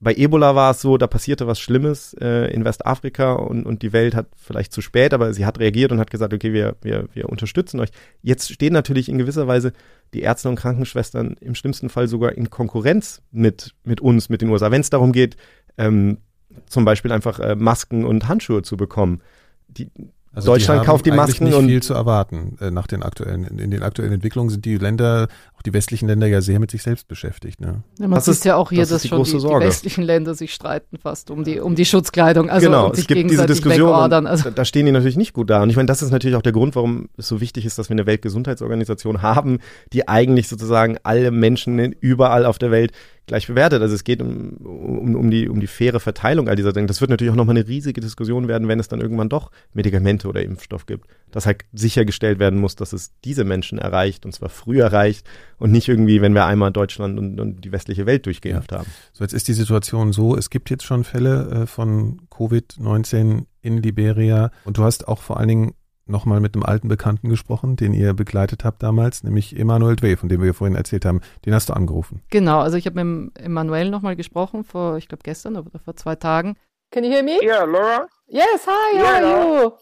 [0.02, 3.92] bei Ebola war es so, da passierte was Schlimmes äh, in Westafrika und, und die
[3.92, 7.08] Welt hat vielleicht zu spät, aber sie hat reagiert und hat gesagt, okay, wir, wir,
[7.12, 7.90] wir unterstützen euch.
[8.20, 9.72] Jetzt stehen natürlich in gewisser Weise
[10.12, 14.48] die Ärzte und Krankenschwestern im schlimmsten Fall sogar in Konkurrenz mit, mit uns, mit den
[14.48, 15.36] USA, wenn es darum geht,
[15.78, 16.18] ähm,
[16.66, 19.22] zum Beispiel einfach äh, Masken und Handschuhe zu bekommen.
[19.68, 19.88] Die,
[20.34, 23.44] also Deutschland die kauft die Masken nicht und viel zu erwarten äh, nach den aktuellen
[23.44, 26.82] in den aktuellen Entwicklungen sind die Länder auch die westlichen Länder ja sehr mit sich
[26.82, 27.60] selbst beschäftigt.
[27.60, 27.82] Ne?
[27.98, 30.02] Ja, man das sieht ist, ja auch hier, das dass die schon die, die, westlichen
[30.02, 33.46] Länder sich streiten fast um die um die Schutzkleidung, also genau, sich es gibt diese
[33.46, 33.92] Diskussion.
[33.92, 34.44] Also.
[34.44, 35.62] Da, da stehen die natürlich nicht gut da.
[35.62, 37.88] Und ich meine, das ist natürlich auch der Grund, warum es so wichtig ist, dass
[37.88, 39.58] wir eine Weltgesundheitsorganisation haben,
[39.92, 42.92] die eigentlich sozusagen alle Menschen überall auf der Welt
[43.26, 43.82] gleich bewertet.
[43.82, 46.86] Also es geht um, um, um, die, um die faire Verteilung all dieser Dinge.
[46.86, 50.28] Das wird natürlich auch nochmal eine riesige Diskussion werden, wenn es dann irgendwann doch Medikamente
[50.28, 51.06] oder Impfstoff gibt.
[51.30, 55.26] Dass halt sichergestellt werden muss, dass es diese Menschen erreicht und zwar früh erreicht
[55.58, 58.78] und nicht irgendwie, wenn wir einmal Deutschland und, und die westliche Welt durchgeimpft ja.
[58.78, 58.90] haben.
[59.12, 63.78] So, jetzt ist die Situation so, es gibt jetzt schon Fälle äh, von Covid-19 in
[63.78, 65.74] Liberia und du hast auch vor allen Dingen
[66.06, 70.28] nochmal mit einem alten Bekannten gesprochen, den ihr begleitet habt damals, nämlich Emanuel Dwe, von
[70.28, 71.20] dem wir vorhin erzählt haben.
[71.46, 72.22] Den hast du angerufen.
[72.30, 76.16] Genau, also ich habe mit Emanuel nochmal gesprochen, vor, ich glaube gestern oder vor zwei
[76.16, 76.56] Tagen.
[76.90, 77.38] Can you hear me?
[77.42, 78.06] Yeah, Laura.
[78.26, 79.72] Yes, hi, how yeah, are you?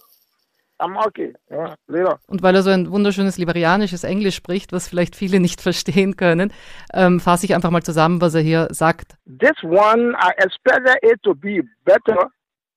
[0.80, 1.34] I'm okay.
[1.50, 2.18] Yeah, later.
[2.26, 6.52] Und weil er so ein wunderschönes liberianisches Englisch spricht, was vielleicht viele nicht verstehen können,
[6.94, 9.16] ähm, fasse ich einfach mal zusammen, was er hier sagt.
[9.26, 12.30] This one, I expected it to be better,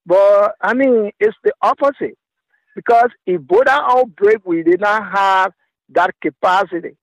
[0.05, 2.17] but I mean, it's the opposite
[2.75, 5.53] because Ebola outbreak we did not have
[5.93, 6.97] that capacity.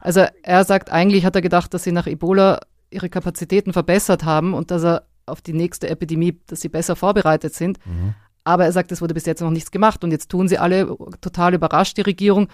[0.00, 4.54] Also er sagt, eigentlich hat er gedacht, dass sie nach Ebola ihre Kapazitäten verbessert haben
[4.54, 7.78] und dass er auf die nächste Epidemie, dass sie besser vorbereitet sind.
[7.86, 8.14] Mhm.
[8.44, 10.96] Aber er sagt, es wurde bis jetzt noch nichts gemacht und jetzt tun sie alle
[11.20, 12.48] total überrascht, die Regierung,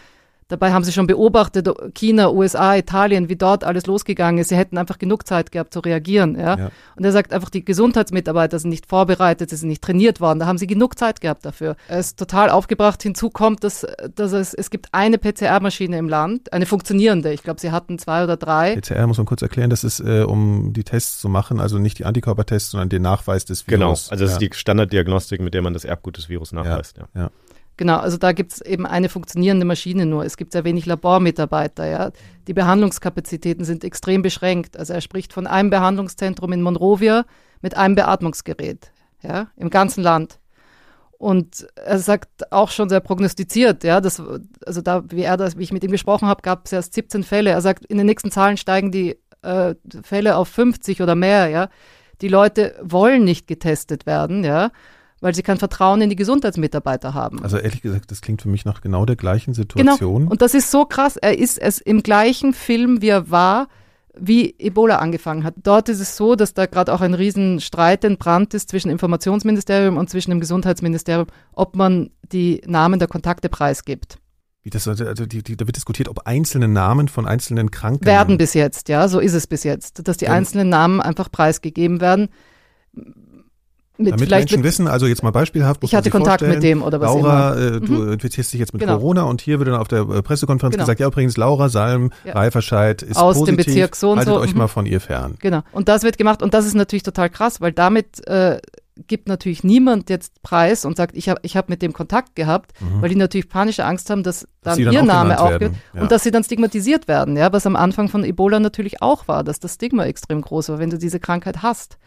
[0.48, 4.48] Dabei haben sie schon beobachtet, China, USA, Italien, wie dort alles losgegangen ist.
[4.48, 6.38] Sie hätten einfach genug Zeit gehabt zu reagieren.
[6.38, 6.56] Ja?
[6.56, 6.70] ja.
[6.94, 10.38] Und er sagt einfach, die Gesundheitsmitarbeiter sind nicht vorbereitet, sie sind nicht trainiert worden.
[10.38, 11.74] Da haben sie genug Zeit gehabt dafür.
[11.88, 13.02] Er ist total aufgebracht.
[13.02, 13.84] Hinzu kommt, dass,
[14.14, 17.32] dass es, es gibt eine PCR-Maschine im Land, eine funktionierende.
[17.32, 18.76] Ich glaube, sie hatten zwei oder drei.
[18.76, 21.98] PCR muss man kurz erklären, das ist, äh, um die Tests zu machen, also nicht
[21.98, 23.78] die Antikörpertests, sondern den Nachweis des Virus.
[23.78, 24.26] Genau, also das ja.
[24.26, 26.98] ist die Standarddiagnostik, mit der man das Erbgut des Virus nachweist.
[26.98, 27.08] ja.
[27.20, 27.30] ja.
[27.76, 30.24] Genau, also da gibt es eben eine funktionierende Maschine nur.
[30.24, 31.86] Es gibt sehr wenig Labormitarbeiter.
[31.86, 32.10] Ja.
[32.46, 34.78] Die Behandlungskapazitäten sind extrem beschränkt.
[34.78, 37.26] Also er spricht von einem Behandlungszentrum in Monrovia
[37.60, 38.90] mit einem Beatmungsgerät
[39.22, 40.38] ja, im ganzen Land.
[41.18, 44.22] Und er sagt auch schon sehr prognostiziert, ja, das,
[44.66, 47.24] also da, wie er das, wie ich mit ihm gesprochen habe, gab es erst 17
[47.24, 47.50] Fälle.
[47.50, 51.68] Er sagt, in den nächsten Zahlen steigen die äh, Fälle auf 50 oder mehr, ja.
[52.22, 54.70] Die Leute wollen nicht getestet werden, ja
[55.26, 57.42] weil sie kein Vertrauen in die Gesundheitsmitarbeiter haben.
[57.42, 60.20] Also ehrlich gesagt, das klingt für mich nach genau der gleichen Situation.
[60.20, 60.30] Genau.
[60.30, 61.16] Und das ist so krass.
[61.16, 63.66] Er ist es im gleichen Film, wie er war,
[64.16, 65.54] wie Ebola angefangen hat.
[65.64, 70.08] Dort ist es so, dass da gerade auch ein Riesenstreit entbrannt ist zwischen Informationsministerium und
[70.08, 74.18] zwischen dem Gesundheitsministerium, ob man die Namen der Kontakte preisgibt.
[74.62, 78.38] Wie das, also die, die, da wird diskutiert, ob einzelne Namen von einzelnen Kranken werden
[78.38, 82.28] bis jetzt, ja, so ist es bis jetzt, dass die einzelnen Namen einfach preisgegeben werden
[83.98, 85.82] mit Damit Menschen mit, wissen, also jetzt mal beispielhaft.
[85.82, 87.76] Ich hatte Kontakt mit dem oder was Laura, immer.
[87.76, 88.12] Äh, du mhm.
[88.12, 88.96] infizierst dich jetzt mit genau.
[88.96, 90.84] Corona und hier wird dann auf der äh, Pressekonferenz genau.
[90.84, 92.34] gesagt, ja übrigens, Laura Salm, ja.
[92.34, 94.40] Reiferscheid ist Aus positiv, dem Bezirk so und haltet so.
[94.40, 94.58] euch mhm.
[94.58, 95.36] mal von ihr fern.
[95.40, 95.62] Genau.
[95.72, 98.58] Und das wird gemacht und das ist natürlich total krass, weil damit äh,
[99.06, 102.72] gibt natürlich niemand jetzt preis und sagt, ich habe ich hab mit dem Kontakt gehabt,
[102.80, 103.02] mhm.
[103.02, 106.00] weil die natürlich panische Angst haben, dass, dass dann ihr Name auch wird ja.
[106.00, 109.44] und dass sie dann stigmatisiert werden, ja, was am Anfang von Ebola natürlich auch war,
[109.44, 111.98] dass das Stigma extrem groß war, wenn du diese Krankheit hast.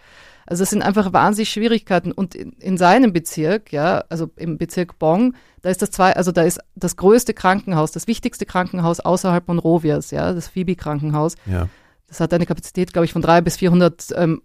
[0.49, 2.11] Also es sind einfach wahnsinnig Schwierigkeiten.
[2.11, 6.31] Und in, in, seinem Bezirk, ja, also im Bezirk Bong, da ist das zwei, also
[6.31, 11.35] da ist das größte Krankenhaus, das wichtigste Krankenhaus außerhalb Monrovias, ja, das Phoebe-Krankenhaus.
[11.45, 11.69] Ja.
[12.07, 14.41] Das hat eine Kapazität, glaube ich, von drei bis 400 ähm,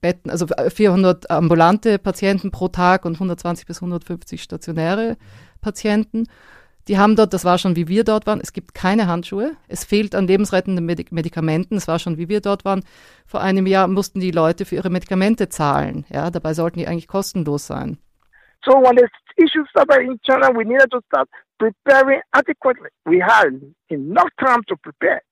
[0.00, 5.18] Betten, also 400 ambulante Patienten pro Tag und 120 bis 150 stationäre
[5.60, 6.28] Patienten.
[6.88, 9.84] Die haben dort, das war schon wie wir dort waren, es gibt keine Handschuhe, es
[9.84, 12.82] fehlt an lebensrettenden Medik Medikamenten, es war schon wie wir dort waren.
[13.24, 17.06] Vor einem Jahr mussten die Leute für ihre Medikamente zahlen, ja, dabei sollten die eigentlich
[17.06, 17.98] kostenlos sein.
[18.64, 19.06] So when the
[19.36, 21.28] issue started in China, we needed to start
[21.58, 22.90] preparing adequately.
[23.04, 25.22] We had enough time to prepare.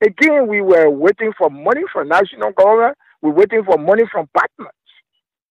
[0.00, 4.28] Again, we were waiting for money from national government, we were waiting for money from
[4.32, 4.77] partners.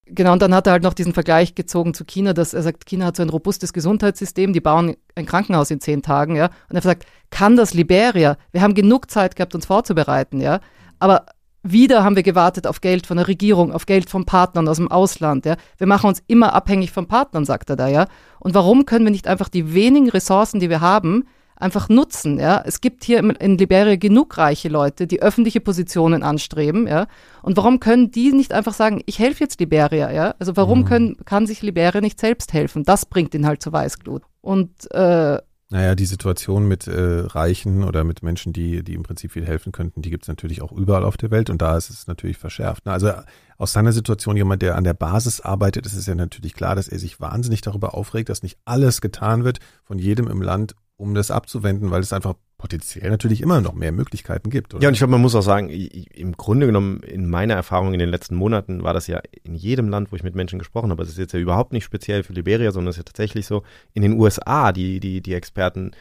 [0.10, 2.86] Genau, und dann hat er halt noch diesen Vergleich gezogen zu China, dass er sagt,
[2.86, 6.50] China hat so ein robustes Gesundheitssystem, die bauen ein Krankenhaus in zehn Tagen, ja.
[6.70, 8.38] Und er sagt, kann das Liberia?
[8.52, 10.60] Wir haben genug Zeit gehabt, uns vorzubereiten, ja.
[11.00, 11.26] Aber
[11.64, 14.90] wieder haben wir gewartet auf Geld von der Regierung, auf Geld von Partnern aus dem
[14.90, 15.58] Ausland, ja.
[15.78, 18.08] Wir machen uns immer abhängig von Partnern, sagt er da, ja.
[18.40, 21.26] Und warum können wir nicht einfach die wenigen Ressourcen, die wir haben,
[21.58, 22.40] einfach nutzen.
[22.40, 22.64] Ja?
[22.66, 26.88] Es gibt hier in Liberia genug reiche Leute, die öffentliche Positionen anstreben.
[26.88, 27.08] Ja?
[27.42, 30.12] Und warum können die nicht einfach sagen, ich helfe jetzt Liberia?
[30.12, 30.36] Ja?
[30.40, 30.86] Also warum mhm.
[30.86, 32.84] können, kann sich Liberia nicht selbst helfen?
[32.84, 34.24] Das bringt ihn halt zur Weißglut.
[34.42, 35.40] Und äh,
[35.70, 39.74] naja, die Situation mit äh, Reichen oder mit Menschen, die, die im Prinzip viel helfen
[39.74, 42.38] könnten, die gibt es natürlich auch überall auf der Welt und da ist es natürlich
[42.38, 42.88] verschärft.
[42.88, 43.12] Also
[43.58, 46.88] aus seiner Situation, jemand, der an der Basis arbeitet, ist es ja natürlich klar, dass
[46.88, 51.14] er sich wahnsinnig darüber aufregt, dass nicht alles getan wird von jedem im Land, um
[51.14, 54.74] das abzuwenden, weil es einfach potenziell natürlich immer noch mehr Möglichkeiten gibt.
[54.74, 54.82] Oder?
[54.82, 58.00] Ja, und ich glaube, man muss auch sagen, im Grunde genommen, in meiner Erfahrung in
[58.00, 61.04] den letzten Monaten war das ja in jedem Land, wo ich mit Menschen gesprochen habe.
[61.04, 63.62] Das ist jetzt ja überhaupt nicht speziell für Liberia, sondern es ist ja tatsächlich so,
[63.94, 65.92] in den USA, die, die, die Experten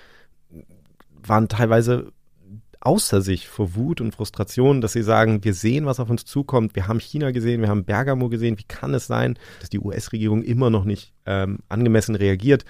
[1.23, 2.13] waren teilweise
[2.81, 6.77] außer sich vor Wut und Frustration, dass sie sagen, wir sehen, was auf uns zukommt.
[6.77, 8.59] Wir haben China gesehen, wir haben Bergamo gesehen.
[8.59, 12.65] Wie kann es sein, dass die US-Regierung immer noch nicht ähm, angemessen reagiert?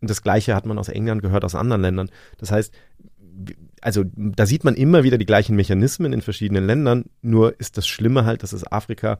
[0.00, 2.10] Und das Gleiche hat man aus England gehört, aus anderen Ländern.
[2.38, 2.72] Das heißt,
[3.80, 7.86] also da sieht man immer wieder die gleichen Mechanismen in verschiedenen Ländern, nur ist das
[7.86, 9.18] Schlimme halt, dass es Afrika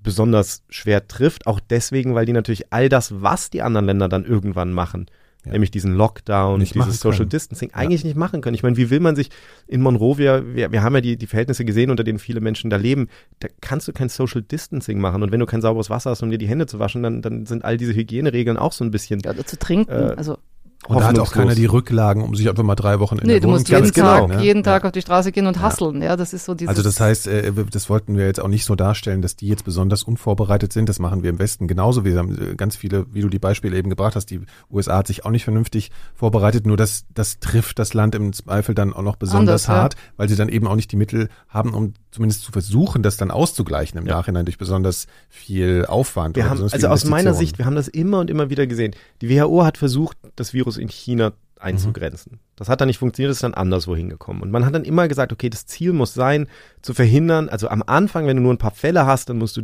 [0.00, 4.24] besonders schwer trifft, auch deswegen, weil die natürlich all das, was die anderen Länder dann
[4.24, 5.06] irgendwann machen,
[5.44, 5.52] ja.
[5.52, 7.30] nämlich diesen Lockdown, nicht dieses Social können.
[7.30, 8.08] Distancing, eigentlich ja.
[8.08, 8.54] nicht machen können.
[8.54, 9.30] Ich meine, wie will man sich
[9.66, 12.76] in Monrovia, wir, wir haben ja die, die Verhältnisse gesehen, unter denen viele Menschen da
[12.76, 13.08] leben,
[13.40, 15.22] da kannst du kein Social Distancing machen.
[15.22, 17.46] Und wenn du kein sauberes Wasser hast, um dir die Hände zu waschen, dann, dann
[17.46, 19.20] sind all diese Hygieneregeln auch so ein bisschen.
[19.20, 20.38] Ja, zu trinken, äh, also
[20.86, 23.40] und da hat auch keiner die Rücklagen, um sich einfach mal drei Wochen in nee,
[23.40, 24.42] der Wohnung zu Nee, du musst jeden Tag, ne?
[24.42, 24.86] jeden Tag ja.
[24.86, 26.10] auf die Straße gehen und hasseln, ja.
[26.10, 26.68] ja, das ist so dieses.
[26.68, 29.64] Also das heißt, äh, das wollten wir jetzt auch nicht so darstellen, dass die jetzt
[29.64, 30.88] besonders unvorbereitet sind.
[30.88, 32.04] Das machen wir im Westen genauso.
[32.04, 35.08] Wir haben äh, ganz viele, wie du die Beispiele eben gebracht hast, die USA hat
[35.08, 36.64] sich auch nicht vernünftig vorbereitet.
[36.64, 40.00] Nur das, das trifft das Land im Zweifel dann auch noch besonders Anders, hart, ja.
[40.16, 43.30] weil sie dann eben auch nicht die Mittel haben, um zumindest zu versuchen, das dann
[43.30, 46.36] auszugleichen im Nachhinein durch besonders viel Aufwand.
[46.36, 48.94] Wir haben, also aus meiner Sicht, wir haben das immer und immer wieder gesehen.
[49.20, 52.32] Die WHO hat versucht, das Virus in China einzugrenzen.
[52.34, 52.38] Mhm.
[52.56, 54.42] Das hat dann nicht funktioniert, ist dann anderswo hingekommen.
[54.42, 56.46] Und man hat dann immer gesagt, okay, das Ziel muss sein,
[56.82, 59.62] zu verhindern, also am Anfang, wenn du nur ein paar Fälle hast, dann musst du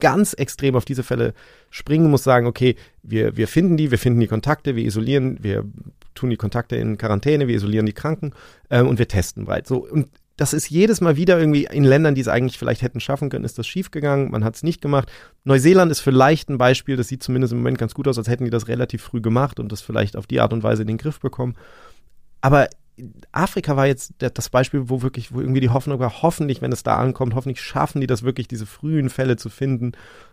[0.00, 1.34] ganz extrem auf diese Fälle
[1.70, 5.64] springen, musst sagen, okay, wir, wir finden die, wir finden die Kontakte, wir isolieren, wir
[6.14, 8.32] tun die Kontakte in Quarantäne, wir isolieren die Kranken
[8.70, 9.66] äh, und wir testen breit.
[9.66, 10.08] So, und
[10.38, 13.44] das ist jedes Mal wieder irgendwie in Ländern, die es eigentlich vielleicht hätten schaffen können,
[13.44, 14.30] ist das schiefgegangen.
[14.30, 15.10] Man hat es nicht gemacht.
[15.42, 18.44] Neuseeland ist vielleicht ein Beispiel, das sieht zumindest im Moment ganz gut aus, als hätten
[18.44, 20.96] die das relativ früh gemacht und das vielleicht auf die Art und Weise in den
[20.96, 21.56] Griff bekommen.
[22.40, 22.68] Aber
[23.32, 26.84] Afrika war jetzt das Beispiel, wo wirklich, wo irgendwie die Hoffnung war, hoffentlich, wenn es
[26.84, 29.92] da ankommt, hoffentlich schaffen die das wirklich, diese frühen Fälle zu finden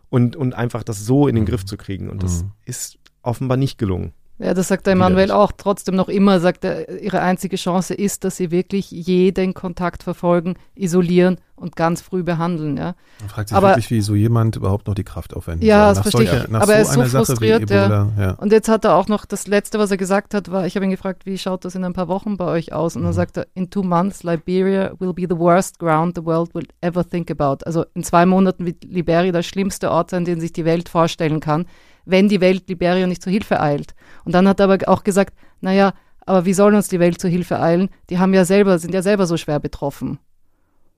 [0.09, 1.49] und, und einfach das so in den mhm.
[1.49, 2.11] Griff zu kriegen.
[2.11, 2.51] Und das mhm.
[2.63, 4.13] ist offenbar nicht gelungen.
[4.37, 5.53] Ja, das sagt der Emanuel auch.
[5.55, 10.55] Trotzdem noch immer sagt er, ihre einzige Chance ist, dass sie wirklich jeden Kontakt verfolgen,
[10.75, 12.75] isolieren und ganz früh behandeln.
[12.75, 12.95] Ja.
[13.21, 15.63] Man fragt sich aber, wirklich, wie so jemand überhaupt noch die Kraft aufwendet.
[15.63, 16.53] Ja, das verstehe ich.
[16.53, 17.69] Aber so er ist so frustriert.
[17.69, 18.09] Ja.
[18.19, 18.31] ja.
[18.31, 20.83] Und jetzt hat er auch noch, das Letzte, was er gesagt hat, war, ich habe
[20.83, 22.97] ihn gefragt, wie schaut das in ein paar Wochen bei euch aus?
[22.97, 23.05] Und mhm.
[23.05, 26.67] dann sagt er, in two months Liberia will be the worst ground the world will
[26.81, 27.63] ever think about.
[27.65, 31.39] Also in zwei Monaten wird Liberia der schlimmste Ort sein, den sich die Welt vorstellen
[31.39, 31.67] kann
[32.05, 33.95] wenn die Welt Liberia nicht zur Hilfe eilt.
[34.25, 35.93] Und dann hat er aber auch gesagt, naja,
[36.25, 37.89] aber wie soll uns die Welt zur Hilfe eilen?
[38.09, 40.19] Die haben ja selber, sind ja selber so schwer betroffen.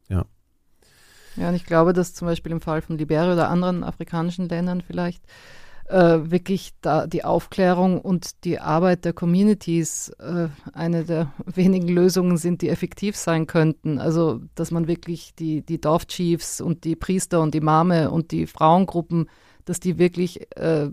[0.07, 0.25] Ja.
[1.35, 4.81] Ja, und ich glaube, dass zum Beispiel im Fall von Liberia oder anderen afrikanischen Ländern
[4.81, 5.21] vielleicht
[5.87, 12.37] äh, wirklich da die Aufklärung und die Arbeit der Communities äh, eine der wenigen Lösungen
[12.37, 13.99] sind, die effektiv sein könnten.
[13.99, 18.47] Also, dass man wirklich die, die Dorfchiefs und die Priester und die Mame und die
[18.47, 19.27] Frauengruppen
[19.67, 20.89] dass die wirklich äh,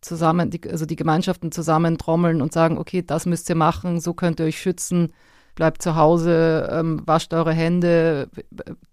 [0.00, 4.40] zusammen, die, also die Gemeinschaften zusammentrommeln und sagen, okay, das müsst ihr machen, so könnt
[4.40, 5.12] ihr euch schützen,
[5.54, 8.28] bleibt zu Hause, ähm, wascht eure Hände,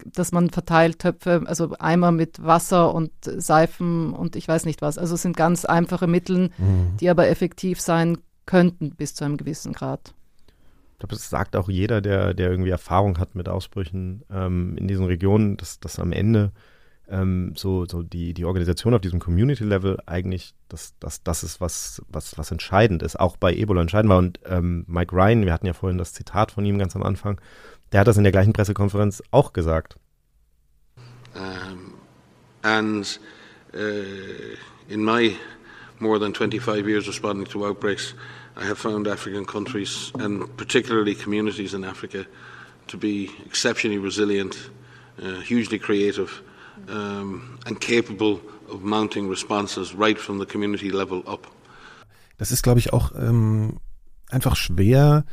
[0.04, 4.98] dass man verteilt Töpfe, also Eimer mit Wasser und Seifen und ich weiß nicht was.
[4.98, 6.98] Also es sind ganz einfache Mittel, mhm.
[7.00, 10.16] die aber effektiv sein könnten bis zu einem gewissen Grad.
[10.94, 14.88] Ich glaube, das sagt auch jeder, der, der irgendwie Erfahrung hat mit Ausbrüchen ähm, in
[14.88, 16.52] diesen Regionen, dass, dass am Ende
[17.10, 22.02] ähm, so, so die, die Organisation auf diesem Community-Level eigentlich, dass das, das ist, was,
[22.10, 24.18] was, was entscheidend ist, auch bei Ebola entscheidend war.
[24.18, 27.40] Und ähm, Mike Ryan, wir hatten ja vorhin das Zitat von ihm ganz am Anfang,
[27.92, 29.98] der hat das in der gleichen Pressekonferenz auch gesagt.
[31.36, 31.94] Um,
[32.64, 33.20] and
[33.74, 34.56] uh,
[34.88, 35.36] in my
[36.00, 38.16] more than 25 years responding to outbreaks,
[38.58, 42.26] I have found African countries and particularly communities in Africa
[42.88, 44.70] to be exceptionally resilient,
[45.22, 46.42] uh, hugely creative,
[46.90, 48.40] um, and capable
[48.70, 51.48] of mounting responses right from the community level up.
[52.38, 53.80] Das ist, glaube ich, auch ähm,
[54.30, 55.26] einfach schwer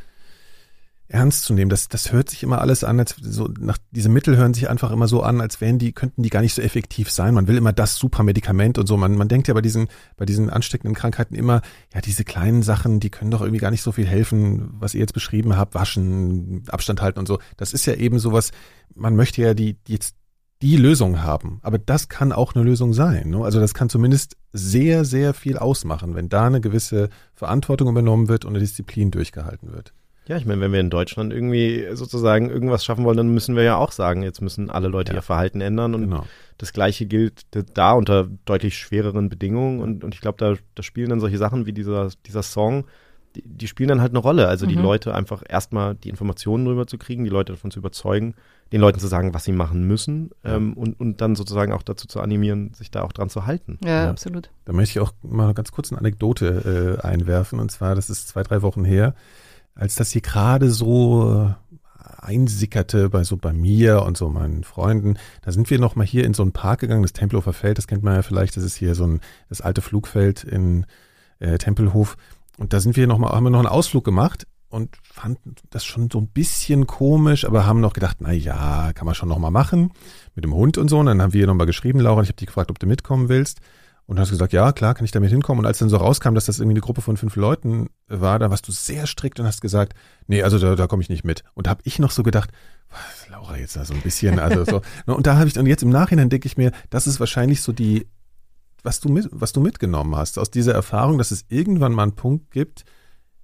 [1.09, 1.69] ernst zu nehmen.
[1.69, 4.89] Das, das hört sich immer alles an, als so nach diese Mittel hören sich einfach
[4.89, 7.33] immer so an, als wären die, könnten die gar nicht so effektiv sein.
[7.33, 8.97] Man will immer das super Medikament und so.
[8.97, 11.61] Man, man denkt ja bei diesen, bei diesen ansteckenden Krankheiten immer,
[11.93, 15.01] ja, diese kleinen Sachen, die können doch irgendwie gar nicht so viel helfen, was ihr
[15.01, 17.39] jetzt beschrieben habt, waschen, Abstand halten und so.
[17.57, 18.51] Das ist ja eben sowas,
[18.95, 20.15] man möchte ja die, die jetzt
[20.63, 21.59] die Lösung haben.
[21.61, 23.31] Aber das kann auch eine Lösung sein.
[23.31, 23.43] Ne?
[23.43, 28.45] Also das kann zumindest sehr, sehr viel ausmachen, wenn da eine gewisse Verantwortung übernommen wird
[28.45, 29.93] und eine Disziplin durchgehalten wird.
[30.25, 33.63] Ja, ich meine, wenn wir in Deutschland irgendwie sozusagen irgendwas schaffen wollen, dann müssen wir
[33.63, 35.17] ja auch sagen, jetzt müssen alle Leute ja.
[35.17, 36.25] ihr Verhalten ändern und genau.
[36.59, 41.09] das Gleiche gilt da unter deutlich schwereren Bedingungen und, und ich glaube, da, da spielen
[41.09, 42.85] dann solche Sachen wie dieser, dieser Song,
[43.35, 44.47] die, die spielen dann halt eine Rolle.
[44.47, 44.69] Also mhm.
[44.69, 48.35] die Leute einfach erstmal die Informationen drüber zu kriegen, die Leute davon zu überzeugen,
[48.73, 52.07] den Leuten zu sagen, was sie machen müssen ähm, und, und dann sozusagen auch dazu
[52.07, 53.79] zu animieren, sich da auch dran zu halten.
[53.85, 54.09] Ja, ja.
[54.09, 54.49] absolut.
[54.65, 57.59] Da möchte ich auch mal ganz kurz eine Anekdote äh, einwerfen.
[57.59, 59.13] Und zwar, das ist zwei, drei Wochen her
[59.75, 61.53] als das hier gerade so äh,
[62.21, 66.25] einsickerte bei so bei mir und so meinen Freunden, da sind wir noch mal hier
[66.25, 68.75] in so einen Park gegangen, das Tempelhofer Feld, das kennt man ja vielleicht, das ist
[68.75, 70.85] hier so ein das alte Flugfeld in
[71.39, 72.17] äh, Tempelhof.
[72.57, 75.85] Und da sind wir noch mal haben wir noch einen Ausflug gemacht und fanden das
[75.85, 79.37] schon so ein bisschen komisch, aber haben noch gedacht, na ja, kann man schon noch
[79.37, 79.91] mal machen
[80.33, 82.37] mit dem Hund und so und dann haben wir noch mal geschrieben, Laura, ich habe
[82.37, 83.59] dich gefragt, ob du mitkommen willst.
[84.05, 85.59] Und hast gesagt, ja, klar, kann ich damit hinkommen.
[85.59, 88.51] Und als dann so rauskam, dass das irgendwie eine Gruppe von fünf Leuten war, da
[88.51, 89.93] warst du sehr strikt und hast gesagt,
[90.27, 91.45] nee, also da, da komme ich nicht mit.
[91.53, 92.51] Und da habe ich noch so gedacht,
[92.89, 94.81] was, Laura jetzt da so ein bisschen, also so.
[95.05, 97.71] Und da habe ich, und jetzt im Nachhinein denke ich mir, das ist wahrscheinlich so
[97.71, 98.05] die,
[98.83, 102.15] was du mit, was du mitgenommen hast aus dieser Erfahrung, dass es irgendwann mal einen
[102.15, 102.83] Punkt gibt,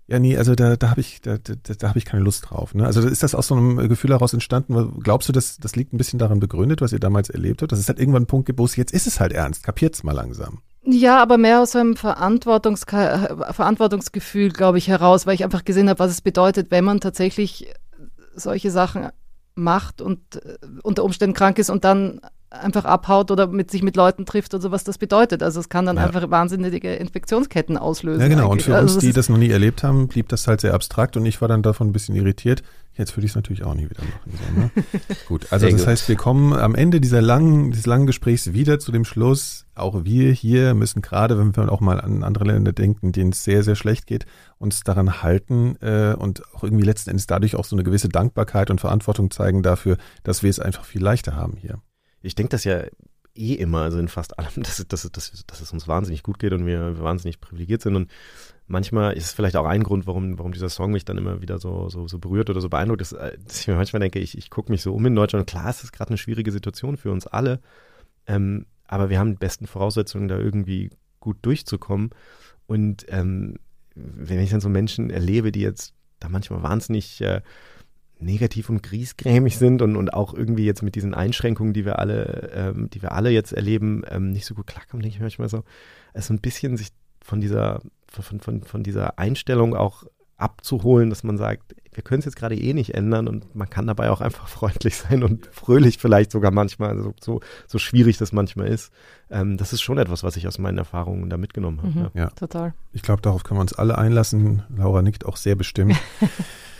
[0.09, 2.73] ja, nee, also da, da habe ich, da, da, da habe ich keine Lust drauf.
[2.73, 2.85] Ne?
[2.85, 4.99] Also ist das aus so einem Gefühl heraus entstanden?
[5.01, 7.71] Glaubst du, dass das liegt ein bisschen daran begründet, was ihr damals erlebt habt?
[7.71, 10.03] Dass es halt irgendwann einen Punkt gibt, wo es jetzt ist es halt ernst, kapiert's
[10.03, 10.61] mal langsam.
[10.83, 15.99] Ja, aber mehr aus einem Verantwortungs Verantwortungsgefühl, glaube ich, heraus, weil ich einfach gesehen habe,
[15.99, 17.71] was es bedeutet, wenn man tatsächlich
[18.33, 19.09] solche Sachen
[19.53, 22.21] macht und äh, unter Umständen krank ist und dann
[22.51, 25.43] einfach abhaut oder mit sich mit Leuten trifft oder so, was das bedeutet.
[25.43, 26.05] Also es kann dann ja.
[26.05, 28.21] einfach wahnsinnige Infektionsketten auslösen.
[28.21, 28.45] Ja, genau.
[28.45, 28.51] Eigentlich.
[28.51, 31.15] Und für also uns, die das noch nie erlebt haben, blieb das halt sehr abstrakt
[31.15, 32.63] und ich war dann davon ein bisschen irritiert.
[32.95, 34.31] Jetzt würde ich es natürlich auch nie wieder machen.
[34.33, 34.71] So, ne?
[35.27, 35.87] gut, also sehr das gut.
[35.89, 40.03] heißt, wir kommen am Ende dieser langen, dieses langen Gesprächs wieder zu dem Schluss, auch
[40.03, 43.63] wir hier müssen gerade, wenn wir auch mal an andere Länder denken, denen es sehr,
[43.63, 44.25] sehr schlecht geht,
[44.57, 48.69] uns daran halten äh, und auch irgendwie letzten Endes dadurch auch so eine gewisse Dankbarkeit
[48.69, 51.79] und Verantwortung zeigen dafür, dass wir es einfach viel leichter haben hier
[52.21, 52.83] ich denke das ja
[53.35, 56.53] eh immer, also in fast allem, dass, dass, dass, dass es uns wahnsinnig gut geht
[56.53, 57.95] und wir, wahnsinnig privilegiert sind.
[57.95, 58.11] Und
[58.67, 61.57] manchmal ist es vielleicht auch ein Grund, warum, warum dieser Song mich dann immer wieder
[61.59, 64.49] so, so, so berührt oder so beeindruckt, dass, dass ich mir manchmal denke, ich, ich
[64.49, 65.47] gucke mich so um in Deutschland.
[65.47, 67.61] Klar, es ist gerade eine schwierige Situation für uns alle,
[68.27, 70.89] ähm, aber wir haben die besten Voraussetzungen, da irgendwie
[71.19, 72.09] gut durchzukommen.
[72.65, 73.55] Und ähm,
[73.95, 77.41] wenn ich dann so Menschen erlebe, die jetzt da manchmal wahnsinnig äh,
[78.19, 82.51] negativ und griesgrämig sind und, und auch irgendwie jetzt mit diesen Einschränkungen, die wir alle,
[82.53, 85.63] ähm, die wir alle jetzt erleben, ähm, nicht so gut klarkommen, denke ich manchmal so,
[86.13, 86.89] es so ein bisschen sich
[87.21, 90.03] von dieser, von, von, von dieser Einstellung auch
[90.37, 93.87] abzuholen, dass man sagt, wir können es jetzt gerade eh nicht ändern und man kann
[93.87, 98.31] dabei auch einfach freundlich sein und fröhlich vielleicht sogar manchmal, also so, so schwierig das
[98.31, 98.91] manchmal ist.
[99.29, 101.89] Ähm, das ist schon etwas, was ich aus meinen Erfahrungen da mitgenommen habe.
[101.89, 102.11] Mhm, ja.
[102.13, 102.29] ja.
[102.31, 102.73] total.
[102.93, 104.63] Ich glaube, darauf können wir uns alle einlassen.
[104.75, 105.97] Laura nickt auch sehr bestimmt.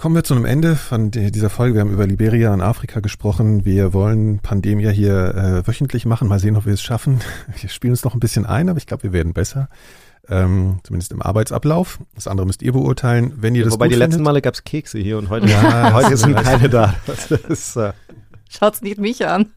[0.00, 1.74] Kommen wir zu einem Ende von dieser Folge.
[1.74, 3.64] Wir haben über Liberia und Afrika gesprochen.
[3.64, 6.28] Wir wollen Pandemia hier äh, wöchentlich machen.
[6.28, 7.18] Mal sehen, ob wir es schaffen.
[7.60, 9.68] Wir spielen uns noch ein bisschen ein, aber ich glaube, wir werden besser.
[10.28, 11.98] Ähm, zumindest im Arbeitsablauf.
[12.14, 13.32] Das andere müsst ihr beurteilen.
[13.38, 16.16] Wenn ihr das Wobei die letzten Male gab es Kekse hier und heute, ja, heute
[16.16, 16.94] sind keine da.
[17.48, 17.92] Ist, äh
[18.48, 19.46] Schaut's nicht mich an.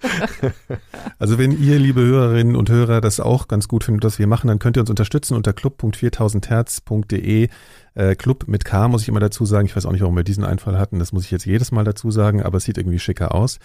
[1.17, 4.47] Also wenn ihr, liebe Hörerinnen und Hörer, das auch ganz gut findet, was wir machen,
[4.47, 7.47] dann könnt ihr uns unterstützen unter club.4000herz.de.
[7.93, 9.65] Äh, Club mit K muss ich immer dazu sagen.
[9.65, 10.99] Ich weiß auch nicht, warum wir diesen Einfall hatten.
[10.99, 13.59] Das muss ich jetzt jedes Mal dazu sagen, aber es sieht irgendwie schicker aus.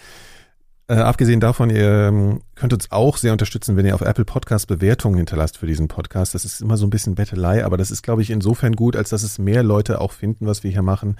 [0.89, 4.67] Äh, abgesehen davon, ihr ähm, könnt uns auch sehr unterstützen, wenn ihr auf Apple Podcast
[4.67, 6.33] Bewertungen hinterlasst für diesen Podcast.
[6.33, 9.09] Das ist immer so ein bisschen Bettelei, aber das ist, glaube ich, insofern gut, als
[9.09, 11.17] dass es mehr Leute auch finden, was wir hier machen.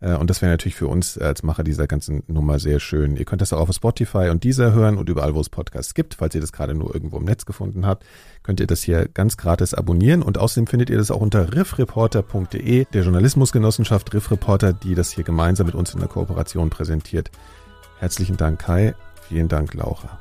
[0.00, 3.16] Äh, und das wäre natürlich für uns als Macher dieser ganzen Nummer sehr schön.
[3.16, 6.14] Ihr könnt das auch auf Spotify und dieser hören und überall, wo es Podcasts gibt.
[6.14, 8.04] Falls ihr das gerade nur irgendwo im Netz gefunden habt,
[8.42, 10.22] könnt ihr das hier ganz gratis abonnieren.
[10.22, 15.24] Und außerdem findet ihr das auch unter riffreporter.de, der Journalismusgenossenschaft Riff Reporter, die das hier
[15.24, 17.30] gemeinsam mit uns in der Kooperation präsentiert.
[17.98, 18.94] Herzlichen Dank, Kai.
[19.28, 20.20] Vielen Dank, Laura.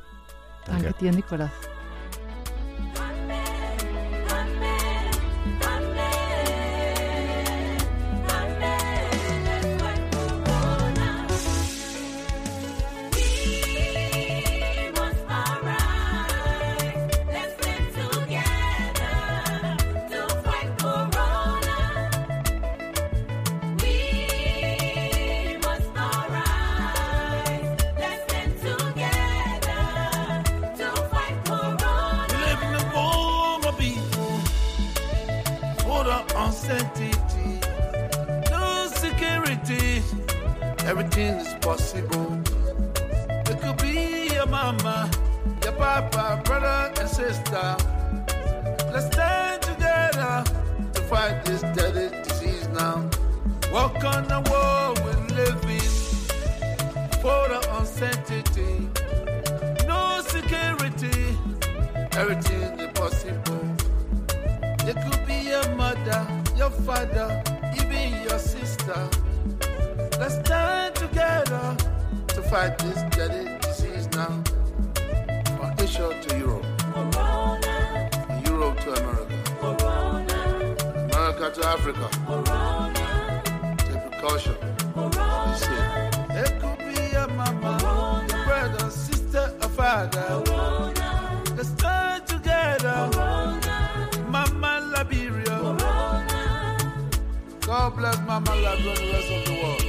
[0.66, 1.00] Danke, Danke.
[1.00, 1.52] dir, Nikolas.
[36.48, 37.60] Uncertainty,
[38.50, 40.02] no security.
[40.92, 42.40] Everything is possible.
[43.50, 45.12] It could be your mama,
[45.64, 47.68] your papa, brother, and sister.
[48.94, 50.44] Let's stand together
[50.94, 53.10] to fight this deadly disease now.
[53.72, 55.92] Walk on the world we live in,
[57.22, 58.88] full of uncertainty,
[59.86, 61.38] no security
[62.14, 63.66] everything is possible.
[64.90, 66.26] It could be your mother,
[66.58, 67.44] your father,
[67.78, 69.10] even your sister.
[70.20, 71.78] Let's stand together
[72.30, 74.44] to fight this deadly disease now.
[75.58, 77.12] From Asia to Europe, from
[78.44, 79.36] Europe to America,
[81.12, 82.08] America to Africa.
[83.78, 84.56] Take precaution.
[85.58, 85.86] Safe.
[86.42, 90.47] It could be your mama, your brother, sister, or father.
[97.88, 99.87] God bless Mama Liberia and the rest of the world.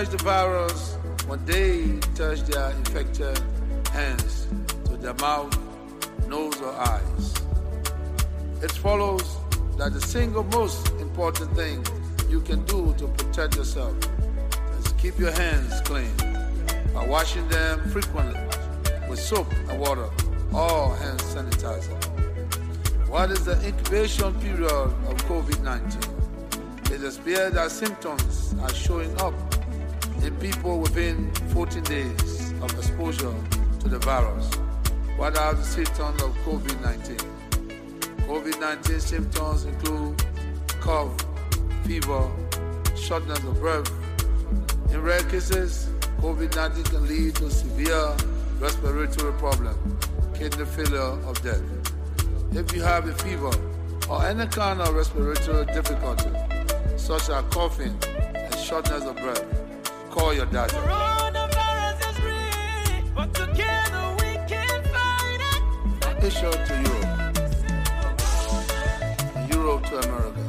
[0.00, 0.96] Catch the virus
[1.26, 3.38] when they touch their infected
[3.92, 4.46] hands
[4.86, 5.54] to their mouth,
[6.26, 7.34] nose, or eyes.
[8.62, 9.36] It follows
[9.76, 11.84] that the single most important thing
[12.30, 13.94] you can do to protect yourself
[14.78, 16.16] is keep your hands clean
[16.94, 18.40] by washing them frequently
[19.10, 20.08] with soap and water
[20.54, 21.92] or hand sanitizer.
[23.06, 26.94] What is the incubation period of COVID 19?
[26.94, 29.34] It appears that symptoms are showing up
[30.24, 33.34] in people within 14 days of exposure
[33.80, 34.54] to the virus.
[35.16, 37.16] What are the symptoms of COVID 19?
[38.26, 40.22] COVID 19 symptoms include
[40.80, 41.14] cough,
[41.84, 42.30] fever,
[42.96, 43.90] shortness of breath.
[44.92, 45.88] In rare cases,
[46.20, 48.14] COVID 19 can lead to severe
[48.58, 49.98] respiratory problem,
[50.34, 51.62] kidney failure, or death.
[52.52, 53.52] If you have a fever
[54.08, 56.30] or any kind of respiratory difficulty,
[56.96, 57.96] such as coughing
[58.34, 59.69] and shortness of breath,
[60.10, 60.76] call your doctor.
[60.76, 65.62] Coronavirus is real, but together we can fight it.
[66.24, 67.38] Asia to Europe,
[69.50, 70.44] Europe to America,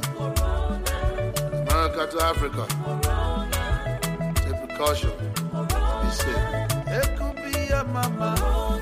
[1.54, 2.64] America to Africa.
[4.36, 5.14] Take precaution.
[6.02, 6.46] Be safe.
[6.88, 8.30] It could be your mama,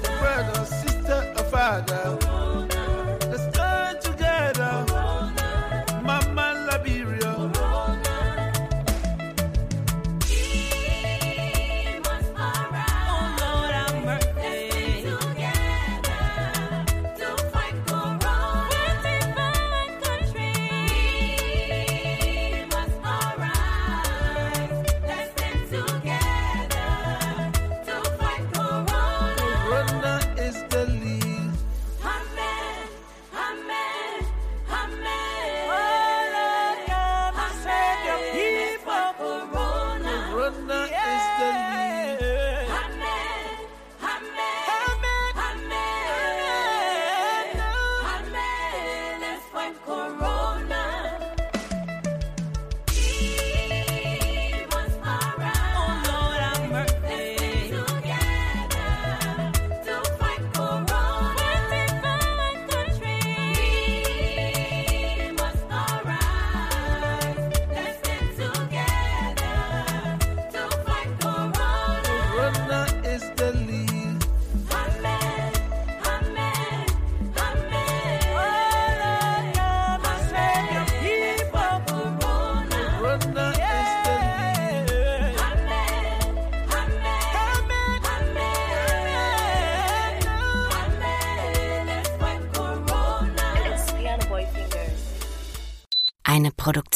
[0.04, 2.29] your brother, sister, or father.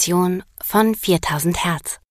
[0.04, 2.03] Eine Produktion von 4000 Hertz.